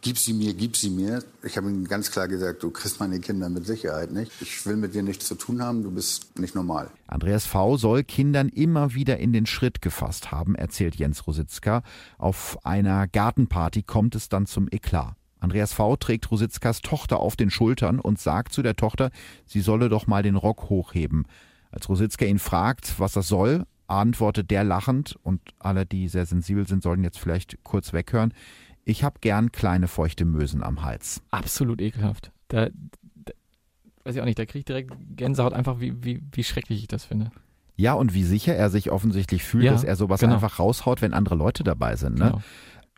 gib 0.01 0.17
sie 0.17 0.33
mir, 0.33 0.55
gib 0.55 0.75
sie 0.75 0.89
mir. 0.89 1.23
Ich 1.43 1.55
habe 1.55 1.69
ihm 1.69 1.87
ganz 1.87 2.09
klar 2.09 2.27
gesagt, 2.27 2.63
du 2.63 2.71
kriegst 2.71 2.99
meine 2.99 3.19
Kinder 3.19 3.47
mit 3.49 3.67
Sicherheit 3.67 4.11
nicht. 4.11 4.31
Ich 4.41 4.65
will 4.65 4.75
mit 4.75 4.95
dir 4.95 5.03
nichts 5.03 5.27
zu 5.27 5.35
tun 5.35 5.61
haben, 5.61 5.83
du 5.83 5.91
bist 5.91 6.39
nicht 6.39 6.55
normal. 6.55 6.89
Andreas 7.05 7.45
V. 7.45 7.77
soll 7.77 8.03
Kindern 8.03 8.49
immer 8.49 8.95
wieder 8.95 9.17
in 9.19 9.33
den 9.33 9.45
Schritt 9.45 9.83
gefasst 9.83 10.31
haben, 10.31 10.55
erzählt 10.55 10.95
Jens 10.95 11.27
Rositzka. 11.27 11.83
Auf 12.17 12.57
einer 12.65 13.07
Gartenparty 13.07 13.83
kommt 13.83 14.15
es 14.15 14.29
dann 14.29 14.47
zum 14.47 14.67
Eklat. 14.71 15.15
Andreas 15.43 15.73
V. 15.73 15.97
trägt 15.97 16.31
Rositzkas 16.31 16.81
Tochter 16.81 17.19
auf 17.19 17.35
den 17.35 17.49
Schultern 17.49 17.99
und 17.99 18.17
sagt 18.17 18.53
zu 18.53 18.61
der 18.61 18.75
Tochter, 18.75 19.11
sie 19.45 19.59
solle 19.61 19.89
doch 19.89 20.07
mal 20.07 20.23
den 20.23 20.35
Rock 20.35 20.69
hochheben. 20.69 21.27
Als 21.69 21.89
Rositzka 21.89 22.25
ihn 22.25 22.39
fragt, 22.39 22.99
was 22.99 23.13
das 23.13 23.27
soll, 23.27 23.65
antwortet 23.87 24.51
der 24.51 24.63
lachend, 24.63 25.17
und 25.23 25.41
alle, 25.59 25.85
die 25.85 26.07
sehr 26.07 26.25
sensibel 26.25 26.65
sind, 26.67 26.81
sollten 26.81 27.03
jetzt 27.03 27.19
vielleicht 27.19 27.61
kurz 27.63 27.91
weghören, 27.91 28.33
ich 28.85 29.03
hab 29.03 29.21
gern 29.21 29.51
kleine 29.51 29.87
feuchte 29.87 30.23
Mösen 30.25 30.63
am 30.63 30.81
Hals. 30.83 31.21
Absolut 31.31 31.81
ekelhaft. 31.81 32.31
Da, 32.47 32.69
da 33.15 33.33
weiß 34.05 34.15
ich 34.15 34.21
auch 34.21 34.25
nicht, 34.25 34.39
da 34.39 34.45
kriege 34.45 34.59
ich 34.59 34.65
direkt 34.65 34.93
Gänsehaut, 35.15 35.53
einfach 35.53 35.79
wie, 35.79 36.03
wie, 36.03 36.21
wie 36.31 36.43
schrecklich 36.43 36.79
ich 36.79 36.87
das 36.87 37.05
finde. 37.05 37.31
Ja, 37.75 37.93
und 37.93 38.13
wie 38.13 38.23
sicher 38.23 38.55
er 38.55 38.69
sich 38.69 38.91
offensichtlich 38.91 39.43
fühlt, 39.43 39.63
Ja, 39.65 39.71
dass 39.71 39.83
er 39.83 39.95
sowas 39.95 40.19
genau. 40.19 40.35
einfach 40.35 40.59
raushaut, 40.59 41.01
wenn 41.01 41.13
andere 41.13 41.35
Leute 41.35 41.63
dabei 41.63 41.95
sind. 41.95 42.19
Ne? 42.19 42.25
Genau. 42.25 42.41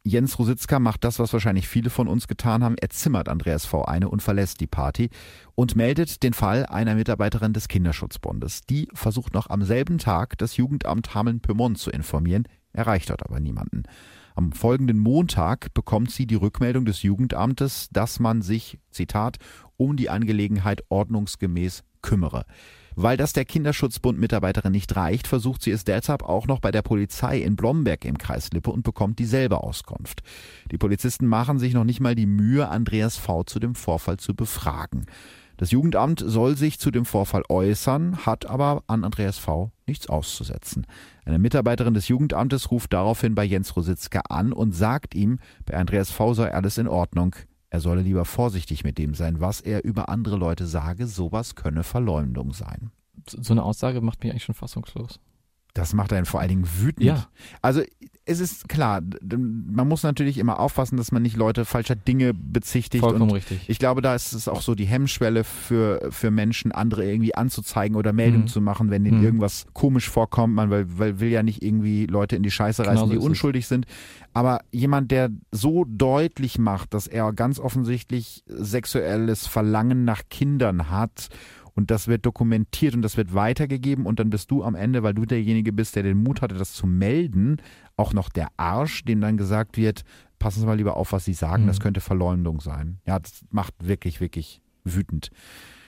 Jens 0.07 0.37
Rositzka 0.37 0.77
macht 0.77 1.03
das, 1.03 1.17
was 1.17 1.33
wahrscheinlich 1.33 1.67
viele 1.67 1.89
von 1.89 2.07
uns 2.07 2.27
getan 2.27 2.63
haben. 2.63 2.75
Er 2.79 2.91
zimmert 2.91 3.27
Andreas 3.27 3.65
V. 3.65 3.85
eine 3.85 4.07
und 4.07 4.21
verlässt 4.21 4.61
die 4.61 4.67
Party 4.67 5.09
und 5.55 5.75
meldet 5.75 6.21
den 6.21 6.33
Fall 6.33 6.67
einer 6.67 6.93
Mitarbeiterin 6.93 7.53
des 7.53 7.67
Kinderschutzbundes. 7.67 8.61
Die 8.69 8.87
versucht 8.93 9.33
noch 9.33 9.49
am 9.49 9.63
selben 9.63 9.97
Tag 9.97 10.37
das 10.37 10.57
Jugendamt 10.57 11.15
Hameln-Pyrmont 11.15 11.79
zu 11.79 11.89
informieren, 11.89 12.43
erreicht 12.71 13.09
dort 13.09 13.25
aber 13.25 13.39
niemanden. 13.39 13.81
Am 14.35 14.51
folgenden 14.51 14.99
Montag 14.99 15.73
bekommt 15.73 16.11
sie 16.11 16.27
die 16.27 16.35
Rückmeldung 16.35 16.85
des 16.85 17.01
Jugendamtes, 17.01 17.87
dass 17.91 18.19
man 18.19 18.43
sich, 18.43 18.77
Zitat, 18.91 19.37
um 19.75 19.97
die 19.97 20.11
Angelegenheit 20.11 20.83
ordnungsgemäß 20.89 21.83
kümmere. 22.03 22.45
Weil 22.95 23.17
das 23.17 23.33
der 23.33 23.45
Kinderschutzbund-Mitarbeiterin 23.45 24.71
nicht 24.71 24.95
reicht, 24.95 25.27
versucht 25.27 25.61
sie 25.61 25.71
es 25.71 25.83
deshalb 25.83 26.23
auch 26.23 26.47
noch 26.47 26.59
bei 26.59 26.71
der 26.71 26.81
Polizei 26.81 27.39
in 27.39 27.55
Blomberg 27.55 28.05
im 28.05 28.17
Kreis 28.17 28.51
Lippe 28.51 28.71
und 28.71 28.83
bekommt 28.83 29.19
dieselbe 29.19 29.61
Auskunft. 29.61 30.23
Die 30.71 30.77
Polizisten 30.77 31.27
machen 31.27 31.59
sich 31.59 31.73
noch 31.73 31.83
nicht 31.83 31.99
mal 31.99 32.15
die 32.15 32.25
Mühe, 32.25 32.69
Andreas 32.69 33.17
V. 33.17 33.43
zu 33.43 33.59
dem 33.59 33.75
Vorfall 33.75 34.17
zu 34.17 34.33
befragen. 34.33 35.05
Das 35.57 35.71
Jugendamt 35.71 36.21
soll 36.25 36.57
sich 36.57 36.79
zu 36.79 36.91
dem 36.91 37.05
Vorfall 37.05 37.43
äußern, 37.47 38.25
hat 38.25 38.45
aber 38.45 38.83
an 38.87 39.05
Andreas 39.05 39.37
V. 39.37 39.71
nichts 39.87 40.07
auszusetzen. 40.07 40.85
Eine 41.23 41.39
Mitarbeiterin 41.39 41.93
des 41.93 42.09
Jugendamtes 42.09 42.71
ruft 42.71 42.91
daraufhin 42.91 43.35
bei 43.35 43.45
Jens 43.45 43.75
Rositzka 43.75 44.21
an 44.29 44.51
und 44.51 44.73
sagt 44.73 45.15
ihm, 45.15 45.39
bei 45.65 45.75
Andreas 45.75 46.11
V. 46.11 46.33
sei 46.33 46.53
alles 46.53 46.77
in 46.77 46.87
Ordnung. 46.87 47.35
Er 47.75 47.81
solle 47.81 48.03
lieber 48.03 48.23
vorsichtig 48.23 48.85
mit 48.85 48.97
dem 48.97 49.15
sein, 49.15 49.41
was 49.41 49.59
er 49.59 49.83
über 49.83 50.07
andere 50.07 50.37
Leute 50.37 50.65
sage, 50.65 51.07
sowas 51.07 51.55
könne 51.55 51.83
Verleumdung 51.83 52.53
sein. 52.53 52.89
So 53.27 53.51
eine 53.53 53.63
Aussage 53.63 53.99
macht 53.99 54.23
mich 54.23 54.31
eigentlich 54.31 54.45
schon 54.45 54.55
fassungslos. 54.55 55.19
Das 55.75 55.93
macht 55.93 56.11
einen 56.13 56.25
vor 56.25 56.39
allen 56.39 56.49
Dingen 56.49 56.67
wütend. 56.79 57.05
Ja. 57.05 57.27
Also 57.61 57.81
es 58.27 58.39
ist 58.39 58.69
klar, 58.69 59.01
man 59.21 59.87
muss 59.87 60.01
natürlich 60.03 60.37
immer 60.39 60.59
aufpassen, 60.59 60.95
dass 60.97 61.11
man 61.11 61.21
nicht 61.21 61.35
Leute 61.35 61.63
falscher 61.65 61.95
Dinge 61.97 62.33
bezichtigt. 62.33 63.03
Vollkommen 63.03 63.29
richtig. 63.29 63.59
ich 63.69 63.77
glaube, 63.77 64.01
da 64.01 64.15
ist 64.15 64.31
es 64.33 64.47
auch 64.47 64.61
so 64.61 64.73
die 64.73 64.85
Hemmschwelle 64.85 65.43
für, 65.43 66.07
für 66.11 66.31
Menschen, 66.31 66.71
andere 66.71 67.05
irgendwie 67.05 67.35
anzuzeigen 67.35 67.97
oder 67.97 68.13
Meldung 68.13 68.43
Mhm. 68.43 68.47
zu 68.47 68.61
machen, 68.61 68.89
wenn 68.89 69.05
ihnen 69.05 69.19
Mhm. 69.19 69.25
irgendwas 69.25 69.65
komisch 69.73 70.09
vorkommt. 70.09 70.55
Man 70.55 70.69
weil, 70.71 70.85
weil 70.97 71.19
will 71.19 71.29
ja 71.29 71.43
nicht 71.43 71.61
irgendwie 71.61 72.05
Leute 72.07 72.37
in 72.37 72.41
die 72.43 72.51
Scheiße 72.51 72.81
reißen, 72.83 72.95
Genau 72.95 73.05
so 73.07 73.11
die 73.11 73.17
ist 73.17 73.23
es. 73.23 73.29
unschuldig 73.29 73.67
sind. 73.67 73.85
Aber 74.33 74.61
jemand, 74.71 75.11
der 75.11 75.29
so 75.51 75.85
deutlich 75.87 76.57
macht, 76.57 76.93
dass 76.93 77.05
er 77.07 77.31
ganz 77.33 77.59
offensichtlich 77.59 78.43
sexuelles 78.47 79.45
Verlangen 79.45 80.05
nach 80.05 80.23
Kindern 80.29 80.89
hat 80.89 81.27
und 81.75 81.91
das 81.91 82.07
wird 82.07 82.25
dokumentiert 82.25 82.95
und 82.95 83.01
das 83.01 83.17
wird 83.17 83.33
weitergegeben 83.33 84.05
und 84.05 84.19
dann 84.19 84.29
bist 84.29 84.49
du 84.49 84.63
am 84.63 84.75
Ende, 84.75 85.03
weil 85.03 85.13
du 85.13 85.25
derjenige 85.25 85.73
bist, 85.73 85.95
der 85.95 86.03
den 86.03 86.17
Mut 86.23 86.41
hatte, 86.41 86.55
das 86.55 86.73
zu 86.73 86.87
melden, 86.87 87.57
auch 87.97 88.13
noch 88.13 88.29
der 88.29 88.47
Arsch, 88.57 89.03
dem 89.05 89.21
dann 89.21 89.37
gesagt 89.37 89.77
wird, 89.77 90.03
passen 90.39 90.61
Sie 90.61 90.65
mal 90.65 90.77
lieber 90.77 90.97
auf, 90.97 91.11
was 91.11 91.25
Sie 91.25 91.33
sagen, 91.33 91.63
Mhm. 91.63 91.67
das 91.67 91.79
könnte 91.79 92.01
Verleumdung 92.01 92.59
sein. 92.61 92.99
Ja, 93.05 93.19
das 93.19 93.43
macht 93.51 93.73
wirklich, 93.81 94.21
wirklich 94.21 94.61
wütend. 94.83 95.29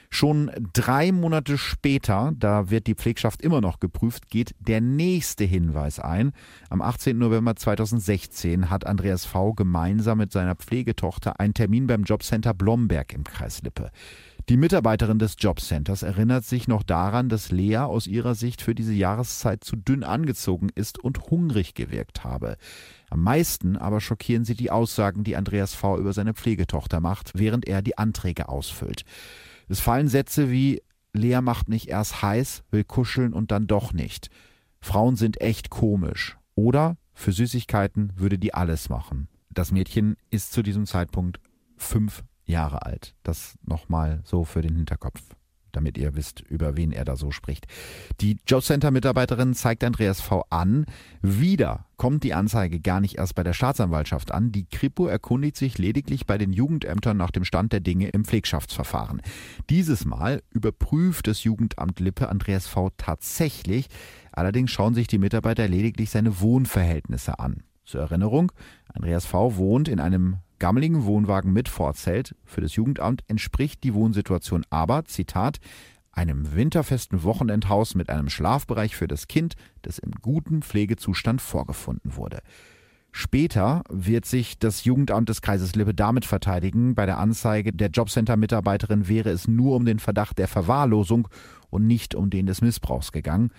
Schon 0.10 0.50
drei 0.72 1.12
Monate 1.12 1.58
später, 1.58 2.32
da 2.38 2.70
wird 2.70 2.88
die 2.88 2.96
Pflegschaft 2.96 3.42
immer 3.42 3.60
noch 3.60 3.82
geprüft, 3.82 4.30
geht 4.30 4.56
der 4.58 4.80
nächste 4.80 5.44
Hinweis 5.44 6.00
ein. 6.00 6.32
Am 6.70 6.82
18. 6.82 7.18
November 7.18 7.58
2016 7.58 8.70
hat 8.70 8.88
Andreas 8.88 9.26
V. 9.26 9.54
gemeinsam 9.54 10.20
mit 10.20 10.32
seiner 10.32 10.56
Pflegetochter 10.56 11.42
einen 11.42 11.54
Termin 11.54 11.88
beim 11.88 12.04
Jobcenter 12.04 12.54
Blomberg 12.54 13.12
im 13.14 13.26
Kreis 13.26 13.62
Lippe. 13.64 13.92
Die 14.50 14.56
Mitarbeiterin 14.56 15.20
des 15.20 15.36
Jobcenters 15.38 16.04
erinnert 16.04 16.46
sich 16.46 16.70
noch 16.70 16.82
daran, 16.82 17.28
dass 17.28 17.52
Lea 17.52 17.80
aus 17.80 18.08
ihrer 18.08 18.34
Sicht 18.34 18.62
für 18.62 18.74
diese 18.74 18.94
Jahreszeit 18.94 19.62
zu 19.66 19.76
dünn 19.76 20.06
angezogen 20.06 20.70
ist 20.74 21.00
und 21.00 21.30
hungrig 21.30 21.74
gewirkt 21.74 22.24
habe. 22.24 22.56
Am 23.10 23.22
meisten 23.24 23.76
aber 23.76 24.00
schockieren 24.00 24.46
sie 24.46 24.56
die 24.56 24.72
Aussagen, 24.72 25.26
die 25.26 25.36
Andreas 25.36 25.74
V. 25.74 25.98
über 25.98 26.14
seine 26.14 26.34
Pflegetochter 26.34 27.02
macht, 27.02 27.34
während 27.36 27.68
er 27.68 27.82
die 27.82 27.98
Anträge 27.98 28.48
ausfüllt. 28.48 29.04
Es 29.68 29.82
fallen 29.82 30.08
Sätze 30.08 30.50
wie 30.50 30.82
Lea 31.12 31.42
macht 31.42 31.68
mich 31.68 31.90
erst 31.90 32.22
heiß, 32.22 32.64
will 32.72 32.86
kuscheln 32.86 33.34
und 33.34 33.52
dann 33.52 33.68
doch 33.68 33.92
nicht. 33.92 34.30
Frauen 34.80 35.18
sind 35.18 35.42
echt 35.42 35.70
komisch. 35.70 36.38
Oder 36.56 36.96
für 37.14 37.34
Süßigkeiten 37.34 38.14
würde 38.16 38.40
die 38.40 38.54
alles 38.54 38.88
machen. 38.88 39.28
Das 39.50 39.74
Mädchen 39.74 40.16
ist 40.30 40.54
zu 40.54 40.64
diesem 40.64 40.86
Zeitpunkt 40.86 41.42
fünf 41.76 42.24
Jahre 42.48 42.86
alt. 42.86 43.14
Das 43.24 43.58
nochmal 43.66 44.22
so 44.24 44.44
für 44.44 44.62
den 44.62 44.76
Hinterkopf, 44.76 45.22
damit 45.72 45.98
ihr 45.98 46.16
wisst, 46.16 46.42
über 46.42 46.76
wen 46.76 46.92
er 46.92 47.06
da 47.06 47.16
so 47.16 47.32
spricht. 47.32 47.68
Die 48.22 48.38
Jobcenter-Mitarbeiterin 48.48 49.54
zeigt 49.54 49.84
Andreas 49.84 50.22
V. 50.22 50.46
an. 50.50 50.86
Wieder 51.22 51.86
kommt 51.98 52.24
die 52.24 52.34
Anzeige 52.34 52.80
gar 52.80 53.00
nicht 53.00 53.18
erst 53.18 53.36
bei 53.36 53.44
der 53.44 53.54
Staatsanwaltschaft 53.54 54.32
an. 54.32 54.52
Die 54.52 54.66
Kripo 54.66 55.08
erkundigt 55.08 55.58
sich 55.58 55.78
lediglich 55.78 56.26
bei 56.26 56.38
den 56.38 56.54
Jugendämtern 56.54 57.18
nach 57.18 57.32
dem 57.32 57.44
Stand 57.44 57.74
der 57.74 57.82
Dinge 57.82 58.10
im 58.10 58.26
Pflegschaftsverfahren. 58.26 59.22
Dieses 59.70 60.06
Mal 60.06 60.42
überprüft 60.52 61.28
das 61.28 61.44
Jugendamt 61.44 62.00
Lippe 62.00 62.30
Andreas 62.30 62.68
V. 62.68 62.92
tatsächlich. 62.98 63.88
Allerdings 64.32 64.72
schauen 64.72 64.94
sich 64.94 65.08
die 65.08 65.18
Mitarbeiter 65.18 65.68
lediglich 65.68 66.10
seine 66.10 66.40
Wohnverhältnisse 66.40 67.40
an. 67.40 67.64
Zur 67.86 68.02
Erinnerung, 68.02 68.52
Andreas 68.94 69.26
V. 69.26 69.56
wohnt 69.56 69.88
in 69.88 70.00
einem 70.00 70.38
gammeligen 70.60 71.06
Wohnwagen 71.06 71.54
mit 71.54 71.70
Vorzelt. 71.70 72.36
Für 72.46 72.62
das 72.62 72.76
Jugendamt 72.76 73.24
entspricht 73.28 73.84
die 73.84 73.94
Wohnsituation 73.94 74.66
aber, 74.70 75.06
Zitat, 75.06 75.58
einem 76.12 76.56
winterfesten 76.56 77.24
Wochenendhaus 77.24 77.96
mit 77.96 78.10
einem 78.10 78.30
Schlafbereich 78.30 78.96
für 78.96 79.08
das 79.08 79.28
Kind, 79.28 79.56
das 79.84 80.00
im 80.00 80.12
guten 80.12 80.64
Pflegezustand 80.64 81.42
vorgefunden 81.42 82.16
wurde. 82.16 82.40
Später 83.12 83.84
wird 83.90 84.26
sich 84.26 84.60
das 84.60 84.84
Jugendamt 84.84 85.30
des 85.30 85.42
Kreises 85.42 85.76
Lippe 85.76 85.94
damit 85.94 86.26
verteidigen, 86.26 86.94
bei 86.94 87.06
der 87.06 87.18
Anzeige 87.18 87.72
der 87.74 87.90
Jobcenter-Mitarbeiterin 87.90 89.08
wäre 89.08 89.30
es 89.30 89.48
nur 89.48 89.76
um 89.76 89.86
den 89.86 90.00
Verdacht 90.00 90.38
der 90.38 90.48
Verwahrlosung 90.48 91.28
und 91.70 91.88
nicht 91.88 92.16
um 92.16 92.30
den 92.30 92.46
des 92.46 92.62
Missbrauchs 92.62 93.12
gegangen. 93.12 93.52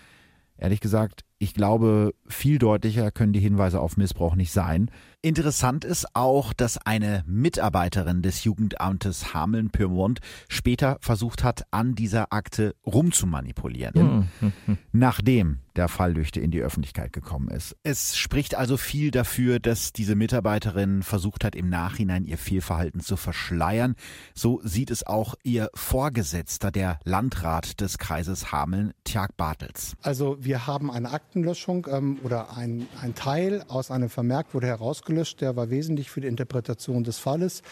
Ehrlich 0.56 0.80
gesagt, 0.80 1.24
Ich 1.40 1.54
glaube, 1.54 2.14
viel 2.26 2.58
deutlicher 2.58 3.12
können 3.12 3.32
die 3.32 3.38
Hinweise 3.38 3.80
auf 3.80 3.96
Missbrauch 3.96 4.34
nicht 4.34 4.50
sein. 4.50 4.90
Interessant 5.20 5.84
ist 5.84 6.14
auch, 6.14 6.52
dass 6.52 6.78
eine 6.78 7.24
Mitarbeiterin 7.26 8.22
des 8.22 8.44
Jugendamtes 8.44 9.34
Hameln-Pyrmont 9.34 10.20
später 10.48 10.96
versucht 11.00 11.42
hat, 11.42 11.64
an 11.72 11.96
dieser 11.96 12.32
Akte 12.32 12.76
rumzumanipulieren, 12.86 14.30
mhm. 14.40 14.78
nachdem 14.92 15.58
der 15.78 15.88
Fall 15.88 16.12
Lüchte 16.12 16.40
in 16.40 16.50
die 16.50 16.60
Öffentlichkeit 16.60 17.12
gekommen 17.12 17.48
ist. 17.48 17.76
Es 17.84 18.16
spricht 18.16 18.56
also 18.56 18.76
viel 18.76 19.12
dafür, 19.12 19.60
dass 19.60 19.92
diese 19.92 20.16
Mitarbeiterin 20.16 21.04
versucht 21.04 21.44
hat, 21.44 21.54
im 21.54 21.68
Nachhinein 21.68 22.24
ihr 22.24 22.36
Fehlverhalten 22.36 23.00
zu 23.00 23.16
verschleiern. 23.16 23.94
So 24.34 24.60
sieht 24.64 24.90
es 24.90 25.06
auch 25.06 25.36
ihr 25.44 25.70
Vorgesetzter, 25.74 26.72
der 26.72 26.98
Landrat 27.04 27.80
des 27.80 27.98
Kreises 27.98 28.50
Hameln, 28.50 28.92
Tjag 29.04 29.36
Bartels. 29.36 29.96
Also 30.02 30.36
wir 30.40 30.66
haben 30.66 30.90
eine 30.90 31.12
Aktenlöschung 31.12 31.86
ähm, 31.90 32.18
oder 32.24 32.56
ein, 32.56 32.88
ein 33.00 33.14
Teil 33.14 33.64
aus 33.68 33.92
einem 33.92 34.10
Vermerk 34.10 34.54
wurde 34.54 34.66
herausgelöscht, 35.08 35.40
der 35.40 35.56
war 35.56 35.70
wesentlich 35.70 36.10
für 36.10 36.20
die 36.20 36.28
Interpretation 36.28 37.04
des 37.04 37.18
Falles. 37.18 37.62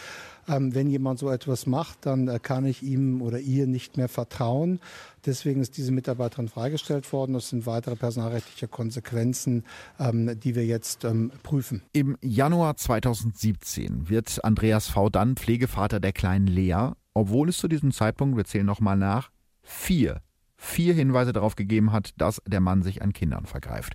Ähm, 0.48 0.74
wenn 0.74 0.88
jemand 0.88 1.18
so 1.18 1.30
etwas 1.30 1.66
macht, 1.66 2.06
dann 2.06 2.28
äh, 2.28 2.38
kann 2.40 2.66
ich 2.66 2.82
ihm 2.82 3.20
oder 3.20 3.38
ihr 3.40 3.66
nicht 3.66 3.96
mehr 3.96 4.08
vertrauen. 4.08 4.80
Deswegen 5.24 5.60
ist 5.60 5.76
diese 5.76 5.92
Mitarbeiterin 5.92 6.48
freigestellt 6.48 7.12
worden. 7.12 7.34
Das 7.34 7.48
sind 7.48 7.66
weitere 7.66 7.96
personalrechtliche 7.96 8.68
Konsequenzen, 8.68 9.64
ähm, 9.98 10.38
die 10.38 10.54
wir 10.54 10.64
jetzt 10.64 11.04
ähm, 11.04 11.32
prüfen. 11.42 11.82
Im 11.92 12.16
Januar 12.22 12.76
2017 12.76 14.08
wird 14.08 14.44
Andreas 14.44 14.88
V. 14.88 15.08
dann 15.08 15.36
Pflegevater 15.36 15.98
der 15.98 16.12
kleinen 16.12 16.46
Lea, 16.46 16.90
obwohl 17.12 17.48
es 17.48 17.58
zu 17.58 17.66
diesem 17.66 17.90
Zeitpunkt, 17.92 18.36
wir 18.36 18.44
zählen 18.44 18.66
nochmal 18.66 18.96
nach, 18.96 19.30
vier 19.62 20.20
vier 20.56 20.94
Hinweise 20.94 21.32
darauf 21.32 21.56
gegeben 21.56 21.92
hat, 21.92 22.10
dass 22.16 22.40
der 22.46 22.60
Mann 22.60 22.82
sich 22.82 23.02
an 23.02 23.12
Kindern 23.12 23.46
vergreift. 23.46 23.94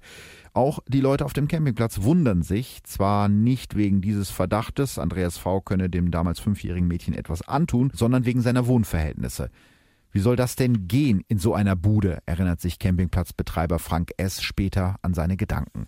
Auch 0.53 0.79
die 0.87 0.99
Leute 0.99 1.23
auf 1.23 1.31
dem 1.31 1.47
Campingplatz 1.47 2.01
wundern 2.01 2.41
sich, 2.41 2.83
zwar 2.83 3.29
nicht 3.29 3.77
wegen 3.77 4.01
dieses 4.01 4.29
Verdachtes, 4.29 4.99
Andreas 4.99 5.37
V. 5.37 5.61
könne 5.61 5.89
dem 5.89 6.11
damals 6.11 6.41
fünfjährigen 6.41 6.89
Mädchen 6.89 7.13
etwas 7.13 7.47
antun, 7.47 7.89
sondern 7.93 8.25
wegen 8.25 8.41
seiner 8.41 8.67
Wohnverhältnisse. 8.67 9.49
Wie 10.11 10.19
soll 10.19 10.35
das 10.35 10.57
denn 10.57 10.89
gehen 10.89 11.23
in 11.29 11.39
so 11.39 11.53
einer 11.53 11.77
Bude, 11.77 12.19
erinnert 12.25 12.59
sich 12.59 12.79
Campingplatzbetreiber 12.79 13.79
Frank 13.79 14.11
S. 14.17 14.41
später 14.41 14.97
an 15.01 15.13
seine 15.13 15.37
Gedanken. 15.37 15.87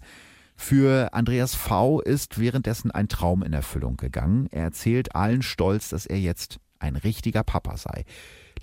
Für 0.56 1.14
Andreas 1.14 1.56
V. 1.56 2.00
ist 2.00 2.40
währenddessen 2.40 2.90
ein 2.90 3.10
Traum 3.10 3.44
in 3.44 3.52
Erfüllung 3.52 3.98
gegangen. 3.98 4.48
Er 4.52 4.64
erzählt 4.64 5.14
allen 5.14 5.42
stolz, 5.42 5.90
dass 5.90 6.06
er 6.06 6.20
jetzt 6.20 6.60
ein 6.80 6.96
richtiger 6.96 7.44
Papa 7.44 7.76
sei. 7.76 8.06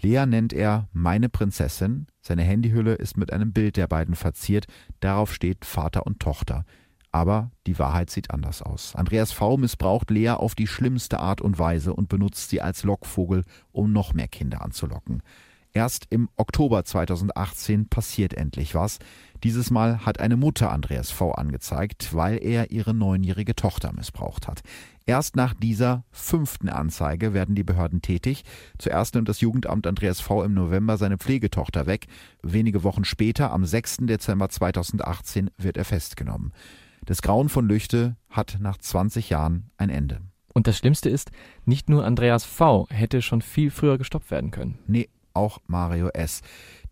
Lea 0.03 0.25
nennt 0.27 0.53
er 0.53 0.89
meine 0.93 1.29
Prinzessin. 1.29 2.07
Seine 2.21 2.43
Handyhülle 2.43 2.95
ist 2.95 3.17
mit 3.17 3.33
einem 3.33 3.53
Bild 3.53 3.77
der 3.77 3.87
beiden 3.87 4.15
verziert. 4.15 4.67
Darauf 5.01 5.35
steht 5.35 5.65
Vater 5.65 6.07
und 6.07 6.21
Tochter. 6.21 6.65
Aber 7.13 7.51
die 7.67 7.79
Wahrheit 7.79 8.09
sieht 8.09 8.31
anders 8.31 8.63
aus. 8.63 8.95
Andreas 8.95 9.33
V. 9.33 9.57
missbraucht 9.57 10.11
Lea 10.11 10.31
auf 10.31 10.55
die 10.55 10.69
schlimmste 10.69 11.19
Art 11.19 11.41
und 11.41 11.59
Weise 11.59 11.93
und 11.93 12.09
benutzt 12.09 12.51
sie 12.51 12.61
als 12.61 12.85
Lockvogel, 12.85 13.45
um 13.73 13.93
noch 13.93 14.15
mehr 14.15 14.29
Kinder 14.29 14.63
anzulocken. 14.63 15.23
Erst 15.73 16.07
im 16.11 16.29
Oktober 16.37 16.85
2018 16.85 17.89
passiert 17.89 18.35
endlich 18.35 18.75
was. 18.75 18.99
Dieses 19.45 19.71
Mal 19.71 20.05
hat 20.05 20.19
eine 20.19 20.37
Mutter 20.37 20.73
Andreas 20.73 21.11
V. 21.11 21.33
angezeigt, 21.33 22.13
weil 22.13 22.43
er 22.43 22.73
ihre 22.73 22.93
neunjährige 22.93 23.55
Tochter 23.55 23.93
missbraucht 23.93 24.49
hat. 24.49 24.63
Erst 25.07 25.37
nach 25.37 25.55
dieser 25.55 26.05
fünften 26.11 26.69
Anzeige 26.69 27.35
werden 27.35 27.55
die 27.55 27.63
Behörden 27.63 28.03
tätig. 28.03 28.45
Zuerst 28.79 29.15
nimmt 29.15 29.29
das 29.29 29.41
Jugendamt 29.41 29.87
Andreas 29.87 30.21
V. 30.21 30.43
im 30.43 30.55
November 30.55 30.97
seine 30.99 31.19
Pflegetochter 31.19 31.87
weg. 31.87 32.07
Wenige 32.43 32.83
Wochen 32.83 33.05
später, 33.05 33.53
am 33.53 33.65
6. 33.65 33.99
Dezember 34.03 34.49
2018, 34.49 35.51
wird 35.57 35.77
er 35.77 35.85
festgenommen. 35.85 36.53
Das 37.07 37.23
Grauen 37.23 37.49
von 37.49 37.67
Lüchte 37.67 38.17
hat 38.29 38.59
nach 38.61 38.77
20 38.77 39.31
Jahren 39.31 39.71
ein 39.77 39.89
Ende. 39.91 40.21
Und 40.53 40.67
das 40.67 40.77
Schlimmste 40.79 41.09
ist, 41.09 41.31
nicht 41.65 41.89
nur 41.89 42.05
Andreas 42.05 42.45
V. 42.45 42.87
hätte 42.91 43.23
schon 43.23 43.41
viel 43.41 43.71
früher 43.71 43.99
gestoppt 43.99 44.31
werden 44.31 44.51
können. 44.51 44.79
Nee, 44.87 45.09
auch 45.35 45.59
Mario 45.67 46.09
S. 46.09 46.43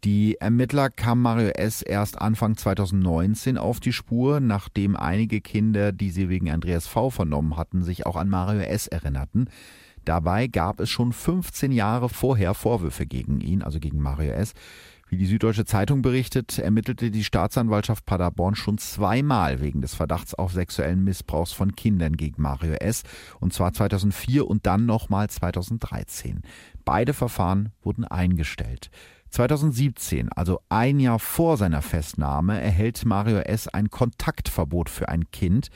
Die 0.05 0.37
Ermittler 0.41 0.91
kamen 0.91 1.23
Mario 1.23 1.49
S. 1.49 1.83
erst 1.83 2.21
Anfang 2.21 2.57
2019 2.57 3.59
auf 3.59 3.81
die 3.81 3.93
Spur, 3.93 4.39
nachdem 4.39 4.97
einige 4.97 5.41
Kinder, 5.41 5.91
die 5.91 6.11
sie 6.11 6.29
wegen 6.29 6.51
Andreas 6.51 6.87
V. 6.87 7.11
vernommen 7.11 7.57
hatten, 7.57 7.83
sich 7.83 8.07
auch 8.07 8.17
an 8.17 8.29
Mario 8.29 8.61
S. 8.61 8.87
erinnerten. 8.87 9.51
Dabei 10.05 10.47
gab 10.47 10.81
es 10.81 10.89
schon 10.89 11.13
15 11.13 11.73
Jahre 11.73 12.09
vorher 12.09 12.55
Vorwürfe 12.55 13.07
gegen 13.07 13.41
ihn, 13.41 13.63
also 13.63 13.81
gegen 13.81 14.01
Mario 14.01 14.33
S. 14.33 14.55
Wie 15.11 15.17
die 15.17 15.25
Süddeutsche 15.25 15.65
Zeitung 15.65 16.03
berichtet, 16.03 16.59
ermittelte 16.59 17.11
die 17.11 17.25
Staatsanwaltschaft 17.25 18.05
Paderborn 18.05 18.55
schon 18.55 18.77
zweimal 18.77 19.63
wegen 19.63 19.81
des 19.81 19.95
Verdachts 19.95 20.35
auf 20.35 20.53
sexuellen 20.53 21.03
Missbrauchs 21.03 21.53
von 21.53 21.75
Kindern 21.75 22.17
gegen 22.19 22.43
Mario 22.43 22.75
S. 22.75 23.05
Und 23.41 23.55
zwar 23.55 23.73
2004 23.73 24.47
und 24.47 24.67
dann 24.67 24.85
nochmal 24.85 25.31
2013. 25.31 26.43
Beide 26.85 27.15
Verfahren 27.15 27.73
wurden 27.83 28.05
eingestellt. 28.05 28.91
2017, 29.31 30.31
also 30.33 30.61
ein 30.69 31.01
Jahr 31.01 31.19
vor 31.19 31.57
seiner 31.57 31.81
Festnahme, 31.81 32.61
erhält 32.61 33.05
Mario 33.07 33.39
S. 33.39 33.67
ein 33.67 33.89
Kontaktverbot 33.89 34.91
für 34.91 35.09
ein 35.09 35.31
Kind. 35.31 35.69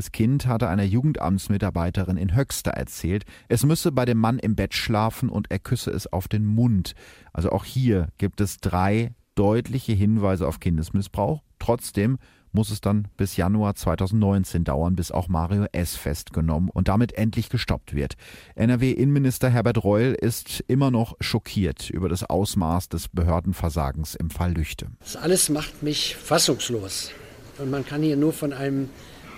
Das 0.00 0.12
Kind 0.12 0.46
hatte 0.46 0.66
einer 0.66 0.84
Jugendamtsmitarbeiterin 0.84 2.16
in 2.16 2.34
Höxter 2.34 2.70
erzählt, 2.70 3.26
es 3.48 3.66
müsse 3.66 3.92
bei 3.92 4.06
dem 4.06 4.16
Mann 4.16 4.38
im 4.38 4.56
Bett 4.56 4.72
schlafen 4.72 5.28
und 5.28 5.50
er 5.50 5.58
küsse 5.58 5.90
es 5.90 6.10
auf 6.10 6.26
den 6.26 6.46
Mund. 6.46 6.94
Also 7.34 7.52
auch 7.52 7.66
hier 7.66 8.08
gibt 8.16 8.40
es 8.40 8.56
drei 8.56 9.12
deutliche 9.34 9.92
Hinweise 9.92 10.48
auf 10.48 10.58
Kindesmissbrauch. 10.58 11.42
Trotzdem 11.58 12.16
muss 12.50 12.70
es 12.70 12.80
dann 12.80 13.08
bis 13.18 13.36
Januar 13.36 13.74
2019 13.74 14.64
dauern, 14.64 14.96
bis 14.96 15.12
auch 15.12 15.28
Mario 15.28 15.66
S. 15.72 15.96
festgenommen 15.96 16.70
und 16.70 16.88
damit 16.88 17.12
endlich 17.12 17.50
gestoppt 17.50 17.94
wird. 17.94 18.14
NRW-Innenminister 18.54 19.50
Herbert 19.50 19.84
Reul 19.84 20.16
ist 20.18 20.64
immer 20.66 20.90
noch 20.90 21.14
schockiert 21.20 21.90
über 21.90 22.08
das 22.08 22.24
Ausmaß 22.24 22.88
des 22.88 23.08
Behördenversagens 23.08 24.14
im 24.14 24.30
Fall 24.30 24.54
Lüchte. 24.54 24.86
Das 25.00 25.16
alles 25.16 25.50
macht 25.50 25.82
mich 25.82 26.16
fassungslos. 26.16 27.10
Und 27.58 27.70
man 27.70 27.84
kann 27.84 28.00
hier 28.00 28.16
nur 28.16 28.32
von 28.32 28.54
einem 28.54 28.88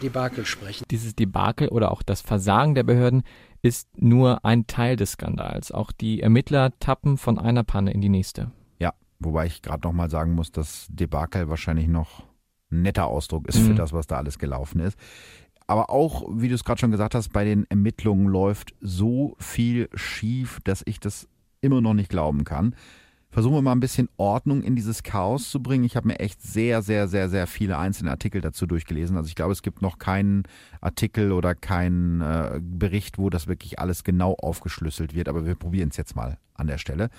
Debakel 0.03 0.45
sprechen. 0.45 0.85
Dieses 0.91 1.15
Debakel 1.15 1.69
oder 1.69 1.91
auch 1.91 2.03
das 2.03 2.21
Versagen 2.21 2.75
der 2.75 2.83
Behörden 2.83 3.23
ist 3.63 3.89
nur 3.97 4.45
ein 4.45 4.67
Teil 4.67 4.97
des 4.97 5.13
Skandals. 5.13 5.73
Auch 5.73 5.93
die 5.93 6.21
Ermittler 6.21 6.79
tappen 6.81 7.17
von 7.17 7.39
einer 7.39 7.63
Panne 7.63 7.93
in 7.93 8.01
die 8.01 8.09
nächste. 8.09 8.51
Ja, 8.79 8.93
wobei 9.21 9.47
ich 9.47 9.63
gerade 9.63 9.87
noch 9.87 9.93
mal 9.93 10.11
sagen 10.11 10.35
muss, 10.35 10.53
dass 10.53 10.87
Debakel 10.91 11.49
wahrscheinlich 11.49 11.89
noch 11.89 12.25
ein 12.71 12.83
netter 12.83 13.07
Ausdruck 13.07 13.49
ist 13.49 13.59
mhm. 13.61 13.69
für 13.69 13.75
das, 13.75 13.93
was 13.93 14.07
da 14.07 14.17
alles 14.17 14.39
gelaufen 14.39 14.81
ist. 14.81 14.99
Aber 15.67 15.91
auch, 15.91 16.29
wie 16.31 16.49
du 16.49 16.55
es 16.55 16.65
gerade 16.65 16.81
schon 16.81 16.91
gesagt 16.91 17.15
hast, 17.15 17.33
bei 17.33 17.45
den 17.45 17.65
Ermittlungen 17.71 18.27
läuft 18.27 18.75
so 18.81 19.37
viel 19.39 19.89
schief, 19.95 20.59
dass 20.65 20.83
ich 20.85 20.99
das 20.99 21.29
immer 21.61 21.81
noch 21.81 21.95
nicht 21.95 22.11
glauben 22.11 22.45
kann 22.45 22.75
versuchen 23.33 23.55
wir 23.55 23.63
mal 23.63 23.73
ein 23.73 23.81
bisschen 23.81 24.09
Ordnung 24.19 24.63
in 24.63 24.77
dieses 24.77 25.03
Chaos 25.03 25.51
zu 25.51 25.63
bringen. 25.63 25.85
Ich 25.85 25.97
habe 25.97 26.07
mir 26.07 26.21
echt 26.21 26.43
sehr, 26.43 26.83
sehr, 26.83 27.09
sehr, 27.09 27.29
sehr 27.31 27.47
viele 27.47 27.79
einzelne 27.79 28.11
Artikel 28.11 28.43
dazu 28.43 28.67
durchgelesen. 28.67 29.17
Also 29.17 29.29
ich 29.29 29.35
glaube, 29.35 29.53
es 29.53 29.63
gibt 29.63 29.81
noch 29.81 29.99
keinen 29.99 30.45
Artikel 30.81 31.33
oder 31.33 31.55
keinen 31.55 32.21
äh, 32.21 32.61
Bericht, 32.63 33.19
wo 33.19 33.31
das 33.31 33.49
wirklich 33.49 33.79
alles 33.79 34.05
genau 34.05 34.35
aufgeschlüsselt 34.35 35.15
wird. 35.15 35.29
Aber 35.29 35.47
wir 35.47 35.55
probieren 35.55 35.89
es 35.89 35.97
jetzt 35.97 36.15
mal 36.15 36.37
an 36.55 36.67
der 36.67 36.79
Stelle. 36.79 37.11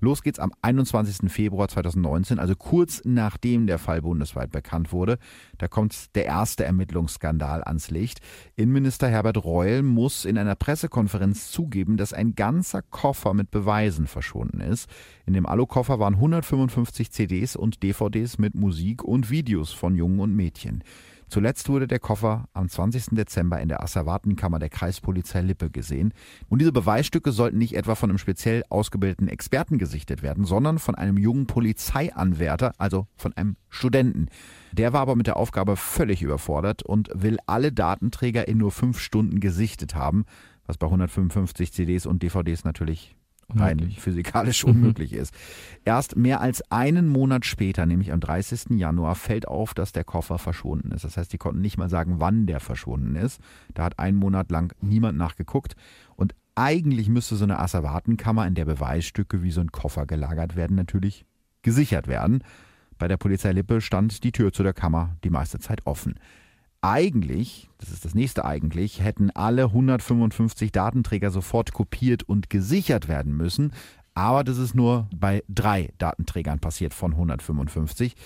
Los 0.00 0.22
geht's 0.22 0.40
am 0.40 0.52
21. 0.62 1.30
Februar 1.30 1.68
2019, 1.68 2.40
also 2.40 2.56
kurz 2.56 3.02
nachdem 3.04 3.68
der 3.68 3.78
Fall 3.78 4.02
bundesweit 4.02 4.50
bekannt 4.50 4.92
wurde. 4.92 5.18
Da 5.58 5.68
kommt 5.68 6.16
der 6.16 6.24
erste 6.24 6.64
Ermittlungsskandal 6.64 7.62
ans 7.62 7.90
Licht. 7.90 8.20
Innenminister 8.56 9.08
Herbert 9.08 9.44
Reul 9.44 9.82
muss 9.82 10.24
in 10.24 10.38
einer 10.38 10.56
Pressekonferenz 10.56 11.50
zugeben, 11.52 11.96
dass 11.96 12.12
ein 12.12 12.34
ganzer 12.34 12.82
Koffer 12.82 13.32
mit 13.32 13.50
Beweisen 13.50 14.08
verschwunden 14.08 14.60
ist. 14.60 14.90
In 15.24 15.34
dem 15.34 15.46
Alukoffer 15.62 16.00
waren 16.00 16.14
155 16.14 17.12
CDs 17.12 17.54
und 17.54 17.84
DVDs 17.84 18.36
mit 18.36 18.56
Musik 18.56 19.04
und 19.04 19.30
Videos 19.30 19.70
von 19.72 19.94
Jungen 19.94 20.18
und 20.18 20.34
Mädchen. 20.34 20.82
Zuletzt 21.28 21.68
wurde 21.68 21.86
der 21.86 22.00
Koffer 22.00 22.48
am 22.52 22.68
20. 22.68 23.14
Dezember 23.14 23.60
in 23.60 23.68
der 23.68 23.80
Asservatenkammer 23.80 24.58
der 24.58 24.70
Kreispolizei 24.70 25.40
Lippe 25.40 25.70
gesehen. 25.70 26.14
Und 26.48 26.58
diese 26.58 26.72
Beweisstücke 26.72 27.30
sollten 27.30 27.58
nicht 27.58 27.76
etwa 27.76 27.94
von 27.94 28.10
einem 28.10 28.18
speziell 28.18 28.64
ausgebildeten 28.70 29.28
Experten 29.28 29.78
gesichtet 29.78 30.24
werden, 30.24 30.44
sondern 30.44 30.80
von 30.80 30.96
einem 30.96 31.16
jungen 31.16 31.46
Polizeianwärter, 31.46 32.72
also 32.78 33.06
von 33.14 33.32
einem 33.34 33.54
Studenten. 33.68 34.30
Der 34.72 34.92
war 34.92 35.02
aber 35.02 35.14
mit 35.14 35.28
der 35.28 35.36
Aufgabe 35.36 35.76
völlig 35.76 36.22
überfordert 36.22 36.82
und 36.82 37.08
will 37.14 37.38
alle 37.46 37.70
Datenträger 37.70 38.48
in 38.48 38.58
nur 38.58 38.72
fünf 38.72 38.98
Stunden 38.98 39.38
gesichtet 39.38 39.94
haben, 39.94 40.24
was 40.66 40.76
bei 40.76 40.88
155 40.88 41.72
CDs 41.72 42.04
und 42.04 42.24
DVDs 42.24 42.64
natürlich 42.64 43.14
rein 43.56 43.90
physikalisch 43.90 44.64
unmöglich 44.64 45.12
ist. 45.12 45.34
Erst 45.84 46.16
mehr 46.16 46.40
als 46.40 46.62
einen 46.70 47.08
Monat 47.08 47.44
später, 47.44 47.86
nämlich 47.86 48.12
am 48.12 48.20
30. 48.20 48.78
Januar, 48.78 49.14
fällt 49.14 49.48
auf, 49.48 49.74
dass 49.74 49.92
der 49.92 50.04
Koffer 50.04 50.38
verschwunden 50.38 50.92
ist. 50.92 51.04
Das 51.04 51.16
heißt, 51.16 51.32
die 51.32 51.38
konnten 51.38 51.60
nicht 51.60 51.78
mal 51.78 51.88
sagen, 51.88 52.16
wann 52.18 52.46
der 52.46 52.60
verschwunden 52.60 53.16
ist. 53.16 53.40
Da 53.74 53.84
hat 53.84 53.98
einen 53.98 54.16
Monat 54.16 54.50
lang 54.50 54.74
niemand 54.80 55.18
nachgeguckt. 55.18 55.74
Und 56.16 56.34
eigentlich 56.54 57.08
müsste 57.08 57.36
so 57.36 57.44
eine 57.44 57.58
Asservatenkammer, 57.58 58.46
in 58.46 58.54
der 58.54 58.66
Beweisstücke 58.66 59.42
wie 59.42 59.50
so 59.50 59.60
ein 59.60 59.72
Koffer 59.72 60.06
gelagert 60.06 60.56
werden, 60.56 60.76
natürlich 60.76 61.24
gesichert 61.62 62.08
werden. 62.08 62.44
Bei 62.98 63.08
der 63.08 63.16
Polizei 63.16 63.52
Lippe 63.52 63.80
stand 63.80 64.22
die 64.22 64.32
Tür 64.32 64.52
zu 64.52 64.62
der 64.62 64.74
Kammer 64.74 65.16
die 65.24 65.30
meiste 65.30 65.58
Zeit 65.58 65.86
offen. 65.86 66.14
Eigentlich, 66.84 67.70
das 67.78 67.90
ist 67.90 68.04
das 68.04 68.16
nächste 68.16 68.44
eigentlich, 68.44 69.00
hätten 69.00 69.30
alle 69.30 69.66
155 69.66 70.72
Datenträger 70.72 71.30
sofort 71.30 71.72
kopiert 71.72 72.24
und 72.24 72.50
gesichert 72.50 73.06
werden 73.06 73.36
müssen, 73.36 73.72
aber 74.14 74.42
das 74.42 74.58
ist 74.58 74.74
nur 74.74 75.08
bei 75.14 75.44
drei 75.48 75.90
Datenträgern 75.98 76.58
passiert 76.58 76.92
von 76.92 77.12
155. 77.12 78.16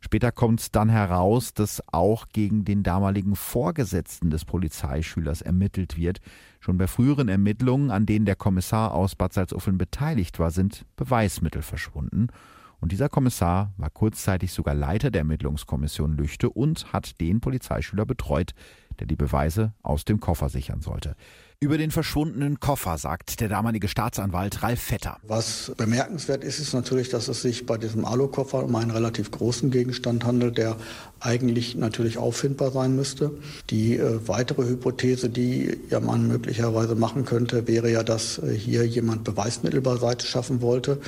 Später 0.00 0.32
kommt 0.32 0.74
dann 0.74 0.88
heraus, 0.88 1.52
dass 1.52 1.82
auch 1.92 2.28
gegen 2.32 2.64
den 2.64 2.82
damaligen 2.82 3.36
Vorgesetzten 3.36 4.30
des 4.30 4.46
Polizeischülers 4.46 5.42
ermittelt 5.42 5.98
wird. 5.98 6.20
Schon 6.60 6.78
bei 6.78 6.86
früheren 6.86 7.28
Ermittlungen, 7.28 7.90
an 7.90 8.06
denen 8.06 8.24
der 8.24 8.36
Kommissar 8.36 8.94
aus 8.94 9.16
Bad 9.16 9.34
Salzuflen 9.34 9.76
beteiligt 9.76 10.38
war, 10.38 10.50
sind 10.50 10.86
Beweismittel 10.96 11.60
verschwunden. 11.60 12.28
Und 12.80 12.92
dieser 12.92 13.08
Kommissar 13.08 13.72
war 13.76 13.90
kurzzeitig 13.90 14.52
sogar 14.52 14.74
Leiter 14.74 15.10
der 15.10 15.20
Ermittlungskommission 15.20 16.16
Lüchte 16.16 16.48
und 16.50 16.92
hat 16.92 17.20
den 17.20 17.40
Polizeischüler 17.40 18.06
betreut, 18.06 18.52
der 19.00 19.06
die 19.06 19.16
Beweise 19.16 19.72
aus 19.82 20.04
dem 20.04 20.20
Koffer 20.20 20.48
sichern 20.48 20.80
sollte. 20.80 21.14
Über 21.60 21.76
den 21.76 21.90
verschwundenen 21.90 22.60
Koffer 22.60 22.98
sagt 22.98 23.40
der 23.40 23.48
damalige 23.48 23.88
Staatsanwalt 23.88 24.62
Ralf 24.62 24.80
Vetter. 24.80 25.16
Was 25.26 25.72
bemerkenswert 25.76 26.44
ist, 26.44 26.60
ist 26.60 26.72
natürlich, 26.72 27.08
dass 27.08 27.26
es 27.26 27.42
sich 27.42 27.66
bei 27.66 27.76
diesem 27.76 28.04
Alukoffer 28.04 28.62
um 28.62 28.76
einen 28.76 28.92
relativ 28.92 29.32
großen 29.32 29.72
Gegenstand 29.72 30.24
handelt, 30.24 30.56
der 30.56 30.76
eigentlich 31.18 31.74
natürlich 31.74 32.16
auffindbar 32.16 32.70
sein 32.70 32.94
müsste. 32.94 33.32
Die 33.70 33.96
äh, 33.96 34.20
weitere 34.28 34.68
Hypothese, 34.68 35.30
die 35.30 35.76
ja 35.90 35.98
man 35.98 36.28
möglicherweise 36.28 36.94
machen 36.94 37.24
könnte, 37.24 37.66
wäre 37.66 37.90
ja, 37.90 38.04
dass 38.04 38.38
äh, 38.38 38.54
hier 38.54 38.86
jemand 38.86 39.24
Beweismittel 39.24 39.80
beiseite 39.80 40.26
schaffen 40.26 40.60
wollte. 40.60 41.00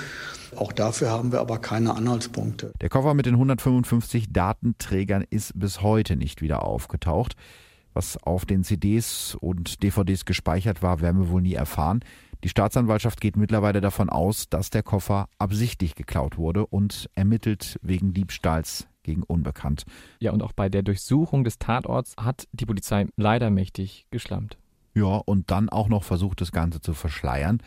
Auch 0.57 0.73
dafür 0.73 1.11
haben 1.11 1.33
wir 1.33 1.41
aber 1.41 1.59
keine 1.59 1.95
Anhaltspunkte. 1.95 2.73
Der 2.81 2.89
Koffer 2.89 3.15
mit 3.15 3.27
den 3.27 3.35
155 3.35 4.33
Datenträgern 4.33 5.25
ist 5.29 5.59
bis 5.59 5.83
heute 5.83 6.17
nicht 6.17 6.43
wieder 6.43 6.65
aufgetaucht. 6.65 7.35
Was 7.93 8.17
auf 8.23 8.47
den 8.47 8.63
CDs 8.63 9.37
und 9.41 9.83
DVDs 9.83 10.25
gespeichert 10.25 10.83
war, 10.83 11.01
werden 11.01 11.21
wir 11.21 11.29
wohl 11.31 11.43
nie 11.43 11.55
erfahren. 11.55 12.01
Die 12.45 12.49
Staatsanwaltschaft 12.49 13.21
geht 13.21 13.37
mittlerweile 13.37 13.81
davon 13.81 14.09
aus, 14.09 14.49
dass 14.49 14.71
der 14.71 14.83
Koffer 14.83 15.29
absichtlich 15.39 15.95
geklaut 15.95 16.39
wurde 16.39 16.67
und 16.67 17.11
ermittelt 17.15 17.79
wegen 17.83 18.15
Diebstahls 18.15 18.87
gegen 19.03 19.23
Unbekannt. 19.23 19.85
Ja, 20.21 20.33
und 20.33 20.43
auch 20.43 20.53
bei 20.53 20.69
der 20.69 20.83
Durchsuchung 20.83 21.45
des 21.45 21.59
Tatorts 21.59 22.15
hat 22.19 22.49
die 22.53 22.67
Polizei 22.67 23.07
leider 23.17 23.51
mächtig 23.51 24.07
geschlampt. 24.11 24.57
Ja, 24.95 25.17
und 25.17 25.51
dann 25.51 25.69
auch 25.69 25.89
noch 25.89 26.05
versucht, 26.05 26.41
das 26.41 26.53
Ganze 26.53 26.81
zu 26.81 26.95
verschleiern. 26.95 27.63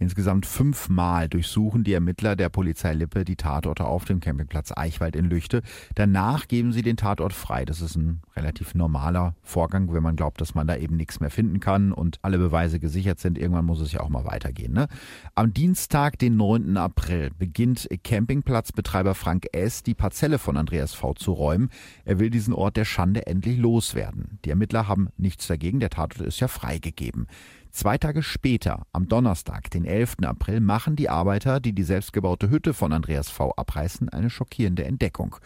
Insgesamt 0.00 0.46
fünfmal 0.46 1.28
durchsuchen 1.28 1.82
die 1.82 1.92
Ermittler 1.92 2.36
der 2.36 2.50
Polizei 2.50 2.94
Lippe 2.94 3.24
die 3.24 3.34
Tatorte 3.34 3.84
auf 3.84 4.04
dem 4.04 4.20
Campingplatz 4.20 4.72
Eichwald 4.76 5.16
in 5.16 5.24
Lüchte. 5.24 5.62
Danach 5.96 6.46
geben 6.46 6.72
sie 6.72 6.82
den 6.82 6.96
Tatort 6.96 7.32
frei. 7.32 7.64
Das 7.64 7.80
ist 7.80 7.96
ein 7.96 8.22
relativ 8.36 8.76
normaler 8.76 9.34
Vorgang, 9.42 9.92
wenn 9.92 10.04
man 10.04 10.14
glaubt, 10.14 10.40
dass 10.40 10.54
man 10.54 10.68
da 10.68 10.76
eben 10.76 10.96
nichts 10.96 11.18
mehr 11.18 11.30
finden 11.30 11.58
kann 11.58 11.92
und 11.92 12.20
alle 12.22 12.38
Beweise 12.38 12.78
gesichert 12.78 13.18
sind. 13.18 13.38
Irgendwann 13.38 13.64
muss 13.64 13.80
es 13.80 13.90
ja 13.90 14.00
auch 14.00 14.08
mal 14.08 14.24
weitergehen. 14.24 14.72
Ne? 14.72 14.86
Am 15.34 15.52
Dienstag, 15.52 16.16
den 16.18 16.36
9. 16.36 16.76
April, 16.76 17.30
beginnt 17.36 17.88
Campingplatzbetreiber 18.04 19.16
Frank 19.16 19.46
S. 19.52 19.82
die 19.82 19.94
Parzelle 19.94 20.38
von 20.38 20.56
Andreas 20.56 20.94
V. 20.94 21.14
zu 21.14 21.32
räumen. 21.32 21.70
Er 22.04 22.20
will 22.20 22.30
diesen 22.30 22.54
Ort 22.54 22.76
der 22.76 22.84
Schande 22.84 23.26
endlich 23.26 23.58
loswerden. 23.58 24.38
Die 24.44 24.50
Ermittler 24.50 24.86
haben 24.86 25.08
nichts 25.16 25.48
dagegen. 25.48 25.80
Der 25.80 25.90
Tatort 25.90 26.24
ist 26.24 26.38
ja 26.38 26.46
freigegeben. 26.46 27.26
Zwei 27.70 27.98
Tage 27.98 28.22
später, 28.22 28.86
am 28.92 29.08
Donnerstag, 29.08 29.70
den 29.70 29.84
11. 29.84 30.16
April, 30.24 30.60
machen 30.60 30.96
die 30.96 31.08
Arbeiter, 31.08 31.60
die 31.60 31.72
die 31.72 31.82
selbstgebaute 31.82 32.50
Hütte 32.50 32.74
von 32.74 32.92
Andreas 32.92 33.28
V. 33.30 33.52
abreißen, 33.56 34.08
eine 34.08 34.30
schockierende 34.30 34.84
Entdeckung. 34.84 35.36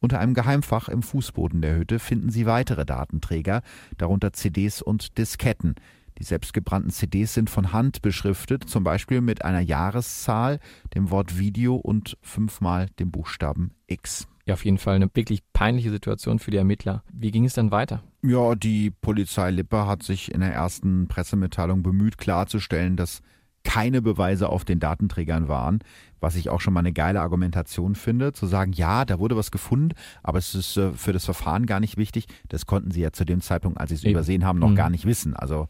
Unter 0.00 0.18
einem 0.18 0.34
Geheimfach 0.34 0.88
im 0.88 1.02
Fußboden 1.02 1.62
der 1.62 1.76
Hütte 1.76 1.98
finden 1.98 2.30
sie 2.30 2.46
weitere 2.46 2.84
Datenträger, 2.84 3.62
darunter 3.98 4.32
CDs 4.32 4.82
und 4.82 5.18
Disketten. 5.18 5.74
Die 6.18 6.24
selbstgebrannten 6.24 6.90
CDs 6.90 7.34
sind 7.34 7.50
von 7.50 7.72
Hand 7.72 8.02
beschriftet, 8.02 8.68
zum 8.68 8.84
Beispiel 8.84 9.20
mit 9.20 9.44
einer 9.44 9.60
Jahreszahl, 9.60 10.60
dem 10.94 11.10
Wort 11.10 11.38
Video 11.38 11.76
und 11.76 12.16
fünfmal 12.22 12.88
dem 12.98 13.10
Buchstaben 13.10 13.72
X. 13.86 14.26
Ja, 14.46 14.54
auf 14.54 14.64
jeden 14.64 14.78
Fall 14.78 14.94
eine 14.94 15.10
wirklich 15.12 15.42
peinliche 15.52 15.90
Situation 15.90 16.38
für 16.38 16.52
die 16.52 16.56
Ermittler. 16.56 17.02
Wie 17.12 17.32
ging 17.32 17.44
es 17.44 17.54
dann 17.54 17.72
weiter? 17.72 18.02
Ja, 18.22 18.54
die 18.54 18.90
Polizei 18.90 19.50
Lippe 19.50 19.86
hat 19.86 20.04
sich 20.04 20.32
in 20.32 20.40
der 20.40 20.52
ersten 20.52 21.08
Pressemitteilung 21.08 21.82
bemüht 21.82 22.16
klarzustellen, 22.16 22.96
dass 22.96 23.22
keine 23.64 24.00
Beweise 24.00 24.48
auf 24.48 24.64
den 24.64 24.78
Datenträgern 24.78 25.48
waren, 25.48 25.80
was 26.20 26.36
ich 26.36 26.48
auch 26.48 26.60
schon 26.60 26.72
mal 26.72 26.80
eine 26.80 26.92
geile 26.92 27.20
Argumentation 27.20 27.96
finde, 27.96 28.32
zu 28.32 28.46
sagen, 28.46 28.72
ja, 28.72 29.04
da 29.04 29.18
wurde 29.18 29.36
was 29.36 29.50
gefunden, 29.50 29.96
aber 30.22 30.38
es 30.38 30.54
ist 30.54 30.76
äh, 30.76 30.92
für 30.92 31.12
das 31.12 31.24
Verfahren 31.24 31.66
gar 31.66 31.80
nicht 31.80 31.96
wichtig. 31.96 32.26
Das 32.48 32.66
konnten 32.66 32.92
sie 32.92 33.00
ja 33.00 33.12
zu 33.12 33.24
dem 33.24 33.40
Zeitpunkt, 33.40 33.80
als 33.80 33.88
sie 33.88 33.96
es 33.96 34.04
übersehen 34.04 34.44
haben, 34.44 34.60
noch 34.60 34.70
mhm. 34.70 34.76
gar 34.76 34.90
nicht 34.90 35.04
wissen. 35.04 35.34
Also 35.34 35.66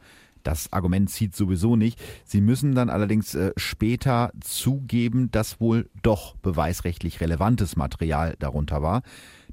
das 0.46 0.72
Argument 0.72 1.10
zieht 1.10 1.34
sowieso 1.34 1.76
nicht. 1.76 2.00
Sie 2.24 2.40
müssen 2.40 2.74
dann 2.74 2.90
allerdings 2.90 3.34
äh, 3.34 3.52
später 3.56 4.30
zugeben, 4.40 5.30
dass 5.30 5.60
wohl 5.60 5.90
doch 6.02 6.36
beweisrechtlich 6.36 7.20
relevantes 7.20 7.76
Material 7.76 8.36
darunter 8.38 8.82
war. 8.82 9.02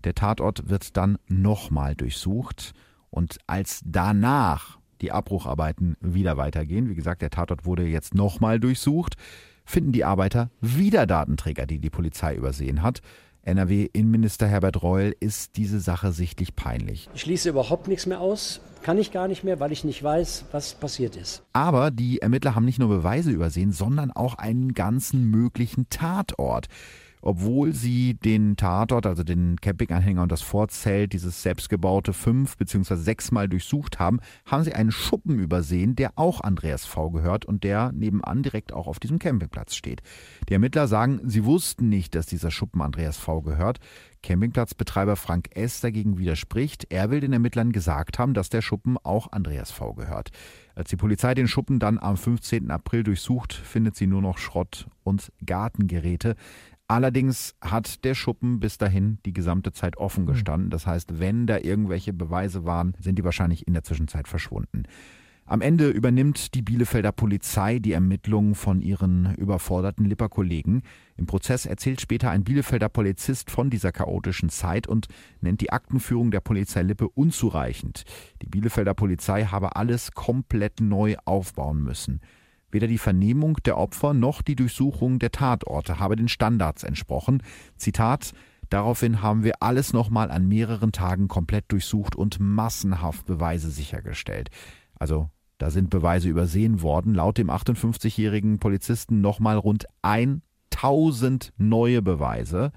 Der 0.03 0.13
Tatort 0.13 0.69
wird 0.69 0.95
dann 0.97 1.17
nochmal 1.27 1.95
durchsucht 1.95 2.73
und 3.09 3.37
als 3.47 3.81
danach 3.85 4.79
die 5.01 5.11
Abbrucharbeiten 5.11 5.97
wieder 5.99 6.37
weitergehen, 6.37 6.89
wie 6.89 6.95
gesagt, 6.95 7.21
der 7.21 7.29
Tatort 7.29 7.65
wurde 7.65 7.85
jetzt 7.85 8.13
nochmal 8.15 8.59
durchsucht, 8.59 9.15
finden 9.65 9.91
die 9.91 10.05
Arbeiter 10.05 10.49
wieder 10.61 11.05
Datenträger, 11.05 11.65
die 11.65 11.79
die 11.79 11.89
Polizei 11.89 12.35
übersehen 12.35 12.81
hat. 12.81 13.01
NRW-Innenminister 13.43 14.47
Herbert 14.47 14.81
Reul 14.81 15.15
ist 15.19 15.57
diese 15.57 15.79
Sache 15.79 16.11
sichtlich 16.13 16.55
peinlich. 16.55 17.09
Ich 17.13 17.21
schließe 17.21 17.49
überhaupt 17.49 17.87
nichts 17.87 18.05
mehr 18.05 18.21
aus, 18.21 18.61
kann 18.83 18.97
ich 18.97 19.11
gar 19.11 19.27
nicht 19.27 19.43
mehr, 19.43 19.59
weil 19.59 19.71
ich 19.71 19.83
nicht 19.83 20.01
weiß, 20.01 20.45
was 20.51 20.75
passiert 20.75 21.15
ist. 21.15 21.43
Aber 21.53 21.91
die 21.91 22.21
Ermittler 22.21 22.55
haben 22.55 22.65
nicht 22.65 22.79
nur 22.79 22.89
Beweise 22.89 23.31
übersehen, 23.31 23.71
sondern 23.71 24.11
auch 24.11 24.35
einen 24.35 24.73
ganzen 24.73 25.29
möglichen 25.29 25.87
Tatort 25.89 26.67
obwohl 27.23 27.73
sie 27.73 28.15
den 28.15 28.57
Tatort, 28.57 29.05
also 29.05 29.23
den 29.23 29.55
Campinganhänger 29.61 30.21
und 30.21 30.31
das 30.31 30.41
Vorzelt, 30.41 31.13
dieses 31.13 31.41
selbstgebaute 31.41 32.11
fünf 32.11 32.57
bzw. 32.57 32.95
sechsmal 32.95 33.47
durchsucht 33.47 33.97
haben, 33.97 34.19
haben 34.45 34.63
sie 34.63 34.73
einen 34.73 34.91
Schuppen 34.91 35.39
übersehen, 35.39 35.95
der 35.95 36.11
auch 36.17 36.41
Andreas 36.41 36.85
V 36.85 37.11
gehört 37.11 37.45
und 37.45 37.63
der 37.63 37.93
nebenan 37.93 38.43
direkt 38.43 38.73
auch 38.73 38.87
auf 38.87 38.99
diesem 38.99 39.19
Campingplatz 39.19 39.73
steht. 39.73 40.01
Die 40.49 40.53
Ermittler 40.53 40.87
sagen, 40.87 41.21
sie 41.23 41.45
wussten 41.45 41.87
nicht, 41.87 42.13
dass 42.13 42.25
dieser 42.25 42.51
Schuppen 42.51 42.81
Andreas 42.81 43.17
V 43.17 43.41
gehört. 43.41 43.79
Campingplatzbetreiber 44.23 45.17
Frank 45.17 45.49
S. 45.53 45.81
dagegen 45.81 46.17
widerspricht. 46.17 46.87
Er 46.89 47.11
will 47.11 47.19
den 47.19 47.33
Ermittlern 47.33 47.71
gesagt 47.71 48.19
haben, 48.19 48.33
dass 48.33 48.49
der 48.49 48.61
Schuppen 48.61 48.97
auch 49.03 49.31
Andreas 49.31 49.71
V 49.71 49.93
gehört. 49.93 50.31
Als 50.75 50.89
die 50.89 50.95
Polizei 50.95 51.35
den 51.35 51.47
Schuppen 51.47 51.77
dann 51.77 51.99
am 51.99 52.17
15. 52.17 52.71
April 52.71 53.03
durchsucht, 53.03 53.53
findet 53.53 53.95
sie 53.95 54.07
nur 54.07 54.21
noch 54.21 54.37
Schrott 54.39 54.87
und 55.03 55.31
Gartengeräte. 55.45 56.35
Allerdings 56.93 57.55
hat 57.59 58.03
der 58.03 58.13
Schuppen 58.13 58.59
bis 58.59 58.77
dahin 58.77 59.17
die 59.25 59.33
gesamte 59.33 59.71
Zeit 59.71 59.97
offen 59.97 60.27
hm. 60.27 60.33
gestanden. 60.33 60.69
Das 60.69 60.85
heißt, 60.85 61.19
wenn 61.19 61.47
da 61.47 61.57
irgendwelche 61.57 62.13
Beweise 62.13 62.65
waren, 62.65 62.93
sind 62.99 63.17
die 63.17 63.23
wahrscheinlich 63.23 63.65
in 63.65 63.73
der 63.73 63.81
Zwischenzeit 63.81 64.27
verschwunden. 64.27 64.83
Am 65.47 65.61
Ende 65.61 65.89
übernimmt 65.89 66.53
die 66.53 66.61
Bielefelder 66.61 67.11
Polizei 67.11 67.79
die 67.79 67.93
Ermittlungen 67.93 68.53
von 68.53 68.79
ihren 68.79 69.33
überforderten 69.37 70.05
Lipper-Kollegen. 70.05 70.83
Im 71.17 71.25
Prozess 71.25 71.65
erzählt 71.65 71.99
später 71.99 72.29
ein 72.29 72.43
Bielefelder 72.43 72.89
Polizist 72.89 73.49
von 73.49 73.71
dieser 73.71 73.91
chaotischen 73.91 74.49
Zeit 74.49 74.85
und 74.85 75.07
nennt 75.41 75.61
die 75.61 75.71
Aktenführung 75.71 76.29
der 76.29 76.41
Polizei 76.41 76.83
Lippe 76.83 77.09
unzureichend. 77.09 78.03
Die 78.43 78.47
Bielefelder 78.47 78.93
Polizei 78.93 79.45
habe 79.45 79.75
alles 79.77 80.11
komplett 80.11 80.79
neu 80.79 81.15
aufbauen 81.25 81.81
müssen. 81.81 82.21
Weder 82.73 82.87
die 82.87 82.97
Vernehmung 82.97 83.57
der 83.65 83.77
Opfer 83.77 84.15
noch 84.15 84.41
die 84.41 84.55
Durchsuchung 84.55 85.19
der 85.19 85.31
Tatorte 85.31 85.99
habe 85.99 86.15
den 86.15 86.27
Standards 86.27 86.83
entsprochen. 86.83 87.43
Zitat 87.77 88.33
Daraufhin 88.69 89.21
haben 89.21 89.43
wir 89.43 89.61
alles 89.61 89.93
nochmal 89.93 90.31
an 90.31 90.47
mehreren 90.47 90.91
Tagen 90.91 91.27
komplett 91.27 91.65
durchsucht 91.71 92.15
und 92.15 92.39
massenhaft 92.39 93.27
Beweise 93.27 93.69
sichergestellt. 93.69 94.49
Also 94.95 95.29
da 95.59 95.69
sind 95.69 95.91
Beweise 95.91 96.27
übersehen 96.27 96.81
worden. 96.81 97.13
Laut 97.13 97.37
dem 97.37 97.51
58-jährigen 97.51 98.57
Polizisten 98.57 99.21
nochmal 99.21 99.57
rund 99.57 99.85
1000 100.01 101.53
neue 101.57 102.01
Beweise. 102.01 102.71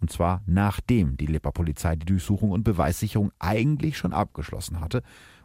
Und 0.00 0.10
zwar 0.10 0.42
nachdem 0.46 1.18
die 1.18 1.26
Lipper 1.26 1.52
Polizei 1.52 1.96
die 1.96 2.06
Durchsuchung 2.06 2.50
und 2.50 2.64
Beweissicherung 2.64 3.30
eigentlich 3.38 3.98
schon 3.98 4.14
abgeschlossen 4.14 4.80
hatte. 4.80 5.02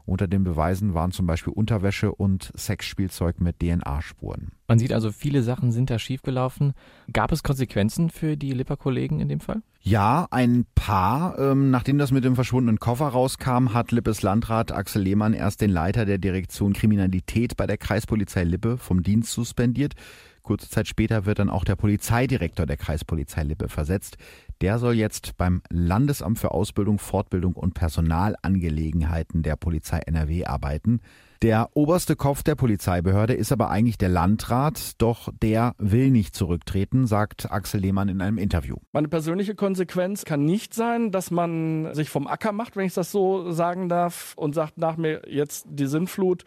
Unter 0.08 0.28
den 0.28 0.46
Beweisen 0.46 0.94
waren 0.94 1.12
zum 1.12 1.28
Beispiel 1.28 1.52
Unterwäsche 1.52 2.16
und 2.16 2.54
Sexspielzeug 2.56 3.42
mit 3.42 3.60
DNA-Spuren. 3.60 4.54
Man 4.70 4.80
sieht 4.80 4.94
also, 4.94 5.12
viele 5.12 5.44
Sachen 5.44 5.74
sind 5.74 5.90
da 5.90 6.00
schiefgelaufen. 6.00 6.74
Gab 7.12 7.34
es 7.34 7.44
Konsequenzen 7.44 8.10
für 8.10 8.38
die 8.38 8.54
Lipper-Kollegen 8.54 9.20
in 9.20 9.28
dem 9.28 9.42
Fall? 9.42 9.62
Ja, 9.82 10.26
ein 10.32 10.66
paar. 10.76 11.38
Ähm, 11.38 11.72
nachdem 11.72 11.98
das 11.98 12.12
mit 12.12 12.24
dem 12.24 12.36
verschwundenen 12.36 12.80
Koffer 12.80 13.08
rauskam, 13.10 13.74
hat 13.74 13.92
Lippes 13.92 14.22
Landrat 14.22 14.72
Axel 14.72 15.02
Lehmann 15.02 15.34
erst 15.34 15.60
den 15.60 15.72
Leiter 15.72 16.06
der 16.06 16.20
Direktion 16.20 16.72
Kriminalität 16.72 17.58
bei 17.58 17.68
der 17.68 17.78
Kreispolizei 17.78 18.46
Lippe 18.46 18.78
vom 18.78 19.04
Dienst 19.04 19.34
suspendiert. 19.34 19.94
Kurze 20.42 20.70
Zeit 20.70 20.88
später 20.88 21.26
wird 21.26 21.40
dann 21.40 21.50
auch 21.50 21.66
der 21.66 21.76
Polizeidirektor 21.76 22.66
der 22.66 22.78
Kreispolizei 22.78 23.44
Lippe 23.44 23.68
versetzt. 23.68 24.18
Der 24.62 24.80
soll 24.80 24.96
jetzt 24.96 25.38
beim 25.38 25.62
Landesamt 25.70 26.40
für 26.40 26.52
Ausbildung, 26.52 26.98
Fortbildung 26.98 27.54
und 27.54 27.74
Personalangelegenheiten 27.76 29.44
der 29.44 29.56
Polizei 29.56 30.00
NRW 30.00 30.46
arbeiten. 30.46 31.02
Der 31.44 31.70
oberste 31.76 32.16
Kopf 32.16 32.42
der 32.42 32.56
Polizeibehörde 32.56 33.36
ist 33.36 33.52
aber 33.52 33.70
eigentlich 33.70 34.00
der 34.00 34.10
Landrat, 34.10 34.94
doch 34.98 35.30
der 35.40 35.76
will 35.78 36.10
nicht 36.10 36.36
zurücktreten, 36.36 37.06
sagt 37.06 37.52
Axel 37.52 37.82
Lehmann 37.82 38.10
in 38.10 38.22
einem 38.22 38.40
Interview. 38.40 38.78
Meine 38.92 39.08
persönliche 39.08 39.54
Konsequenz 39.54 40.26
kann 40.26 40.46
nicht 40.46 40.74
sein, 40.74 41.12
dass 41.12 41.30
man 41.30 41.94
sich 41.94 42.10
vom 42.10 42.26
Acker 42.26 42.54
macht, 42.54 42.76
wenn 42.76 42.88
ich 42.88 42.96
das 42.96 43.12
so 43.12 43.52
sagen 43.52 43.88
darf, 43.88 44.34
und 44.36 44.56
sagt 44.56 44.80
nach 44.80 44.98
mir 44.98 45.22
jetzt 45.28 45.68
die 45.70 45.86
Sinnflut. 45.86 46.44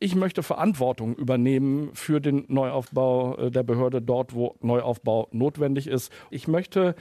Ich 0.00 0.16
möchte 0.16 0.42
Verantwortung 0.42 1.14
übernehmen 1.14 1.90
für 1.94 2.20
den 2.20 2.44
Neuaufbau 2.48 3.36
äh, 3.36 3.50
der 3.52 3.62
Behörde 3.62 4.02
dort, 4.02 4.34
wo 4.34 4.56
Neuaufbau 4.60 5.28
notwendig 5.30 5.86
ist. 5.86 6.10
Ich 6.30 6.48
möchte 6.48 6.96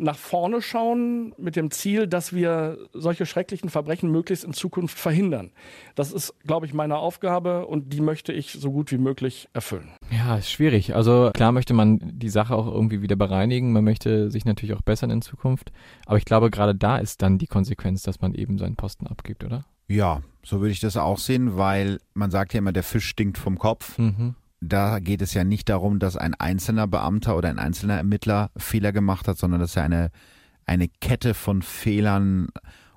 nach 0.00 0.16
vorne 0.16 0.62
schauen 0.62 1.34
mit 1.36 1.56
dem 1.56 1.70
Ziel, 1.70 2.06
dass 2.06 2.32
wir 2.32 2.78
solche 2.92 3.26
schrecklichen 3.26 3.68
Verbrechen 3.68 4.10
möglichst 4.10 4.44
in 4.44 4.52
Zukunft 4.52 4.98
verhindern. 4.98 5.50
Das 5.94 6.12
ist, 6.12 6.34
glaube 6.46 6.66
ich, 6.66 6.74
meine 6.74 6.96
Aufgabe 6.96 7.66
und 7.66 7.92
die 7.92 8.00
möchte 8.00 8.32
ich 8.32 8.52
so 8.52 8.72
gut 8.72 8.90
wie 8.90 8.98
möglich 8.98 9.48
erfüllen. 9.52 9.90
Ja, 10.10 10.36
ist 10.36 10.50
schwierig. 10.50 10.94
Also 10.94 11.30
klar 11.34 11.52
möchte 11.52 11.74
man 11.74 12.00
die 12.02 12.30
Sache 12.30 12.54
auch 12.54 12.66
irgendwie 12.66 13.02
wieder 13.02 13.16
bereinigen. 13.16 13.72
Man 13.72 13.84
möchte 13.84 14.30
sich 14.30 14.44
natürlich 14.44 14.74
auch 14.74 14.82
bessern 14.82 15.10
in 15.10 15.22
Zukunft. 15.22 15.70
Aber 16.06 16.16
ich 16.16 16.24
glaube, 16.24 16.50
gerade 16.50 16.74
da 16.74 16.98
ist 16.98 17.22
dann 17.22 17.38
die 17.38 17.46
Konsequenz, 17.46 18.02
dass 18.02 18.20
man 18.20 18.34
eben 18.34 18.58
seinen 18.58 18.76
Posten 18.76 19.06
abgibt, 19.06 19.44
oder? 19.44 19.66
Ja, 19.86 20.22
so 20.44 20.60
würde 20.60 20.72
ich 20.72 20.80
das 20.80 20.96
auch 20.96 21.18
sehen, 21.18 21.56
weil 21.56 21.98
man 22.14 22.30
sagt 22.30 22.54
ja 22.54 22.58
immer, 22.58 22.72
der 22.72 22.84
Fisch 22.84 23.06
stinkt 23.06 23.38
vom 23.38 23.58
Kopf. 23.58 23.98
Mhm 23.98 24.34
da 24.60 24.98
geht 24.98 25.22
es 25.22 25.34
ja 25.34 25.44
nicht 25.44 25.68
darum, 25.68 25.98
dass 25.98 26.16
ein 26.16 26.34
einzelner 26.34 26.86
Beamter 26.86 27.36
oder 27.36 27.48
ein 27.48 27.58
einzelner 27.58 27.96
Ermittler 27.96 28.50
Fehler 28.56 28.92
gemacht 28.92 29.26
hat, 29.26 29.38
sondern 29.38 29.60
dass 29.60 29.74
ja 29.74 29.82
eine, 29.82 30.10
eine 30.66 30.88
Kette 30.88 31.34
von 31.34 31.62
Fehlern 31.62 32.48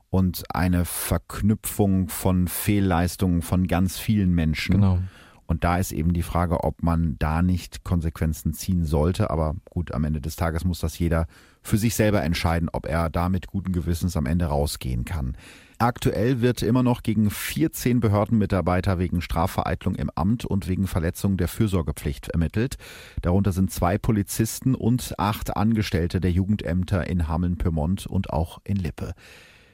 und 0.09 0.43
eine 0.53 0.85
Verknüpfung 0.85 2.09
von 2.09 2.47
Fehlleistungen 2.47 3.41
von 3.41 3.67
ganz 3.67 3.97
vielen 3.97 4.31
Menschen. 4.35 4.75
Genau. 4.75 4.99
Und 5.45 5.63
da 5.63 5.77
ist 5.77 5.91
eben 5.91 6.13
die 6.13 6.23
Frage, 6.23 6.63
ob 6.63 6.83
man 6.83 7.15
da 7.19 7.41
nicht 7.41 7.83
Konsequenzen 7.83 8.53
ziehen 8.53 8.85
sollte. 8.85 9.29
Aber 9.29 9.55
gut, 9.69 9.91
am 9.93 10.03
Ende 10.03 10.21
des 10.21 10.35
Tages 10.35 10.65
muss 10.65 10.79
das 10.79 10.97
jeder 10.99 11.27
für 11.61 11.77
sich 11.77 11.95
selber 11.95 12.23
entscheiden, 12.23 12.69
ob 12.71 12.85
er 12.85 13.09
da 13.09 13.29
mit 13.29 13.47
guten 13.47 13.71
Gewissens 13.71 14.15
am 14.15 14.25
Ende 14.25 14.45
rausgehen 14.45 15.05
kann. 15.05 15.35
Aktuell 15.83 16.39
wird 16.39 16.61
immer 16.61 16.81
noch 16.81 17.03
gegen 17.03 17.29
14 17.29 17.99
Behördenmitarbeiter 17.99 18.99
wegen 18.99 19.19
Strafvereitlung 19.19 19.95
im 19.95 20.09
Amt 20.15 20.45
und 20.45 20.69
wegen 20.69 20.87
Verletzung 20.87 21.35
der 21.35 21.49
Fürsorgepflicht 21.49 22.29
ermittelt. 22.29 22.77
Darunter 23.21 23.51
sind 23.51 23.69
zwei 23.69 23.97
Polizisten 23.97 24.75
und 24.75 25.13
acht 25.19 25.57
Angestellte 25.57 26.21
der 26.21 26.31
Jugendämter 26.31 27.05
in 27.07 27.27
Hameln-Pyrmont 27.27 28.07
und 28.07 28.29
auch 28.29 28.61
in 28.63 28.77
Lippe. 28.77 29.11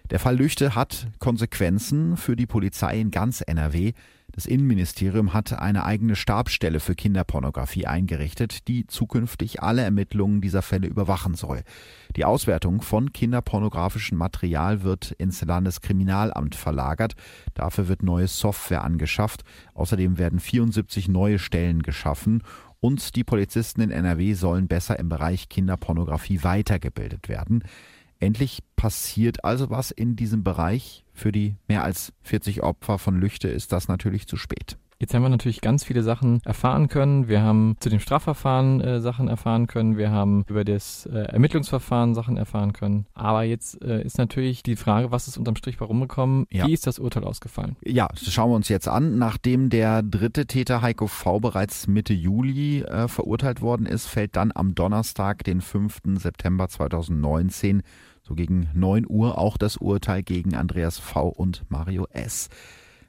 Der 0.10 0.18
Fall 0.18 0.36
Lüchte 0.36 0.74
hat 0.74 1.10
Konsequenzen 1.20 2.18
für 2.18 2.36
die 2.36 2.48
Polizei 2.48 3.00
in 3.00 3.12
ganz 3.12 3.42
NRW. 3.42 3.94
Das 4.40 4.46
Innenministerium 4.46 5.34
hat 5.34 5.52
eine 5.52 5.84
eigene 5.84 6.16
Stabsstelle 6.16 6.80
für 6.80 6.96
Kinderpornografie 6.96 7.88
eingerichtet, 7.88 8.70
die 8.70 8.88
zukünftig 8.88 9.62
alle 9.62 9.82
Ermittlungen 9.82 10.40
dieser 10.40 10.62
Fälle 10.62 10.88
überwachen 10.88 11.34
soll. 11.34 11.64
Die 12.16 12.24
Auswertung 12.24 12.82
von 12.82 13.12
kinderpornografischem 13.12 14.18
Material 14.18 14.84
wird 14.84 15.12
ins 15.12 15.42
Landeskriminalamt 15.42 16.56
verlagert. 16.56 17.16
Dafür 17.54 17.90
wird 17.90 18.02
neue 18.02 18.30
Software 18.30 18.86
angeschafft. 18.86 19.44
Außerdem 19.74 20.18
werden 20.18 20.40
74 20.40 21.10
neue 21.10 21.38
Stellen 21.38 21.84
geschaffen 21.84 22.42
und 22.80 23.18
die 23.18 23.26
Polizisten 23.26 23.82
in 23.82 23.92
NRW 23.92 24.36
sollen 24.36 24.70
besser 24.70 24.98
im 25.00 25.10
Bereich 25.10 25.50
Kinderpornografie 25.50 26.46
weitergebildet 26.46 27.28
werden. 27.28 27.66
Endlich 28.22 28.64
passiert 28.78 29.44
also 29.44 29.70
was 29.70 29.92
in 29.92 30.16
diesem 30.16 30.46
Bereich. 30.46 31.04
Für 31.20 31.34
die 31.34 31.58
mehr 31.68 31.84
als 31.84 32.14
40 32.22 32.64
Opfer 32.64 32.98
von 32.98 33.20
Lüchte 33.20 33.50
ist 33.50 33.74
das 33.74 33.90
natürlich 33.90 34.26
zu 34.26 34.38
spät. 34.38 34.78
Jetzt 35.02 35.14
haben 35.14 35.22
wir 35.22 35.30
natürlich 35.30 35.60
ganz 35.60 35.84
viele 35.86 36.02
Sachen 36.02 36.42
erfahren 36.46 36.88
können. 36.88 37.28
Wir 37.28 37.42
haben 37.42 37.76
zu 37.80 37.90
dem 37.90 38.00
Strafverfahren 38.00 38.80
äh, 38.80 39.02
Sachen 39.02 39.28
erfahren 39.30 39.68
können. 39.68 39.98
Wir 39.98 40.12
haben 40.12 40.46
über 40.48 40.64
das 40.64 41.06
äh, 41.06 41.20
Ermittlungsverfahren 41.20 42.16
Sachen 42.16 42.36
erfahren 42.38 42.72
können. 42.72 43.06
Aber 43.14 43.44
jetzt 43.44 43.82
äh, 43.82 44.02
ist 44.02 44.18
natürlich 44.18 44.64
die 44.64 44.78
Frage, 44.78 45.12
was 45.12 45.30
ist 45.30 45.38
unterm 45.38 45.58
Strich 45.58 45.80
warum 45.80 46.02
gekommen? 46.02 46.48
Ja. 46.52 46.68
Wie 46.68 46.74
ist 46.74 46.86
das 46.86 47.00
Urteil 47.00 47.24
ausgefallen? 47.24 47.78
Ja, 47.82 48.08
das 48.08 48.32
schauen 48.32 48.52
wir 48.52 48.56
uns 48.56 48.68
jetzt 48.68 48.90
an. 48.90 49.18
Nachdem 49.18 49.70
der 49.70 50.04
dritte 50.04 50.48
Täter 50.48 50.82
Heiko 50.82 51.08
V 51.08 51.40
bereits 51.40 51.88
Mitte 51.88 52.14
Juli 52.14 52.82
äh, 52.82 53.10
verurteilt 53.10 53.62
worden 53.62 53.86
ist, 53.86 54.06
fällt 54.06 54.36
dann 54.38 54.52
am 54.54 54.76
Donnerstag, 54.76 55.46
den 55.46 55.62
5. 55.62 56.00
September 56.16 56.68
2019, 56.68 57.84
so 58.30 58.36
gegen 58.36 58.70
9 58.74 59.06
Uhr, 59.10 59.40
auch 59.40 59.58
das 59.58 59.78
Urteil 59.78 60.22
gegen 60.22 60.56
Andreas 60.56 61.00
V 61.00 61.28
und 61.28 61.64
Mario 61.70 62.08
S. 62.12 62.50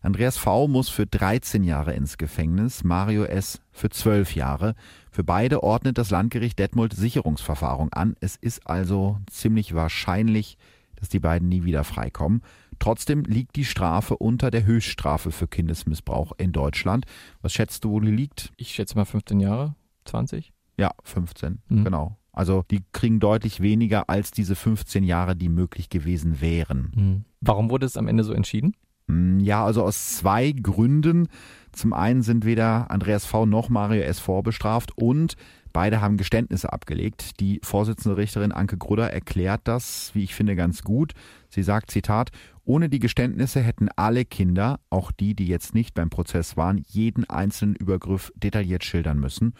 Andreas 0.01 0.39
V. 0.39 0.67
muss 0.67 0.89
für 0.89 1.07
13 1.07 1.63
Jahre 1.63 1.93
ins 1.93 2.17
Gefängnis, 2.17 2.85
Mario 2.85 3.25
S. 3.25 3.61
für 3.71 3.91
12 3.91 4.35
Jahre. 4.35 4.75
Für 5.11 5.23
beide 5.23 5.63
ordnet 5.63 5.99
das 5.99 6.09
Landgericht 6.09 6.59
Detmold 6.59 6.95
Sicherungsverfahren 6.95 7.93
an. 7.93 8.17
Es 8.21 8.37
ist 8.37 8.67
also 8.67 9.19
ziemlich 9.31 9.75
wahrscheinlich, 9.75 10.57
dass 10.97 11.11
die 11.11 11.21
beiden 11.21 11.51
nie 11.51 11.65
wieder 11.65 11.85
freikommen. 11.85 12.41
Trotzdem 12.79 13.25
liegt 13.25 13.57
die 13.57 13.67
Strafe 13.67 14.17
unter 14.17 14.51
der 14.51 14.65
Höchststrafe 14.65 15.33
für 15.33 15.49
Kindesmissbrauch 15.49 16.33
in 16.39 16.53
Deutschland. 16.53 17.05
Was 17.43 17.53
schätzt 17.53 17.85
du, 17.85 17.91
wo 17.91 18.01
die 18.01 18.11
liegt? 18.11 18.53
Ich 18.57 18.71
schätze 18.71 18.97
mal 18.97 19.05
15 19.05 19.39
Jahre, 19.39 19.75
20? 20.07 20.55
Ja, 20.79 20.93
15, 21.05 21.61
mhm. 21.69 21.85
genau. 21.85 22.17
Also 22.33 22.65
die 22.71 22.83
kriegen 22.93 23.21
deutlich 23.21 23.61
weniger 23.61 24.09
als 24.09 24.31
diese 24.31 24.55
15 24.55 25.05
Jahre, 25.05 25.37
die 25.37 25.49
möglich 25.49 25.89
gewesen 25.89 26.41
wären. 26.41 26.93
Mhm. 26.95 27.25
Warum 27.41 27.71
wurde 27.71 27.87
es 27.87 27.97
am 27.97 28.09
Ende 28.09 28.25
so 28.25 28.33
entschieden? 28.33 28.75
Hm, 29.09 29.41
ja, 29.41 29.65
also 29.65 29.83
aus 29.83 30.17
zwei 30.17 30.53
Gründen. 30.53 31.29
Zum 31.73 31.93
einen 31.93 32.23
sind 32.23 32.45
weder 32.45 32.91
Andreas 32.91 33.27
V. 33.27 33.47
noch 33.47 33.69
Mario 33.69 34.03
S. 34.03 34.19
vorbestraft 34.19 34.97
und 34.97 35.37
beide 35.73 36.01
haben 36.01 36.17
Geständnisse 36.17 36.73
abgelegt. 36.73 37.41
Die 37.41 37.61
Vorsitzende 37.63 38.17
Richterin 38.17 38.53
Anke 38.53 38.77
Grudder 38.77 39.13
erklärt 39.13 39.63
das, 39.65 40.11
wie 40.15 40.25
ich 40.25 40.35
finde, 40.35 40.57
ganz 40.57 40.83
gut. 40.83 41.13
Sie 41.49 41.63
sagt, 41.63 41.91
Zitat, 41.91 42.31
ohne 42.65 42.89
die 42.89 42.99
Geständnisse 42.99 43.61
hätten 43.61 43.89
alle 43.97 44.25
Kinder, 44.25 44.81
auch 44.91 45.13
die, 45.13 45.35
die 45.35 45.47
jetzt 45.47 45.75
nicht 45.75 45.95
beim 45.95 46.11
Prozess 46.11 46.57
waren, 46.57 46.83
jeden 46.89 47.29
einzelnen 47.29 47.77
Übergriff 47.77 48.33
detailliert 48.37 48.85
schildern 48.85 49.19
müssen. 49.19 49.55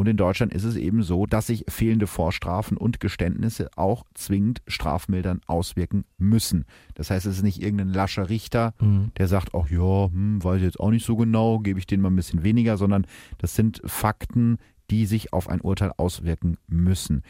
Und 0.00 0.06
in 0.06 0.16
Deutschland 0.16 0.54
ist 0.54 0.64
es 0.64 0.76
eben 0.76 1.02
so, 1.02 1.26
dass 1.26 1.48
sich 1.48 1.66
fehlende 1.68 2.06
Vorstrafen 2.06 2.78
und 2.78 3.00
Geständnisse 3.00 3.68
auch 3.76 4.06
zwingend 4.14 4.62
strafmildern 4.66 5.42
auswirken 5.46 6.06
müssen. 6.16 6.64
Das 6.94 7.10
heißt, 7.10 7.26
es 7.26 7.36
ist 7.36 7.42
nicht 7.42 7.62
irgendein 7.62 7.90
lascher 7.90 8.30
Richter, 8.30 8.72
mhm. 8.80 9.12
der 9.18 9.28
sagt, 9.28 9.50
ach 9.54 9.68
ja, 9.68 10.06
hm, 10.06 10.42
weiß 10.42 10.56
ich 10.56 10.62
jetzt 10.62 10.80
auch 10.80 10.88
nicht 10.88 11.04
so 11.04 11.16
genau, 11.16 11.58
gebe 11.58 11.78
ich 11.78 11.86
denen 11.86 12.02
mal 12.02 12.08
ein 12.08 12.16
bisschen 12.16 12.42
weniger, 12.42 12.78
sondern 12.78 13.06
das 13.36 13.54
sind 13.54 13.82
Fakten, 13.84 14.56
die 14.90 15.04
sich 15.04 15.34
auf 15.34 15.50
ein 15.50 15.60
Urteil 15.60 15.92
auswirken 15.98 16.56
müssen. 16.66 17.22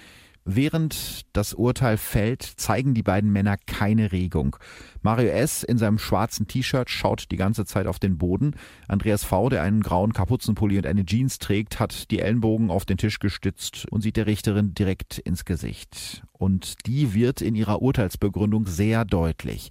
Während 0.53 1.27
das 1.33 1.55
Urteil 1.55 1.97
fällt, 1.97 2.43
zeigen 2.43 2.93
die 2.93 3.05
beiden 3.05 3.31
Männer 3.31 3.57
keine 3.57 4.11
Regung. 4.11 4.57
Mario 5.01 5.31
S. 5.31 5.63
in 5.63 5.79
seinem 5.79 5.99
schwarzen 5.99 6.49
T-Shirt 6.49 6.91
schaut 6.91 7.31
die 7.31 7.37
ganze 7.37 7.65
Zeit 7.65 7.87
auf 7.87 8.01
den 8.01 8.19
Boden. 8.19 8.55
Andreas 8.89 9.23
V., 9.23 9.49
der 9.49 9.63
einen 9.63 9.81
grauen 9.81 10.13
Kapuzenpulli 10.13 10.77
und 10.77 10.87
eine 10.87 11.07
Jeans 11.07 11.39
trägt, 11.39 11.79
hat 11.79 12.11
die 12.11 12.19
Ellenbogen 12.19 12.73
auf 12.73 12.85
den 12.85 12.97
Tisch 12.97 13.21
gestützt 13.21 13.87
und 13.93 14.01
sieht 14.01 14.17
der 14.17 14.27
Richterin 14.27 14.75
direkt 14.75 15.19
ins 15.19 15.45
Gesicht. 15.45 16.25
Und 16.33 16.85
die 16.87 17.15
wird 17.15 17.43
in 17.43 17.55
ihrer 17.55 17.81
Urteilsbegründung 17.81 18.67
sehr 18.67 19.05
deutlich. 19.05 19.71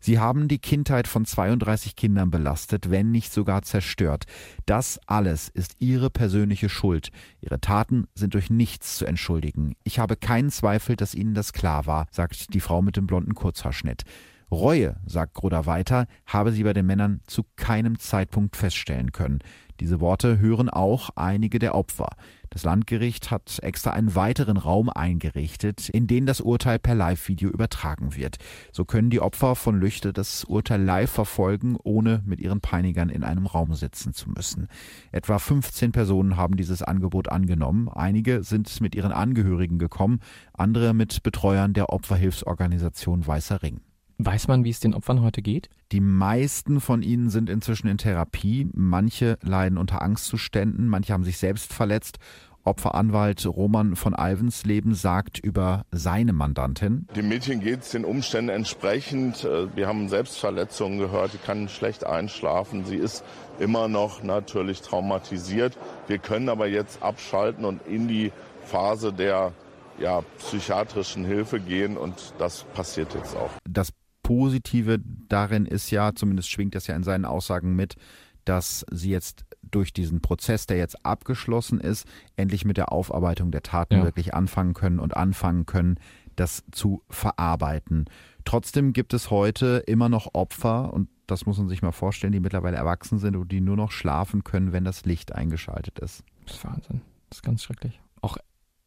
Sie 0.00 0.18
haben 0.18 0.48
die 0.48 0.58
Kindheit 0.58 1.06
von 1.06 1.26
32 1.26 1.94
Kindern 1.94 2.30
belastet, 2.30 2.90
wenn 2.90 3.10
nicht 3.10 3.32
sogar 3.32 3.62
zerstört. 3.62 4.24
Das 4.64 4.98
alles 5.06 5.48
ist 5.50 5.76
Ihre 5.78 6.08
persönliche 6.08 6.70
Schuld. 6.70 7.10
Ihre 7.40 7.60
Taten 7.60 8.06
sind 8.14 8.34
durch 8.34 8.50
nichts 8.50 8.96
zu 8.96 9.04
entschuldigen. 9.04 9.76
Ich 9.84 9.98
habe 9.98 10.16
keinen 10.16 10.50
Zweifel, 10.50 10.96
dass 10.96 11.14
Ihnen 11.14 11.34
das 11.34 11.52
klar 11.52 11.86
war, 11.86 12.06
sagt 12.10 12.54
die 12.54 12.60
Frau 12.60 12.80
mit 12.80 12.96
dem 12.96 13.06
blonden 13.06 13.34
Kurzhaarschnitt. 13.34 14.04
Reue, 14.50 14.96
sagt 15.06 15.34
Groda 15.34 15.66
weiter, 15.66 16.06
habe 16.26 16.50
sie 16.50 16.64
bei 16.64 16.72
den 16.72 16.86
Männern 16.86 17.20
zu 17.26 17.44
keinem 17.56 17.98
Zeitpunkt 17.98 18.56
feststellen 18.56 19.12
können. 19.12 19.38
Diese 19.78 20.00
Worte 20.00 20.38
hören 20.38 20.68
auch 20.68 21.10
einige 21.16 21.58
der 21.58 21.74
Opfer. 21.74 22.10
Das 22.50 22.64
Landgericht 22.64 23.30
hat 23.30 23.60
extra 23.62 23.92
einen 23.92 24.14
weiteren 24.14 24.56
Raum 24.56 24.90
eingerichtet, 24.90 25.88
in 25.88 26.06
den 26.06 26.26
das 26.26 26.40
Urteil 26.40 26.78
per 26.78 26.94
Live-Video 26.94 27.48
übertragen 27.48 28.14
wird. 28.16 28.36
So 28.72 28.84
können 28.84 29.08
die 29.08 29.20
Opfer 29.20 29.54
von 29.54 29.80
Lüchte 29.80 30.12
das 30.12 30.44
Urteil 30.44 30.82
live 30.82 31.10
verfolgen, 31.10 31.76
ohne 31.82 32.22
mit 32.26 32.40
ihren 32.40 32.60
Peinigern 32.60 33.08
in 33.08 33.24
einem 33.24 33.46
Raum 33.46 33.72
sitzen 33.74 34.12
zu 34.12 34.28
müssen. 34.28 34.66
Etwa 35.12 35.38
15 35.38 35.92
Personen 35.92 36.36
haben 36.36 36.56
dieses 36.56 36.82
Angebot 36.82 37.28
angenommen. 37.28 37.88
Einige 37.88 38.42
sind 38.42 38.80
mit 38.80 38.94
ihren 38.94 39.12
Angehörigen 39.12 39.78
gekommen, 39.78 40.20
andere 40.52 40.92
mit 40.92 41.22
Betreuern 41.22 41.72
der 41.72 41.90
Opferhilfsorganisation 41.90 43.26
Weißer 43.26 43.62
Ring. 43.62 43.80
Weiß 44.22 44.48
man, 44.48 44.64
wie 44.64 44.70
es 44.70 44.80
den 44.80 44.92
Opfern 44.92 45.22
heute 45.22 45.40
geht? 45.40 45.70
Die 45.92 46.00
meisten 46.00 46.80
von 46.80 47.02
ihnen 47.02 47.30
sind 47.30 47.48
inzwischen 47.48 47.88
in 47.88 47.96
Therapie. 47.96 48.68
Manche 48.74 49.38
leiden 49.40 49.78
unter 49.78 50.02
Angstzuständen, 50.02 50.88
manche 50.88 51.14
haben 51.14 51.24
sich 51.24 51.38
selbst 51.38 51.72
verletzt 51.72 52.18
Opferanwalt 52.62 53.46
Roman 53.46 53.96
von 53.96 54.14
Alvensleben 54.14 54.94
sagt 54.94 55.38
über 55.38 55.86
seine 55.90 56.34
Mandantin. 56.34 57.06
Dem 57.16 57.28
Mädchen 57.28 57.60
geht 57.60 57.80
es 57.80 57.90
den 57.90 58.04
Umständen 58.04 58.50
entsprechend. 58.50 59.44
Äh, 59.44 59.74
wir 59.74 59.86
haben 59.86 60.10
Selbstverletzungen 60.10 60.98
gehört, 60.98 61.32
sie 61.32 61.38
kann 61.38 61.70
schlecht 61.70 62.04
einschlafen. 62.04 62.84
Sie 62.84 62.96
ist 62.96 63.24
immer 63.58 63.88
noch 63.88 64.22
natürlich 64.22 64.82
traumatisiert. 64.82 65.78
Wir 66.06 66.18
können 66.18 66.50
aber 66.50 66.66
jetzt 66.66 67.02
abschalten 67.02 67.64
und 67.64 67.80
in 67.86 68.08
die 68.08 68.30
Phase 68.66 69.14
der 69.14 69.52
ja, 69.98 70.22
psychiatrischen 70.38 71.24
Hilfe 71.24 71.60
gehen 71.60 71.96
und 71.96 72.34
das 72.38 72.64
passiert 72.74 73.14
jetzt 73.14 73.36
auch. 73.36 73.50
Das 73.68 73.92
Positive 74.30 75.00
darin 75.28 75.66
ist 75.66 75.90
ja, 75.90 76.14
zumindest 76.14 76.52
schwingt 76.52 76.76
das 76.76 76.86
ja 76.86 76.94
in 76.94 77.02
seinen 77.02 77.24
Aussagen 77.24 77.74
mit, 77.74 77.96
dass 78.44 78.86
sie 78.92 79.10
jetzt 79.10 79.44
durch 79.60 79.92
diesen 79.92 80.20
Prozess, 80.20 80.66
der 80.66 80.76
jetzt 80.76 81.04
abgeschlossen 81.04 81.80
ist, 81.80 82.06
endlich 82.36 82.64
mit 82.64 82.76
der 82.76 82.92
Aufarbeitung 82.92 83.50
der 83.50 83.64
Taten 83.64 83.96
ja. 83.96 84.04
wirklich 84.04 84.32
anfangen 84.32 84.72
können 84.72 85.00
und 85.00 85.16
anfangen 85.16 85.66
können, 85.66 85.96
das 86.36 86.62
zu 86.70 87.02
verarbeiten. 87.10 88.04
Trotzdem 88.44 88.92
gibt 88.92 89.14
es 89.14 89.32
heute 89.32 89.82
immer 89.88 90.08
noch 90.08 90.32
Opfer, 90.32 90.94
und 90.94 91.08
das 91.26 91.44
muss 91.44 91.58
man 91.58 91.68
sich 91.68 91.82
mal 91.82 91.90
vorstellen, 91.90 92.32
die 92.32 92.38
mittlerweile 92.38 92.76
erwachsen 92.76 93.18
sind 93.18 93.34
und 93.34 93.50
die 93.50 93.60
nur 93.60 93.76
noch 93.76 93.90
schlafen 93.90 94.44
können, 94.44 94.72
wenn 94.72 94.84
das 94.84 95.04
Licht 95.06 95.34
eingeschaltet 95.34 95.98
ist. 95.98 96.22
Das 96.46 96.54
ist 96.54 96.64
Wahnsinn. 96.64 97.00
Das 97.30 97.38
ist 97.38 97.42
ganz 97.42 97.64
schrecklich. 97.64 98.00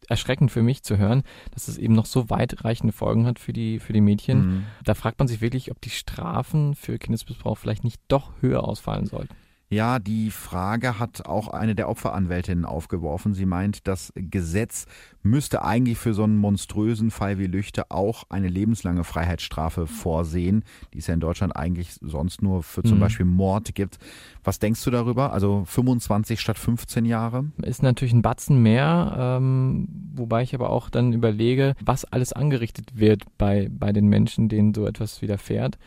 Erschreckend 0.08 0.50
für 0.50 0.62
mich 0.62 0.82
zu 0.82 0.98
hören, 0.98 1.22
dass 1.52 1.68
es 1.68 1.78
eben 1.78 1.94
noch 1.94 2.06
so 2.06 2.30
weitreichende 2.30 2.92
Folgen 2.92 3.26
hat 3.26 3.38
für 3.38 3.52
die, 3.52 3.78
für 3.78 3.92
die 3.92 4.00
Mädchen. 4.00 4.46
Mhm. 4.46 4.66
Da 4.84 4.94
fragt 4.94 5.18
man 5.18 5.28
sich 5.28 5.40
wirklich, 5.40 5.70
ob 5.70 5.80
die 5.80 5.90
Strafen 5.90 6.74
für 6.74 6.98
Kindesmissbrauch 6.98 7.58
vielleicht 7.58 7.84
nicht 7.84 8.00
doch 8.08 8.32
höher 8.40 8.64
ausfallen 8.64 9.06
sollten. 9.06 9.34
Ja, 9.74 9.98
die 9.98 10.30
Frage 10.30 11.00
hat 11.00 11.26
auch 11.26 11.48
eine 11.48 11.74
der 11.74 11.88
Opferanwältinnen 11.88 12.64
aufgeworfen. 12.64 13.34
Sie 13.34 13.44
meint, 13.44 13.88
das 13.88 14.12
Gesetz 14.14 14.86
müsste 15.24 15.64
eigentlich 15.64 15.98
für 15.98 16.14
so 16.14 16.22
einen 16.22 16.36
monströsen 16.36 17.10
Fall 17.10 17.40
wie 17.40 17.48
Lüchte 17.48 17.90
auch 17.90 18.22
eine 18.28 18.46
lebenslange 18.46 19.02
Freiheitsstrafe 19.02 19.88
vorsehen, 19.88 20.62
die 20.92 20.98
es 20.98 21.08
ja 21.08 21.14
in 21.14 21.18
Deutschland 21.18 21.56
eigentlich 21.56 21.94
sonst 22.00 22.40
nur 22.40 22.62
für 22.62 22.84
zum 22.84 22.98
mhm. 22.98 23.00
Beispiel 23.00 23.26
Mord 23.26 23.74
gibt. 23.74 23.98
Was 24.44 24.60
denkst 24.60 24.84
du 24.84 24.92
darüber? 24.92 25.32
Also 25.32 25.64
25 25.66 26.40
statt 26.40 26.58
15 26.58 27.04
Jahre? 27.04 27.46
Ist 27.60 27.82
natürlich 27.82 28.14
ein 28.14 28.22
Batzen 28.22 28.62
mehr, 28.62 29.16
ähm, 29.18 29.88
wobei 30.14 30.44
ich 30.44 30.54
aber 30.54 30.70
auch 30.70 30.88
dann 30.88 31.12
überlege, 31.12 31.74
was 31.84 32.04
alles 32.04 32.32
angerichtet 32.32 32.96
wird 32.96 33.24
bei, 33.38 33.68
bei 33.72 33.92
den 33.92 34.06
Menschen, 34.06 34.48
denen 34.48 34.72
so 34.72 34.86
etwas 34.86 35.20
widerfährt. 35.20 35.78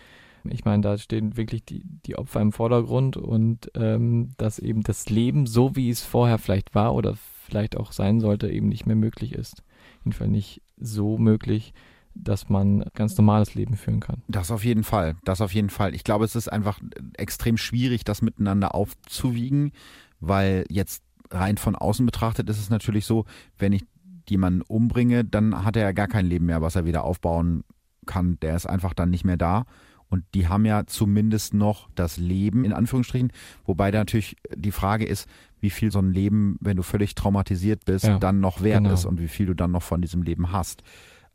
Ich 0.51 0.65
meine, 0.65 0.81
da 0.81 0.97
stehen 0.97 1.37
wirklich 1.37 1.63
die, 1.65 1.83
die 2.05 2.17
Opfer 2.17 2.41
im 2.41 2.51
Vordergrund 2.51 3.17
und 3.17 3.71
ähm, 3.75 4.29
dass 4.37 4.59
eben 4.59 4.83
das 4.83 5.09
Leben, 5.09 5.45
so 5.45 5.75
wie 5.75 5.89
es 5.89 6.01
vorher 6.01 6.37
vielleicht 6.37 6.75
war 6.75 6.95
oder 6.95 7.15
vielleicht 7.45 7.77
auch 7.77 7.91
sein 7.91 8.19
sollte, 8.19 8.49
eben 8.49 8.67
nicht 8.67 8.85
mehr 8.85 8.95
möglich 8.95 9.33
ist. 9.33 9.63
Jedenfalls 10.03 10.31
nicht 10.31 10.61
so 10.77 11.17
möglich, 11.17 11.73
dass 12.13 12.49
man 12.49 12.85
ganz 12.93 13.17
normales 13.17 13.55
Leben 13.55 13.75
führen 13.75 13.99
kann. 13.99 14.23
Das 14.27 14.51
auf 14.51 14.63
jeden 14.63 14.83
Fall. 14.83 15.15
Das 15.23 15.41
auf 15.41 15.53
jeden 15.53 15.69
Fall. 15.69 15.93
Ich 15.93 16.03
glaube, 16.03 16.25
es 16.25 16.35
ist 16.35 16.51
einfach 16.51 16.79
extrem 17.15 17.57
schwierig, 17.57 18.03
das 18.03 18.21
miteinander 18.21 18.75
aufzuwiegen, 18.75 19.71
weil 20.19 20.65
jetzt 20.69 21.03
rein 21.31 21.57
von 21.57 21.75
außen 21.75 22.05
betrachtet 22.05 22.49
ist 22.49 22.59
es 22.59 22.69
natürlich 22.69 23.05
so, 23.05 23.25
wenn 23.57 23.73
ich 23.73 23.83
jemanden 24.29 24.61
umbringe, 24.61 25.23
dann 25.23 25.63
hat 25.63 25.75
er 25.75 25.83
ja 25.83 25.91
gar 25.91 26.07
kein 26.07 26.25
Leben 26.25 26.45
mehr, 26.45 26.61
was 26.61 26.75
er 26.75 26.85
wieder 26.85 27.03
aufbauen 27.03 27.63
kann. 28.05 28.39
Der 28.41 28.55
ist 28.55 28.65
einfach 28.65 28.93
dann 28.93 29.09
nicht 29.09 29.25
mehr 29.25 29.37
da. 29.37 29.65
Und 30.09 30.23
die 30.33 30.47
haben 30.47 30.65
ja 30.65 30.85
zumindest 30.85 31.53
noch 31.53 31.89
das 31.95 32.17
Leben, 32.17 32.63
in 32.63 32.73
Anführungsstrichen. 32.73 33.31
Wobei 33.65 33.91
da 33.91 33.99
natürlich 33.99 34.37
die 34.55 34.71
Frage 34.71 35.05
ist, 35.05 35.27
wie 35.59 35.69
viel 35.69 35.91
so 35.91 35.99
ein 35.99 36.11
Leben, 36.11 36.57
wenn 36.61 36.77
du 36.77 36.83
völlig 36.83 37.15
traumatisiert 37.15 37.85
bist, 37.85 38.05
ja, 38.05 38.19
dann 38.19 38.39
noch 38.39 38.61
wert 38.61 38.83
genau. 38.83 38.93
ist 38.93 39.05
und 39.05 39.19
wie 39.19 39.27
viel 39.27 39.47
du 39.47 39.53
dann 39.53 39.71
noch 39.71 39.83
von 39.83 40.01
diesem 40.01 40.23
Leben 40.23 40.51
hast. 40.51 40.83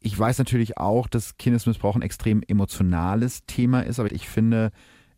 Ich 0.00 0.18
weiß 0.18 0.38
natürlich 0.38 0.78
auch, 0.78 1.06
dass 1.06 1.36
Kindesmissbrauch 1.36 1.96
ein 1.96 2.02
extrem 2.02 2.42
emotionales 2.46 3.44
Thema 3.46 3.80
ist, 3.80 4.00
aber 4.00 4.10
ich 4.10 4.28
finde 4.28 4.72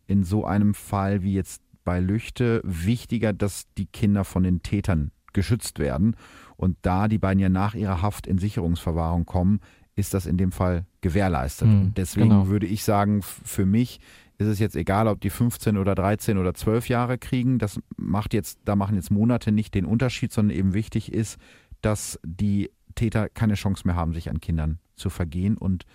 in 0.05 0.23
so 0.23 0.45
einem 0.45 0.73
Fall 0.73 1.23
wie 1.23 1.33
jetzt 1.33 1.61
bei 1.83 1.99
Lüchte 1.99 2.61
wichtiger, 2.63 3.33
dass 3.33 3.65
die 3.77 3.85
Kinder 3.85 4.23
von 4.23 4.43
den 4.43 4.61
Tätern 4.63 5.11
geschützt 5.33 5.79
werden. 5.79 6.15
Und 6.57 6.77
da 6.81 7.07
die 7.07 7.17
beiden 7.17 7.39
ja 7.39 7.49
nach 7.49 7.75
ihrer 7.75 8.01
Haft 8.01 8.27
in 8.27 8.37
Sicherungsverwahrung 8.37 9.25
kommen, 9.25 9.59
ist 9.95 10.13
das 10.13 10.25
in 10.25 10.37
dem 10.37 10.51
Fall 10.51 10.85
gewährleistet. 11.05 11.67
Mhm, 11.67 11.93
Deswegen 11.95 12.29
genau. 12.29 12.47
würde 12.47 12.65
ich 12.65 12.83
sagen, 12.83 13.21
für 13.21 13.67
mich 13.67 13.99
ist 14.39 14.47
es 14.47 14.57
jetzt 14.57 14.75
egal, 14.75 15.07
ob 15.07 15.21
die 15.21 15.29
15 15.29 15.77
oder 15.77 15.93
13 15.93 16.39
oder 16.39 16.55
12 16.55 16.89
Jahre 16.89 17.19
kriegen. 17.19 17.59
Das 17.59 17.79
macht 17.95 18.33
jetzt, 18.33 18.57
da 18.65 18.75
machen 18.75 18.95
jetzt 18.95 19.11
Monate 19.11 19.51
nicht 19.51 19.75
den 19.75 19.85
Unterschied, 19.85 20.33
sondern 20.33 20.57
eben 20.57 20.73
wichtig 20.73 21.13
ist, 21.13 21.37
dass 21.81 22.19
die 22.25 22.71
Täter 22.95 23.29
keine 23.29 23.53
Chance 23.53 23.83
mehr 23.85 23.95
haben, 23.95 24.13
sich 24.13 24.31
an 24.31 24.41
Kindern 24.41 24.79
zu 24.95 25.11
vergehen. 25.11 25.59
Und 25.59 25.85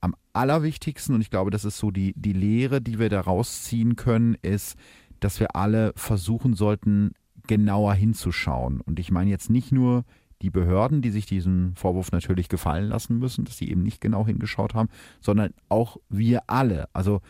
am 0.00 0.16
allerwichtigsten, 0.32 1.14
und 1.14 1.20
ich 1.20 1.28
glaube, 1.28 1.50
das 1.50 1.66
ist 1.66 1.76
so 1.76 1.90
die, 1.90 2.14
die 2.16 2.32
Lehre, 2.32 2.80
die 2.80 2.98
wir 2.98 3.10
da 3.10 3.20
rausziehen 3.20 3.94
können, 3.94 4.38
ist, 4.40 4.78
dass 5.20 5.38
wir 5.38 5.54
alle 5.54 5.92
versuchen 5.96 6.54
sollten, 6.54 7.12
genauer 7.46 7.92
hinzuschauen. 7.92 8.80
Und 8.80 8.98
ich 8.98 9.10
meine 9.10 9.28
jetzt 9.28 9.50
nicht 9.50 9.70
nur 9.70 10.04
die 10.42 10.50
Behörden, 10.50 11.02
die 11.02 11.10
sich 11.10 11.26
diesen 11.26 11.74
Vorwurf 11.76 12.12
natürlich 12.12 12.48
gefallen 12.48 12.88
lassen 12.88 13.18
müssen, 13.18 13.44
dass 13.44 13.58
sie 13.58 13.70
eben 13.70 13.82
nicht 13.82 14.00
genau 14.00 14.26
hingeschaut 14.26 14.74
haben, 14.74 14.88
sondern 15.20 15.52
auch 15.68 15.96
wir 16.08 16.42
alle. 16.48 16.88
Also 16.92 17.20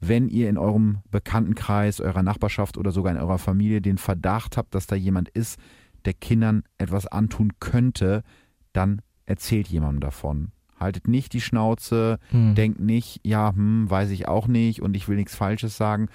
wenn 0.00 0.28
ihr 0.28 0.48
in 0.48 0.56
eurem 0.56 0.98
Bekanntenkreis, 1.10 2.00
eurer 2.00 2.22
Nachbarschaft 2.22 2.78
oder 2.78 2.90
sogar 2.90 3.12
in 3.12 3.20
eurer 3.20 3.38
Familie 3.38 3.80
den 3.82 3.98
Verdacht 3.98 4.56
habt, 4.56 4.74
dass 4.74 4.86
da 4.86 4.96
jemand 4.96 5.28
ist, 5.28 5.58
der 6.04 6.14
Kindern 6.14 6.62
etwas 6.78 7.06
antun 7.06 7.52
könnte, 7.60 8.22
dann 8.72 9.02
erzählt 9.26 9.68
jemandem 9.68 10.00
davon. 10.00 10.52
Haltet 10.78 11.08
nicht 11.08 11.34
die 11.34 11.42
Schnauze, 11.42 12.18
hm. 12.30 12.54
denkt 12.54 12.80
nicht, 12.80 13.20
ja, 13.22 13.52
hm, 13.54 13.90
weiß 13.90 14.10
ich 14.10 14.26
auch 14.28 14.46
nicht 14.46 14.80
und 14.80 14.96
ich 14.96 15.08
will 15.08 15.16
nichts 15.16 15.34
Falsches 15.34 15.76
sagen. 15.76 16.08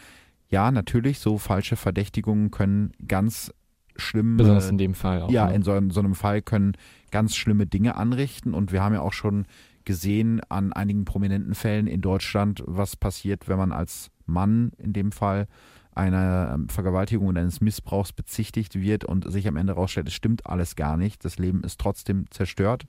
Ja, 0.50 0.72
natürlich, 0.72 1.20
so 1.20 1.38
falsche 1.38 1.76
Verdächtigungen 1.76 2.50
können 2.50 2.92
ganz 3.08 3.52
schlimm. 3.98 4.38
Besonders 4.38 4.70
in 4.70 4.78
dem 4.78 4.94
Fall 4.94 5.22
auch. 5.22 5.30
Ja, 5.30 5.48
ne? 5.48 5.56
in 5.56 5.64
so, 5.64 5.76
in 5.76 5.90
so 5.90 6.00
einem 6.00 6.16
Fall 6.16 6.42
können 6.42 6.74
ganz 7.12 7.36
schlimme 7.36 7.66
Dinge 7.66 7.96
anrichten. 7.96 8.54
Und 8.54 8.72
wir 8.72 8.84
haben 8.84 8.94
ja 8.94 9.02
auch 9.02 9.14
schon 9.14 9.46
gesehen 9.86 10.42
an 10.50 10.74
einigen 10.74 11.06
prominenten 11.06 11.56
Fällen 11.56 11.88
in 11.88 12.02
Deutschland, 12.02 12.64
was 12.66 12.96
passiert, 12.96 13.48
wenn 13.48 13.58
man 13.58 13.72
als 13.72 14.10
Mann 14.26 14.72
in 14.78 14.94
dem 14.94 15.12
Fall 15.12 15.48
einer 15.94 16.52
ähm, 16.54 16.68
Vergewaltigung 16.68 17.28
und 17.28 17.38
eines 17.38 17.62
Missbrauchs 17.62 18.12
bezichtigt 18.12 18.82
wird 18.82 19.06
und 19.06 19.32
sich 19.32 19.48
am 19.48 19.56
Ende 19.56 19.74
rausstellt, 19.74 20.08
es 20.08 20.14
stimmt 20.14 20.46
alles 20.46 20.76
gar 20.76 20.98
nicht. 20.98 21.24
Das 21.24 21.38
Leben 21.38 21.64
ist 21.64 21.80
trotzdem 21.80 22.26
zerstört. 22.32 22.86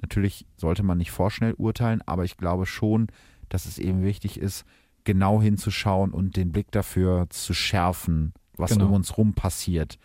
Natürlich 0.00 0.46
sollte 0.56 0.82
man 0.82 0.98
nicht 0.98 1.10
vorschnell 1.10 1.54
urteilen, 1.54 2.02
aber 2.06 2.24
ich 2.24 2.36
glaube 2.36 2.66
schon, 2.66 3.08
dass 3.48 3.66
es 3.66 3.78
eben 3.78 4.04
wichtig 4.04 4.38
ist, 4.38 4.64
genau 5.04 5.40
hinzuschauen 5.42 6.12
und 6.12 6.36
den 6.36 6.52
Blick 6.52 6.70
dafür 6.70 7.26
zu 7.30 7.54
schärfen, 7.54 8.32
was 8.56 8.72
genau. 8.72 8.86
um 8.86 8.92
uns 8.92 9.16
rum 9.16 9.32
passiert 9.32 9.98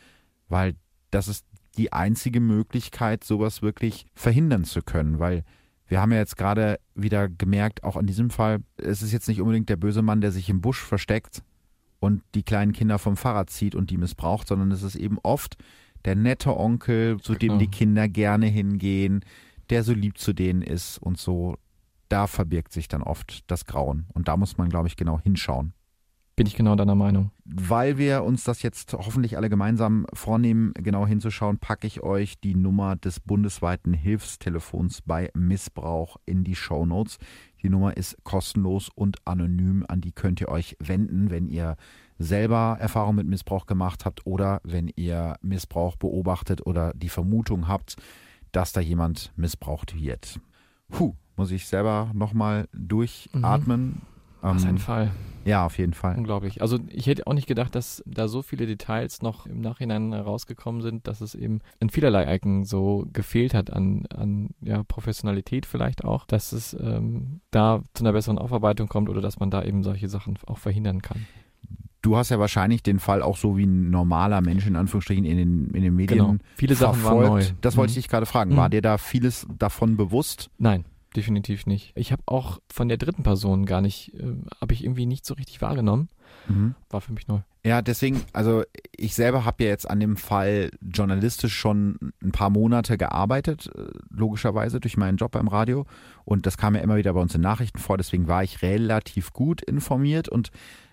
weil 0.51 0.75
das 1.09 1.27
ist 1.27 1.45
die 1.77 1.93
einzige 1.93 2.39
Möglichkeit, 2.39 3.23
sowas 3.23 3.61
wirklich 3.61 4.05
verhindern 4.13 4.65
zu 4.65 4.81
können, 4.81 5.19
weil 5.19 5.43
wir 5.87 5.99
haben 5.99 6.11
ja 6.11 6.19
jetzt 6.19 6.37
gerade 6.37 6.79
wieder 6.95 7.27
gemerkt, 7.27 7.83
auch 7.83 7.97
in 7.97 8.05
diesem 8.05 8.29
Fall, 8.29 8.59
es 8.77 9.01
ist 9.01 9.11
jetzt 9.11 9.27
nicht 9.27 9.41
unbedingt 9.41 9.69
der 9.69 9.75
böse 9.75 10.01
Mann, 10.01 10.21
der 10.21 10.31
sich 10.31 10.49
im 10.49 10.61
Busch 10.61 10.81
versteckt 10.81 11.43
und 11.99 12.23
die 12.33 12.43
kleinen 12.43 12.71
Kinder 12.71 12.97
vom 12.97 13.17
Fahrrad 13.17 13.49
zieht 13.49 13.75
und 13.75 13.89
die 13.89 13.97
missbraucht, 13.97 14.47
sondern 14.47 14.71
es 14.71 14.83
ist 14.83 14.95
eben 14.95 15.17
oft 15.23 15.57
der 16.05 16.15
nette 16.15 16.57
Onkel, 16.57 17.19
zu 17.19 17.33
genau. 17.33 17.53
dem 17.53 17.59
die 17.59 17.67
Kinder 17.67 18.07
gerne 18.07 18.47
hingehen, 18.47 19.23
der 19.69 19.83
so 19.83 19.93
lieb 19.93 20.17
zu 20.17 20.33
denen 20.33 20.61
ist 20.61 20.97
und 20.97 21.17
so. 21.17 21.57
Da 22.09 22.27
verbirgt 22.27 22.73
sich 22.73 22.87
dann 22.87 23.03
oft 23.03 23.49
das 23.49 23.65
Grauen. 23.65 24.05
Und 24.13 24.27
da 24.27 24.35
muss 24.35 24.57
man, 24.57 24.69
glaube 24.69 24.87
ich, 24.87 24.97
genau 24.97 25.19
hinschauen. 25.19 25.73
Bin 26.41 26.47
ich 26.47 26.55
genau 26.55 26.75
deiner 26.75 26.95
Meinung. 26.95 27.29
Weil 27.45 27.99
wir 27.99 28.23
uns 28.23 28.43
das 28.43 28.63
jetzt 28.63 28.93
hoffentlich 28.93 29.37
alle 29.37 29.47
gemeinsam 29.47 30.07
vornehmen, 30.11 30.73
genau 30.73 31.05
hinzuschauen, 31.05 31.59
packe 31.59 31.85
ich 31.85 32.01
euch 32.01 32.39
die 32.39 32.55
Nummer 32.55 32.95
des 32.95 33.19
bundesweiten 33.19 33.93
Hilfstelefons 33.93 35.03
bei 35.03 35.29
Missbrauch 35.35 36.17
in 36.25 36.43
die 36.43 36.55
Show 36.55 36.87
Notes. 36.87 37.19
Die 37.61 37.69
Nummer 37.69 37.95
ist 37.95 38.17
kostenlos 38.23 38.89
und 38.95 39.17
anonym. 39.23 39.85
An 39.87 40.01
die 40.01 40.13
könnt 40.13 40.41
ihr 40.41 40.49
euch 40.49 40.75
wenden, 40.79 41.29
wenn 41.29 41.47
ihr 41.47 41.75
selber 42.17 42.75
Erfahrung 42.79 43.13
mit 43.13 43.27
Missbrauch 43.27 43.67
gemacht 43.67 44.03
habt 44.03 44.25
oder 44.25 44.61
wenn 44.63 44.91
ihr 44.95 45.35
Missbrauch 45.43 45.95
beobachtet 45.95 46.65
oder 46.65 46.91
die 46.95 47.09
Vermutung 47.09 47.67
habt, 47.67 47.97
dass 48.51 48.73
da 48.73 48.81
jemand 48.81 49.31
missbraucht 49.35 49.93
wird. 49.93 50.39
Puh, 50.89 51.13
muss 51.35 51.51
ich 51.51 51.67
selber 51.67 52.09
nochmal 52.15 52.67
durchatmen. 52.73 53.85
Mhm. 53.89 54.01
Was 54.41 54.63
ein 54.63 54.71
ähm, 54.71 54.77
Fall. 54.77 55.11
Ja, 55.43 55.65
auf 55.65 55.79
jeden 55.79 55.93
Fall. 55.93 56.15
Unglaublich. 56.17 56.61
Also 56.61 56.77
ich 56.89 57.07
hätte 57.07 57.25
auch 57.25 57.33
nicht 57.33 57.47
gedacht, 57.47 57.73
dass 57.73 58.03
da 58.05 58.27
so 58.27 58.43
viele 58.43 58.67
Details 58.67 59.23
noch 59.23 59.47
im 59.47 59.59
Nachhinein 59.59 60.13
rausgekommen 60.13 60.81
sind, 60.83 61.07
dass 61.07 61.19
es 61.19 61.33
eben 61.33 61.61
in 61.79 61.89
vielerlei 61.89 62.25
Ecken 62.25 62.63
so 62.63 63.07
gefehlt 63.11 63.55
hat 63.55 63.73
an, 63.73 64.05
an 64.15 64.49
ja, 64.61 64.83
Professionalität 64.83 65.65
vielleicht 65.65 66.03
auch, 66.05 66.25
dass 66.25 66.51
es 66.51 66.75
ähm, 66.79 67.41
da 67.49 67.81
zu 67.95 68.03
einer 68.03 68.13
besseren 68.13 68.37
Aufarbeitung 68.37 68.87
kommt 68.87 69.09
oder 69.09 69.19
dass 69.21 69.39
man 69.39 69.49
da 69.49 69.63
eben 69.63 69.81
solche 69.83 70.09
Sachen 70.09 70.37
auch 70.45 70.59
verhindern 70.59 71.01
kann. 71.01 71.25
du 72.03 72.17
hast 72.17 72.29
ja 72.29 72.37
wahrscheinlich 72.39 72.83
den 72.83 72.99
Fall 72.99 73.21
auch 73.23 73.37
so 73.37 73.57
wie 73.57 73.65
ein 73.65 73.89
normaler 73.89 74.41
Mensch 74.41 74.65
in 74.67 74.75
Anführungsstrichen 74.75 75.25
in 75.25 75.37
den, 75.37 75.69
in 75.71 75.81
den 75.83 75.95
Medien 75.95 76.19
Genau. 76.19 76.35
Viele 76.55 76.75
Sachen 76.75 76.99
verfolgt. 76.99 77.29
waren 77.31 77.39
neu. 77.39 77.45
Das 77.61 77.77
wollte 77.77 77.91
ich 77.91 77.97
Mhm. 77.97 78.01
dich 78.01 78.09
gerade 78.09 78.25
fragen. 78.27 78.51
Mhm. 78.51 78.57
War 78.57 78.69
dir 78.69 78.81
da 78.83 78.97
vieles 78.99 79.47
davon 79.57 79.97
bewusst? 79.97 80.49
Nein, 80.59 80.85
definitiv 81.15 81.65
nicht. 81.65 81.91
Ich 81.95 82.11
habe 82.11 82.23
auch 82.25 82.59
von 82.71 82.87
der 82.87 82.97
dritten 82.97 83.23
Person 83.23 83.65
gar 83.65 83.81
nicht, 83.81 84.13
äh, 84.13 84.35
habe 84.59 84.73
ich 84.73 84.83
irgendwie 84.83 85.05
nicht 85.05 85.25
so 85.25 85.33
richtig 85.33 85.61
wahrgenommen. 85.61 86.09
Mhm. 86.47 86.75
War 86.89 87.01
für 87.01 87.13
mich 87.13 87.27
neu. 87.27 87.39
Ja, 87.63 87.83
deswegen, 87.83 88.23
also 88.33 88.63
ich 88.95 89.13
selber 89.13 89.45
habe 89.45 89.63
ja 89.63 89.69
jetzt 89.69 89.87
an 89.87 89.99
dem 89.99 90.17
Fall 90.17 90.71
journalistisch 90.81 91.53
schon 91.53 92.13
ein 92.23 92.31
paar 92.31 92.49
Monate 92.49 92.97
gearbeitet, 92.97 93.69
äh, 93.75 93.91
logischerweise 94.09 94.79
durch 94.79 94.97
meinen 94.97 95.17
Job 95.17 95.31
beim 95.31 95.47
Radio. 95.47 95.85
Und 96.25 96.45
das 96.47 96.57
kam 96.57 96.75
ja 96.75 96.81
immer 96.81 96.97
wieder 96.97 97.13
bei 97.13 97.21
uns 97.21 97.35
in 97.35 97.41
Nachrichten 97.41 97.77
vor, 97.77 97.97
deswegen 97.97 98.27
war 98.27 98.43
ich 98.43 98.63
relativ 98.63 99.31
gut 99.31 99.61
informiert 99.61 100.27
und 100.27 100.51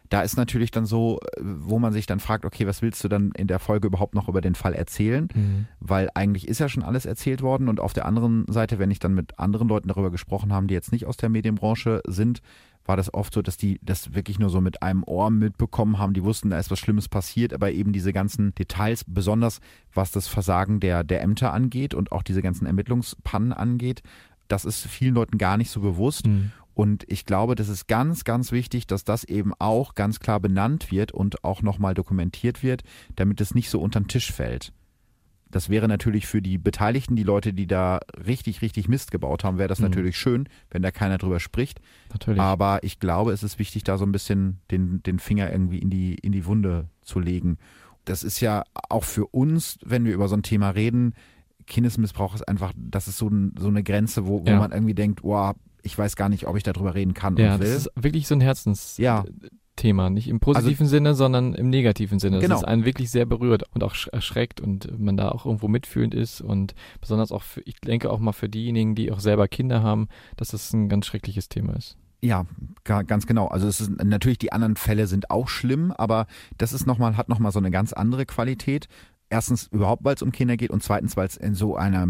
da 0.09 0.23
ist 0.23 0.37
natürlich 0.37 0.71
dann 0.71 0.87
so, 0.87 1.21
wo 1.41 1.79
man 1.79 1.93
sich 1.93 2.07
dann 2.07 2.21
fragt, 2.21 2.45
okay, 2.45 2.67
was 2.67 2.83
willst 2.83 3.03
du 3.05 3.09
dann 3.09 3.33
in 3.37 3.47
der 3.47 3.59
Folge 3.59 3.89
überhaupt 3.89 4.15
noch 4.15 4.29
über 4.29 4.41
den 4.41 4.55
Fall 4.55 4.73
erzählen? 4.73 5.29
Weil 5.81 6.11
eigentlich 6.15 6.49
ist 6.49 6.61
ja 6.61 6.69
schon 6.69 6.83
alles 6.83 7.07
erzählt 7.07 7.43
worden 7.43 7.69
und 7.69 7.81
auf 7.81 7.93
der 7.93 8.07
anderen 8.07 8.47
Seite, 8.49 8.79
wenn 8.79 8.91
ich 8.91 8.99
dann 8.99 9.15
mit 9.15 9.39
anderen 9.39 9.69
Leuten 9.69 9.89
darüber 9.89 10.11
gesprochen 10.11 10.53
habe, 10.53 10.67
die 10.67 10.75
jetzt 10.75 10.93
nicht 10.93 11.07
aus 11.07 11.17
der 11.17 11.29
Medienbranche 11.29 12.03
sind, 12.07 12.41
war 12.89 12.97
das 12.97 13.13
oft 13.13 13.35
so, 13.35 13.43
dass 13.43 13.59
die 13.59 13.79
das 13.83 14.15
wirklich 14.15 14.39
nur 14.39 14.49
so 14.49 14.63
mit 14.63 14.83
einem 14.83 15.05
Ohr 15.05 15.31
mitbekommen 15.31 15.99
haben. 15.99 16.15
Die 16.15 16.25
wussten, 16.25 16.49
da 16.49 16.59
ist 16.59 16.71
was 16.71 16.79
Schlimmes 16.79 17.09
passiert, 17.09 17.53
aber 17.53 17.71
eben 17.71 17.93
diese 17.93 18.15
ganzen 18.15 18.55
Details, 18.55 19.05
besonders 19.07 19.61
was 19.93 20.11
das 20.11 20.27
Versagen 20.27 20.81
der, 20.81 21.05
der 21.05 21.21
Ämter 21.21 21.53
angeht 21.53 21.93
und 21.93 22.13
auch 22.13 22.23
diese 22.23 22.41
ganzen 22.41 22.67
Ermittlungspannen 22.67 23.53
angeht, 23.53 24.03
das 24.49 24.65
ist 24.65 24.87
vielen 24.87 25.15
Leuten 25.15 25.37
gar 25.37 25.59
nicht 25.59 25.71
so 25.71 25.81
bewusst. 25.81 26.27
Mhm. 26.27 26.53
Und 26.79 27.03
ich 27.09 27.27
glaube, 27.27 27.57
das 27.57 27.69
ist 27.69 27.89
ganz, 27.89 28.23
ganz 28.23 28.53
wichtig, 28.53 28.87
dass 28.87 29.03
das 29.03 29.25
eben 29.25 29.53
auch 29.59 29.97
ganz 29.97 30.21
klar 30.21 30.39
benannt 30.39 30.93
wird 30.93 31.11
und 31.11 31.43
auch 31.43 31.61
nochmal 31.61 31.93
dokumentiert 31.95 32.63
wird, 32.63 32.85
damit 33.17 33.41
es 33.41 33.53
nicht 33.53 33.69
so 33.69 33.81
unter 33.81 33.99
den 33.99 34.07
Tisch 34.07 34.31
fällt. 34.33 34.73
Das 35.51 35.69
wäre 35.71 35.89
natürlich 35.89 36.29
für 36.29 36.41
die 36.41 36.57
Beteiligten, 36.57 37.17
die 37.17 37.25
Leute, 37.25 37.53
die 37.53 37.67
da 37.67 37.99
richtig, 38.25 38.63
richtig 38.63 38.87
Mist 38.87 39.11
gebaut 39.11 39.43
haben, 39.43 39.59
wäre 39.59 39.67
das 39.69 39.81
Mhm. 39.81 39.87
natürlich 39.87 40.17
schön, 40.17 40.49
wenn 40.71 40.83
da 40.83 40.93
keiner 40.93 41.19
drüber 41.19 41.41
spricht. 41.41 41.81
Natürlich. 42.13 42.41
Aber 42.41 42.85
ich 42.85 43.01
glaube, 43.01 43.33
es 43.33 43.43
ist 43.43 43.59
wichtig, 43.59 43.83
da 43.83 43.99
so 43.99 44.07
ein 44.07 44.13
bisschen 44.13 44.61
den, 44.71 45.03
den 45.03 45.19
Finger 45.19 45.51
irgendwie 45.51 45.79
in 45.81 45.91
die, 45.91 46.15
in 46.15 46.31
die 46.31 46.47
Wunde 46.47 46.87
zu 47.03 47.19
legen. 47.19 47.59
Das 48.05 48.23
ist 48.23 48.39
ja 48.39 48.63
auch 48.89 49.03
für 49.03 49.27
uns, 49.27 49.79
wenn 49.85 50.05
wir 50.05 50.15
über 50.15 50.29
so 50.29 50.37
ein 50.37 50.45
Thema 50.45 50.71
reden, 50.71 51.15
Kindesmissbrauch 51.67 52.37
ist 52.37 52.47
einfach, 52.47 52.73
das 52.77 53.09
ist 53.09 53.19
so, 53.19 53.27
ein, 53.29 53.55
so 53.59 53.67
eine 53.67 53.83
Grenze, 53.83 54.27
wo, 54.29 54.43
wo 54.47 54.51
Ja. 54.51 54.59
man 54.61 54.71
irgendwie 54.71 54.95
denkt, 54.95 55.25
wow, 55.25 55.57
ich 55.89 55.99
weiß 55.99 56.15
gar 56.17 56.29
nicht, 56.29 56.47
ob 56.47 56.57
ich 56.57 56.63
darüber 56.63 56.95
reden 56.95 57.15
kann 57.15 57.37
ja, 57.39 57.55
und 57.55 57.61
will. 57.61 57.69
das 57.73 57.87
ist 57.87 57.91
wirklich 57.97 58.27
so 58.29 58.35
ein 58.35 58.41
Herzensthema. 58.43 59.25
Ja. 60.05 60.11
Nicht 60.11 60.29
im 60.29 60.41
positiven 60.41 60.87
Sinne, 60.89 61.15
sondern 61.15 61.55
im 61.55 61.71
negativen 61.71 62.19
Sinne. 62.19 62.41
Genau. 62.41 62.55
Das 62.57 62.63
ist 62.63 62.69
einen 62.69 62.85
wirklich 62.85 63.11
sehr 63.11 63.27
berührt 63.27 63.63
und 63.75 63.85
auch 63.85 63.95
sch- 63.95 64.11
erschreckt 64.13 64.61
und 64.61 64.99
man 65.01 65.17
da 65.17 65.29
auch 65.31 65.47
irgendwo 65.47 65.69
mitfühlend 65.69 66.15
ist 66.15 66.41
und 66.41 66.75
besonders 67.01 67.31
auch 67.33 67.43
für, 67.45 67.61
ich 67.65 67.77
denke 67.81 68.11
auch 68.11 68.19
mal 68.19 68.33
für 68.33 68.49
diejenigen, 68.49 68.95
die 68.97 69.13
auch 69.13 69.21
selber 69.21 69.47
Kinder 69.49 69.83
haben, 69.83 70.09
dass 70.37 70.49
das 70.49 70.73
ein 70.73 70.89
ganz 70.89 71.07
schreckliches 71.07 71.49
Thema 71.49 71.75
ist. 71.77 71.97
Ja, 72.21 72.47
ga- 72.83 73.03
ganz 73.03 73.27
genau. 73.27 73.47
Also 73.47 73.69
es 73.69 73.81
ist 73.81 73.91
natürlich 74.03 74.39
die 74.39 74.53
anderen 74.53 74.75
Fälle 74.75 75.07
sind 75.07 75.31
auch 75.31 75.49
schlimm, 75.49 75.93
aber 75.93 76.27
das 76.59 76.73
ist 76.73 76.85
noch 76.87 76.99
mal 76.99 77.17
hat 77.17 77.29
noch 77.29 77.39
mal 77.39 77.53
so 77.53 77.61
eine 77.61 77.71
ganz 77.71 77.93
andere 77.93 78.27
Qualität. 78.27 78.89
Erstens 79.31 79.67
überhaupt, 79.67 80.05
weil 80.05 80.15
es 80.15 80.23
um 80.23 80.33
Kinder 80.33 80.57
geht 80.57 80.71
und 80.71 80.83
zweitens, 80.83 81.17
weil 81.17 81.27
es 81.27 81.37
in 81.37 81.55
so 81.55 81.77
einer 81.77 82.07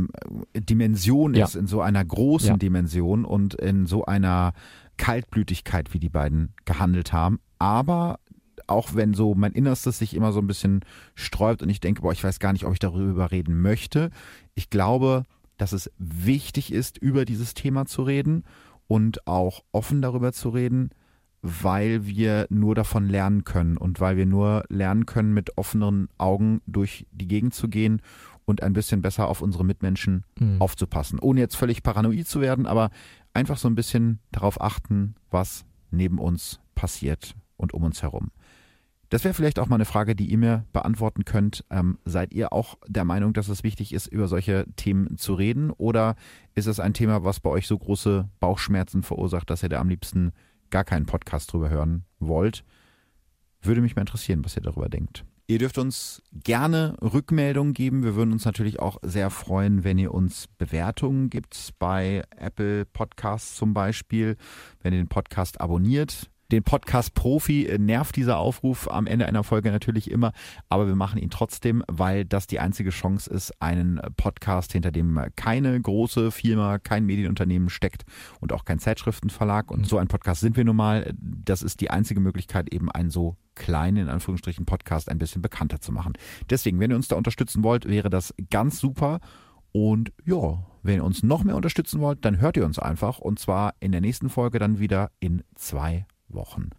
äh, 0.52 0.60
Dimension 0.60 1.34
Ja. 1.34 1.44
ist, 1.46 1.56
in 1.56 1.66
so 1.66 1.80
einer 1.80 2.04
großen 2.04 2.50
Ja. 2.50 2.56
Dimension 2.56 3.24
und 3.24 3.54
in 3.54 3.86
so 3.86 4.04
einer 4.04 4.52
Kaltblütigkeit, 4.98 5.94
wie 5.94 5.98
die 5.98 6.08
beiden 6.10 6.52
gehandelt 6.64 7.12
haben. 7.12 7.40
Aber 7.58 8.20
auch 8.66 8.94
wenn 8.94 9.14
so 9.14 9.34
mein 9.34 9.52
Innerstes 9.52 9.98
sich 9.98 10.14
immer 10.14 10.32
so 10.32 10.40
ein 10.40 10.46
bisschen 10.46 10.84
sträubt 11.14 11.62
und 11.62 11.70
ich 11.70 11.80
denke, 11.80 12.02
boah, 12.02 12.12
ich 12.12 12.22
weiß 12.22 12.38
gar 12.38 12.52
nicht, 12.52 12.64
ob 12.66 12.72
ich 12.74 12.78
darüber 12.78 13.30
reden 13.30 13.62
möchte. 13.62 14.10
Ich 14.54 14.68
glaube, 14.68 15.24
dass 15.56 15.72
es 15.72 15.90
wichtig 15.98 16.72
ist, 16.72 16.98
über 16.98 17.24
dieses 17.24 17.54
Thema 17.54 17.86
zu 17.86 18.02
reden 18.02 18.44
und 18.86 19.26
auch 19.26 19.64
offen 19.72 20.02
darüber 20.02 20.32
zu 20.32 20.50
reden, 20.50 20.90
weil 21.42 22.06
wir 22.06 22.46
nur 22.50 22.74
davon 22.74 23.08
lernen 23.08 23.44
können 23.44 23.76
und 23.76 24.00
weil 24.00 24.16
wir 24.16 24.26
nur 24.26 24.64
lernen 24.68 25.06
können, 25.06 25.32
mit 25.34 25.56
offeneren 25.56 26.08
Augen 26.18 26.60
durch 26.66 27.06
die 27.12 27.28
Gegend 27.28 27.54
zu 27.54 27.68
gehen 27.68 28.02
und 28.44 28.62
ein 28.62 28.72
bisschen 28.72 29.02
besser 29.02 29.28
auf 29.28 29.40
unsere 29.42 29.64
Mitmenschen 29.64 30.24
Mhm. 30.40 30.60
aufzupassen. 30.60 31.18
Ohne 31.20 31.40
jetzt 31.40 31.56
völlig 31.56 31.82
paranoid 31.82 32.26
zu 32.26 32.40
werden, 32.40 32.66
aber 32.66 32.90
einfach 33.34 33.58
so 33.58 33.68
ein 33.68 33.74
bisschen 33.74 34.18
darauf 34.32 34.60
achten, 34.60 35.14
was 35.30 35.64
neben 35.90 36.18
uns 36.18 36.60
passiert 36.74 37.34
und 37.56 37.72
um 37.74 37.84
uns 37.84 38.02
herum. 38.02 38.30
Das 39.10 39.24
wäre 39.24 39.32
vielleicht 39.32 39.58
auch 39.58 39.68
mal 39.68 39.76
eine 39.76 39.86
Frage, 39.86 40.14
die 40.14 40.26
ihr 40.26 40.36
mir 40.36 40.66
beantworten 40.74 41.24
könnt. 41.24 41.64
Ähm, 41.70 41.98
seid 42.04 42.34
ihr 42.34 42.52
auch 42.52 42.76
der 42.86 43.04
Meinung, 43.06 43.32
dass 43.32 43.48
es 43.48 43.62
wichtig 43.64 43.94
ist, 43.94 44.06
über 44.06 44.28
solche 44.28 44.66
Themen 44.76 45.16
zu 45.16 45.32
reden? 45.32 45.70
Oder 45.70 46.14
ist 46.54 46.66
es 46.66 46.78
ein 46.78 46.92
Thema, 46.92 47.24
was 47.24 47.40
bei 47.40 47.48
euch 47.48 47.66
so 47.66 47.78
große 47.78 48.28
Bauchschmerzen 48.38 49.02
verursacht, 49.02 49.48
dass 49.48 49.62
ihr 49.62 49.70
da 49.70 49.80
am 49.80 49.88
liebsten 49.88 50.32
gar 50.70 50.84
keinen 50.84 51.06
Podcast 51.06 51.52
drüber 51.52 51.70
hören 51.70 52.04
wollt? 52.18 52.64
Würde 53.62 53.80
mich 53.80 53.96
mal 53.96 54.02
interessieren, 54.02 54.44
was 54.44 54.56
ihr 54.56 54.62
darüber 54.62 54.88
denkt. 54.88 55.24
Ihr 55.50 55.58
dürft 55.58 55.78
uns 55.78 56.22
gerne 56.32 56.94
Rückmeldungen 57.00 57.72
geben. 57.72 58.04
Wir 58.04 58.14
würden 58.14 58.32
uns 58.32 58.44
natürlich 58.44 58.80
auch 58.80 58.98
sehr 59.02 59.30
freuen, 59.30 59.82
wenn 59.82 59.96
ihr 59.96 60.12
uns 60.12 60.46
Bewertungen 60.58 61.30
gibt 61.30 61.72
bei 61.78 62.22
Apple 62.36 62.84
Podcasts 62.84 63.56
zum 63.56 63.72
Beispiel, 63.72 64.36
wenn 64.82 64.92
ihr 64.92 65.00
den 65.00 65.08
Podcast 65.08 65.60
abonniert. 65.60 66.30
Den 66.50 66.62
Podcast-Profi 66.62 67.66
äh, 67.66 67.78
nervt 67.78 68.16
dieser 68.16 68.38
Aufruf 68.38 68.90
am 68.90 69.06
Ende 69.06 69.26
einer 69.26 69.44
Folge 69.44 69.70
natürlich 69.70 70.10
immer, 70.10 70.32
aber 70.70 70.86
wir 70.86 70.96
machen 70.96 71.20
ihn 71.20 71.28
trotzdem, 71.28 71.84
weil 71.88 72.24
das 72.24 72.46
die 72.46 72.58
einzige 72.58 72.88
Chance 72.88 73.28
ist, 73.28 73.60
einen 73.60 74.00
Podcast, 74.16 74.72
hinter 74.72 74.90
dem 74.90 75.20
keine 75.36 75.78
große 75.78 76.30
Firma, 76.30 76.78
kein 76.78 77.04
Medienunternehmen 77.04 77.68
steckt 77.68 78.04
und 78.40 78.54
auch 78.54 78.64
kein 78.64 78.78
Zeitschriftenverlag. 78.78 79.70
Und 79.70 79.86
so 79.86 79.98
ein 79.98 80.08
Podcast 80.08 80.40
sind 80.40 80.56
wir 80.56 80.64
nun 80.64 80.76
mal. 80.76 81.12
Das 81.18 81.62
ist 81.62 81.82
die 81.82 81.90
einzige 81.90 82.20
Möglichkeit, 82.20 82.72
eben 82.72 82.90
einen 82.90 83.10
so 83.10 83.36
kleinen, 83.54 83.98
in 83.98 84.08
Anführungsstrichen, 84.08 84.64
Podcast 84.64 85.10
ein 85.10 85.18
bisschen 85.18 85.42
bekannter 85.42 85.82
zu 85.82 85.92
machen. 85.92 86.14
Deswegen, 86.48 86.80
wenn 86.80 86.90
ihr 86.90 86.96
uns 86.96 87.08
da 87.08 87.16
unterstützen 87.16 87.62
wollt, 87.62 87.86
wäre 87.86 88.08
das 88.08 88.34
ganz 88.48 88.80
super. 88.80 89.20
Und 89.72 90.12
ja, 90.24 90.64
wenn 90.82 90.96
ihr 90.96 91.04
uns 91.04 91.22
noch 91.22 91.44
mehr 91.44 91.56
unterstützen 91.56 92.00
wollt, 92.00 92.24
dann 92.24 92.40
hört 92.40 92.56
ihr 92.56 92.64
uns 92.64 92.78
einfach. 92.78 93.18
Und 93.18 93.38
zwar 93.38 93.74
in 93.80 93.92
der 93.92 94.00
nächsten 94.00 94.30
Folge 94.30 94.58
dann 94.58 94.78
wieder 94.78 95.10
in 95.20 95.44
zwei 95.54 96.06
Wochen. 96.06 96.17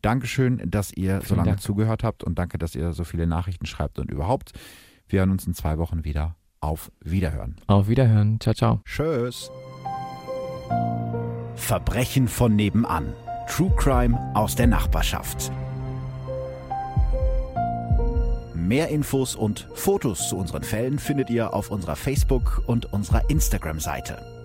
Dankeschön, 0.02 0.62
dass 0.70 0.92
ihr 0.92 1.18
so 1.22 1.28
Vielen 1.28 1.38
lange 1.38 1.50
Dank. 1.52 1.62
zugehört 1.62 2.04
habt 2.04 2.24
und 2.24 2.38
danke, 2.40 2.58
dass 2.58 2.76
ihr 2.76 2.94
so 2.94 3.04
viele 3.04 3.28
Nachrichten 3.28 3.66
schreibt 3.66 4.00
und 4.00 4.10
überhaupt. 4.12 4.54
Wir 5.08 5.20
hören 5.20 5.32
uns 5.32 5.48
in 5.48 5.54
zwei 5.54 5.78
Wochen 5.78 6.04
wieder. 6.04 6.36
Auf 6.62 6.92
Wiederhören. 7.00 7.56
Auf 7.68 7.88
Wiederhören. 7.88 8.40
Ciao, 8.40 8.54
ciao. 8.54 8.82
Tschüss. 8.86 9.50
Verbrechen 11.56 12.28
von 12.28 12.56
nebenan. 12.56 13.14
True 13.48 13.72
Crime 13.78 14.18
aus 14.36 14.56
der 14.56 14.68
Nachbarschaft. 14.68 15.52
Mehr 18.54 18.90
Infos 18.90 19.36
und 19.36 19.68
Fotos 19.74 20.30
zu 20.30 20.38
unseren 20.38 20.64
Fällen 20.64 21.00
findet 21.00 21.30
ihr 21.32 21.54
auf 21.54 21.72
unserer 21.72 21.96
Facebook- 21.96 22.62
und 22.68 22.92
unserer 22.94 23.28
Instagram-Seite. 23.30 24.39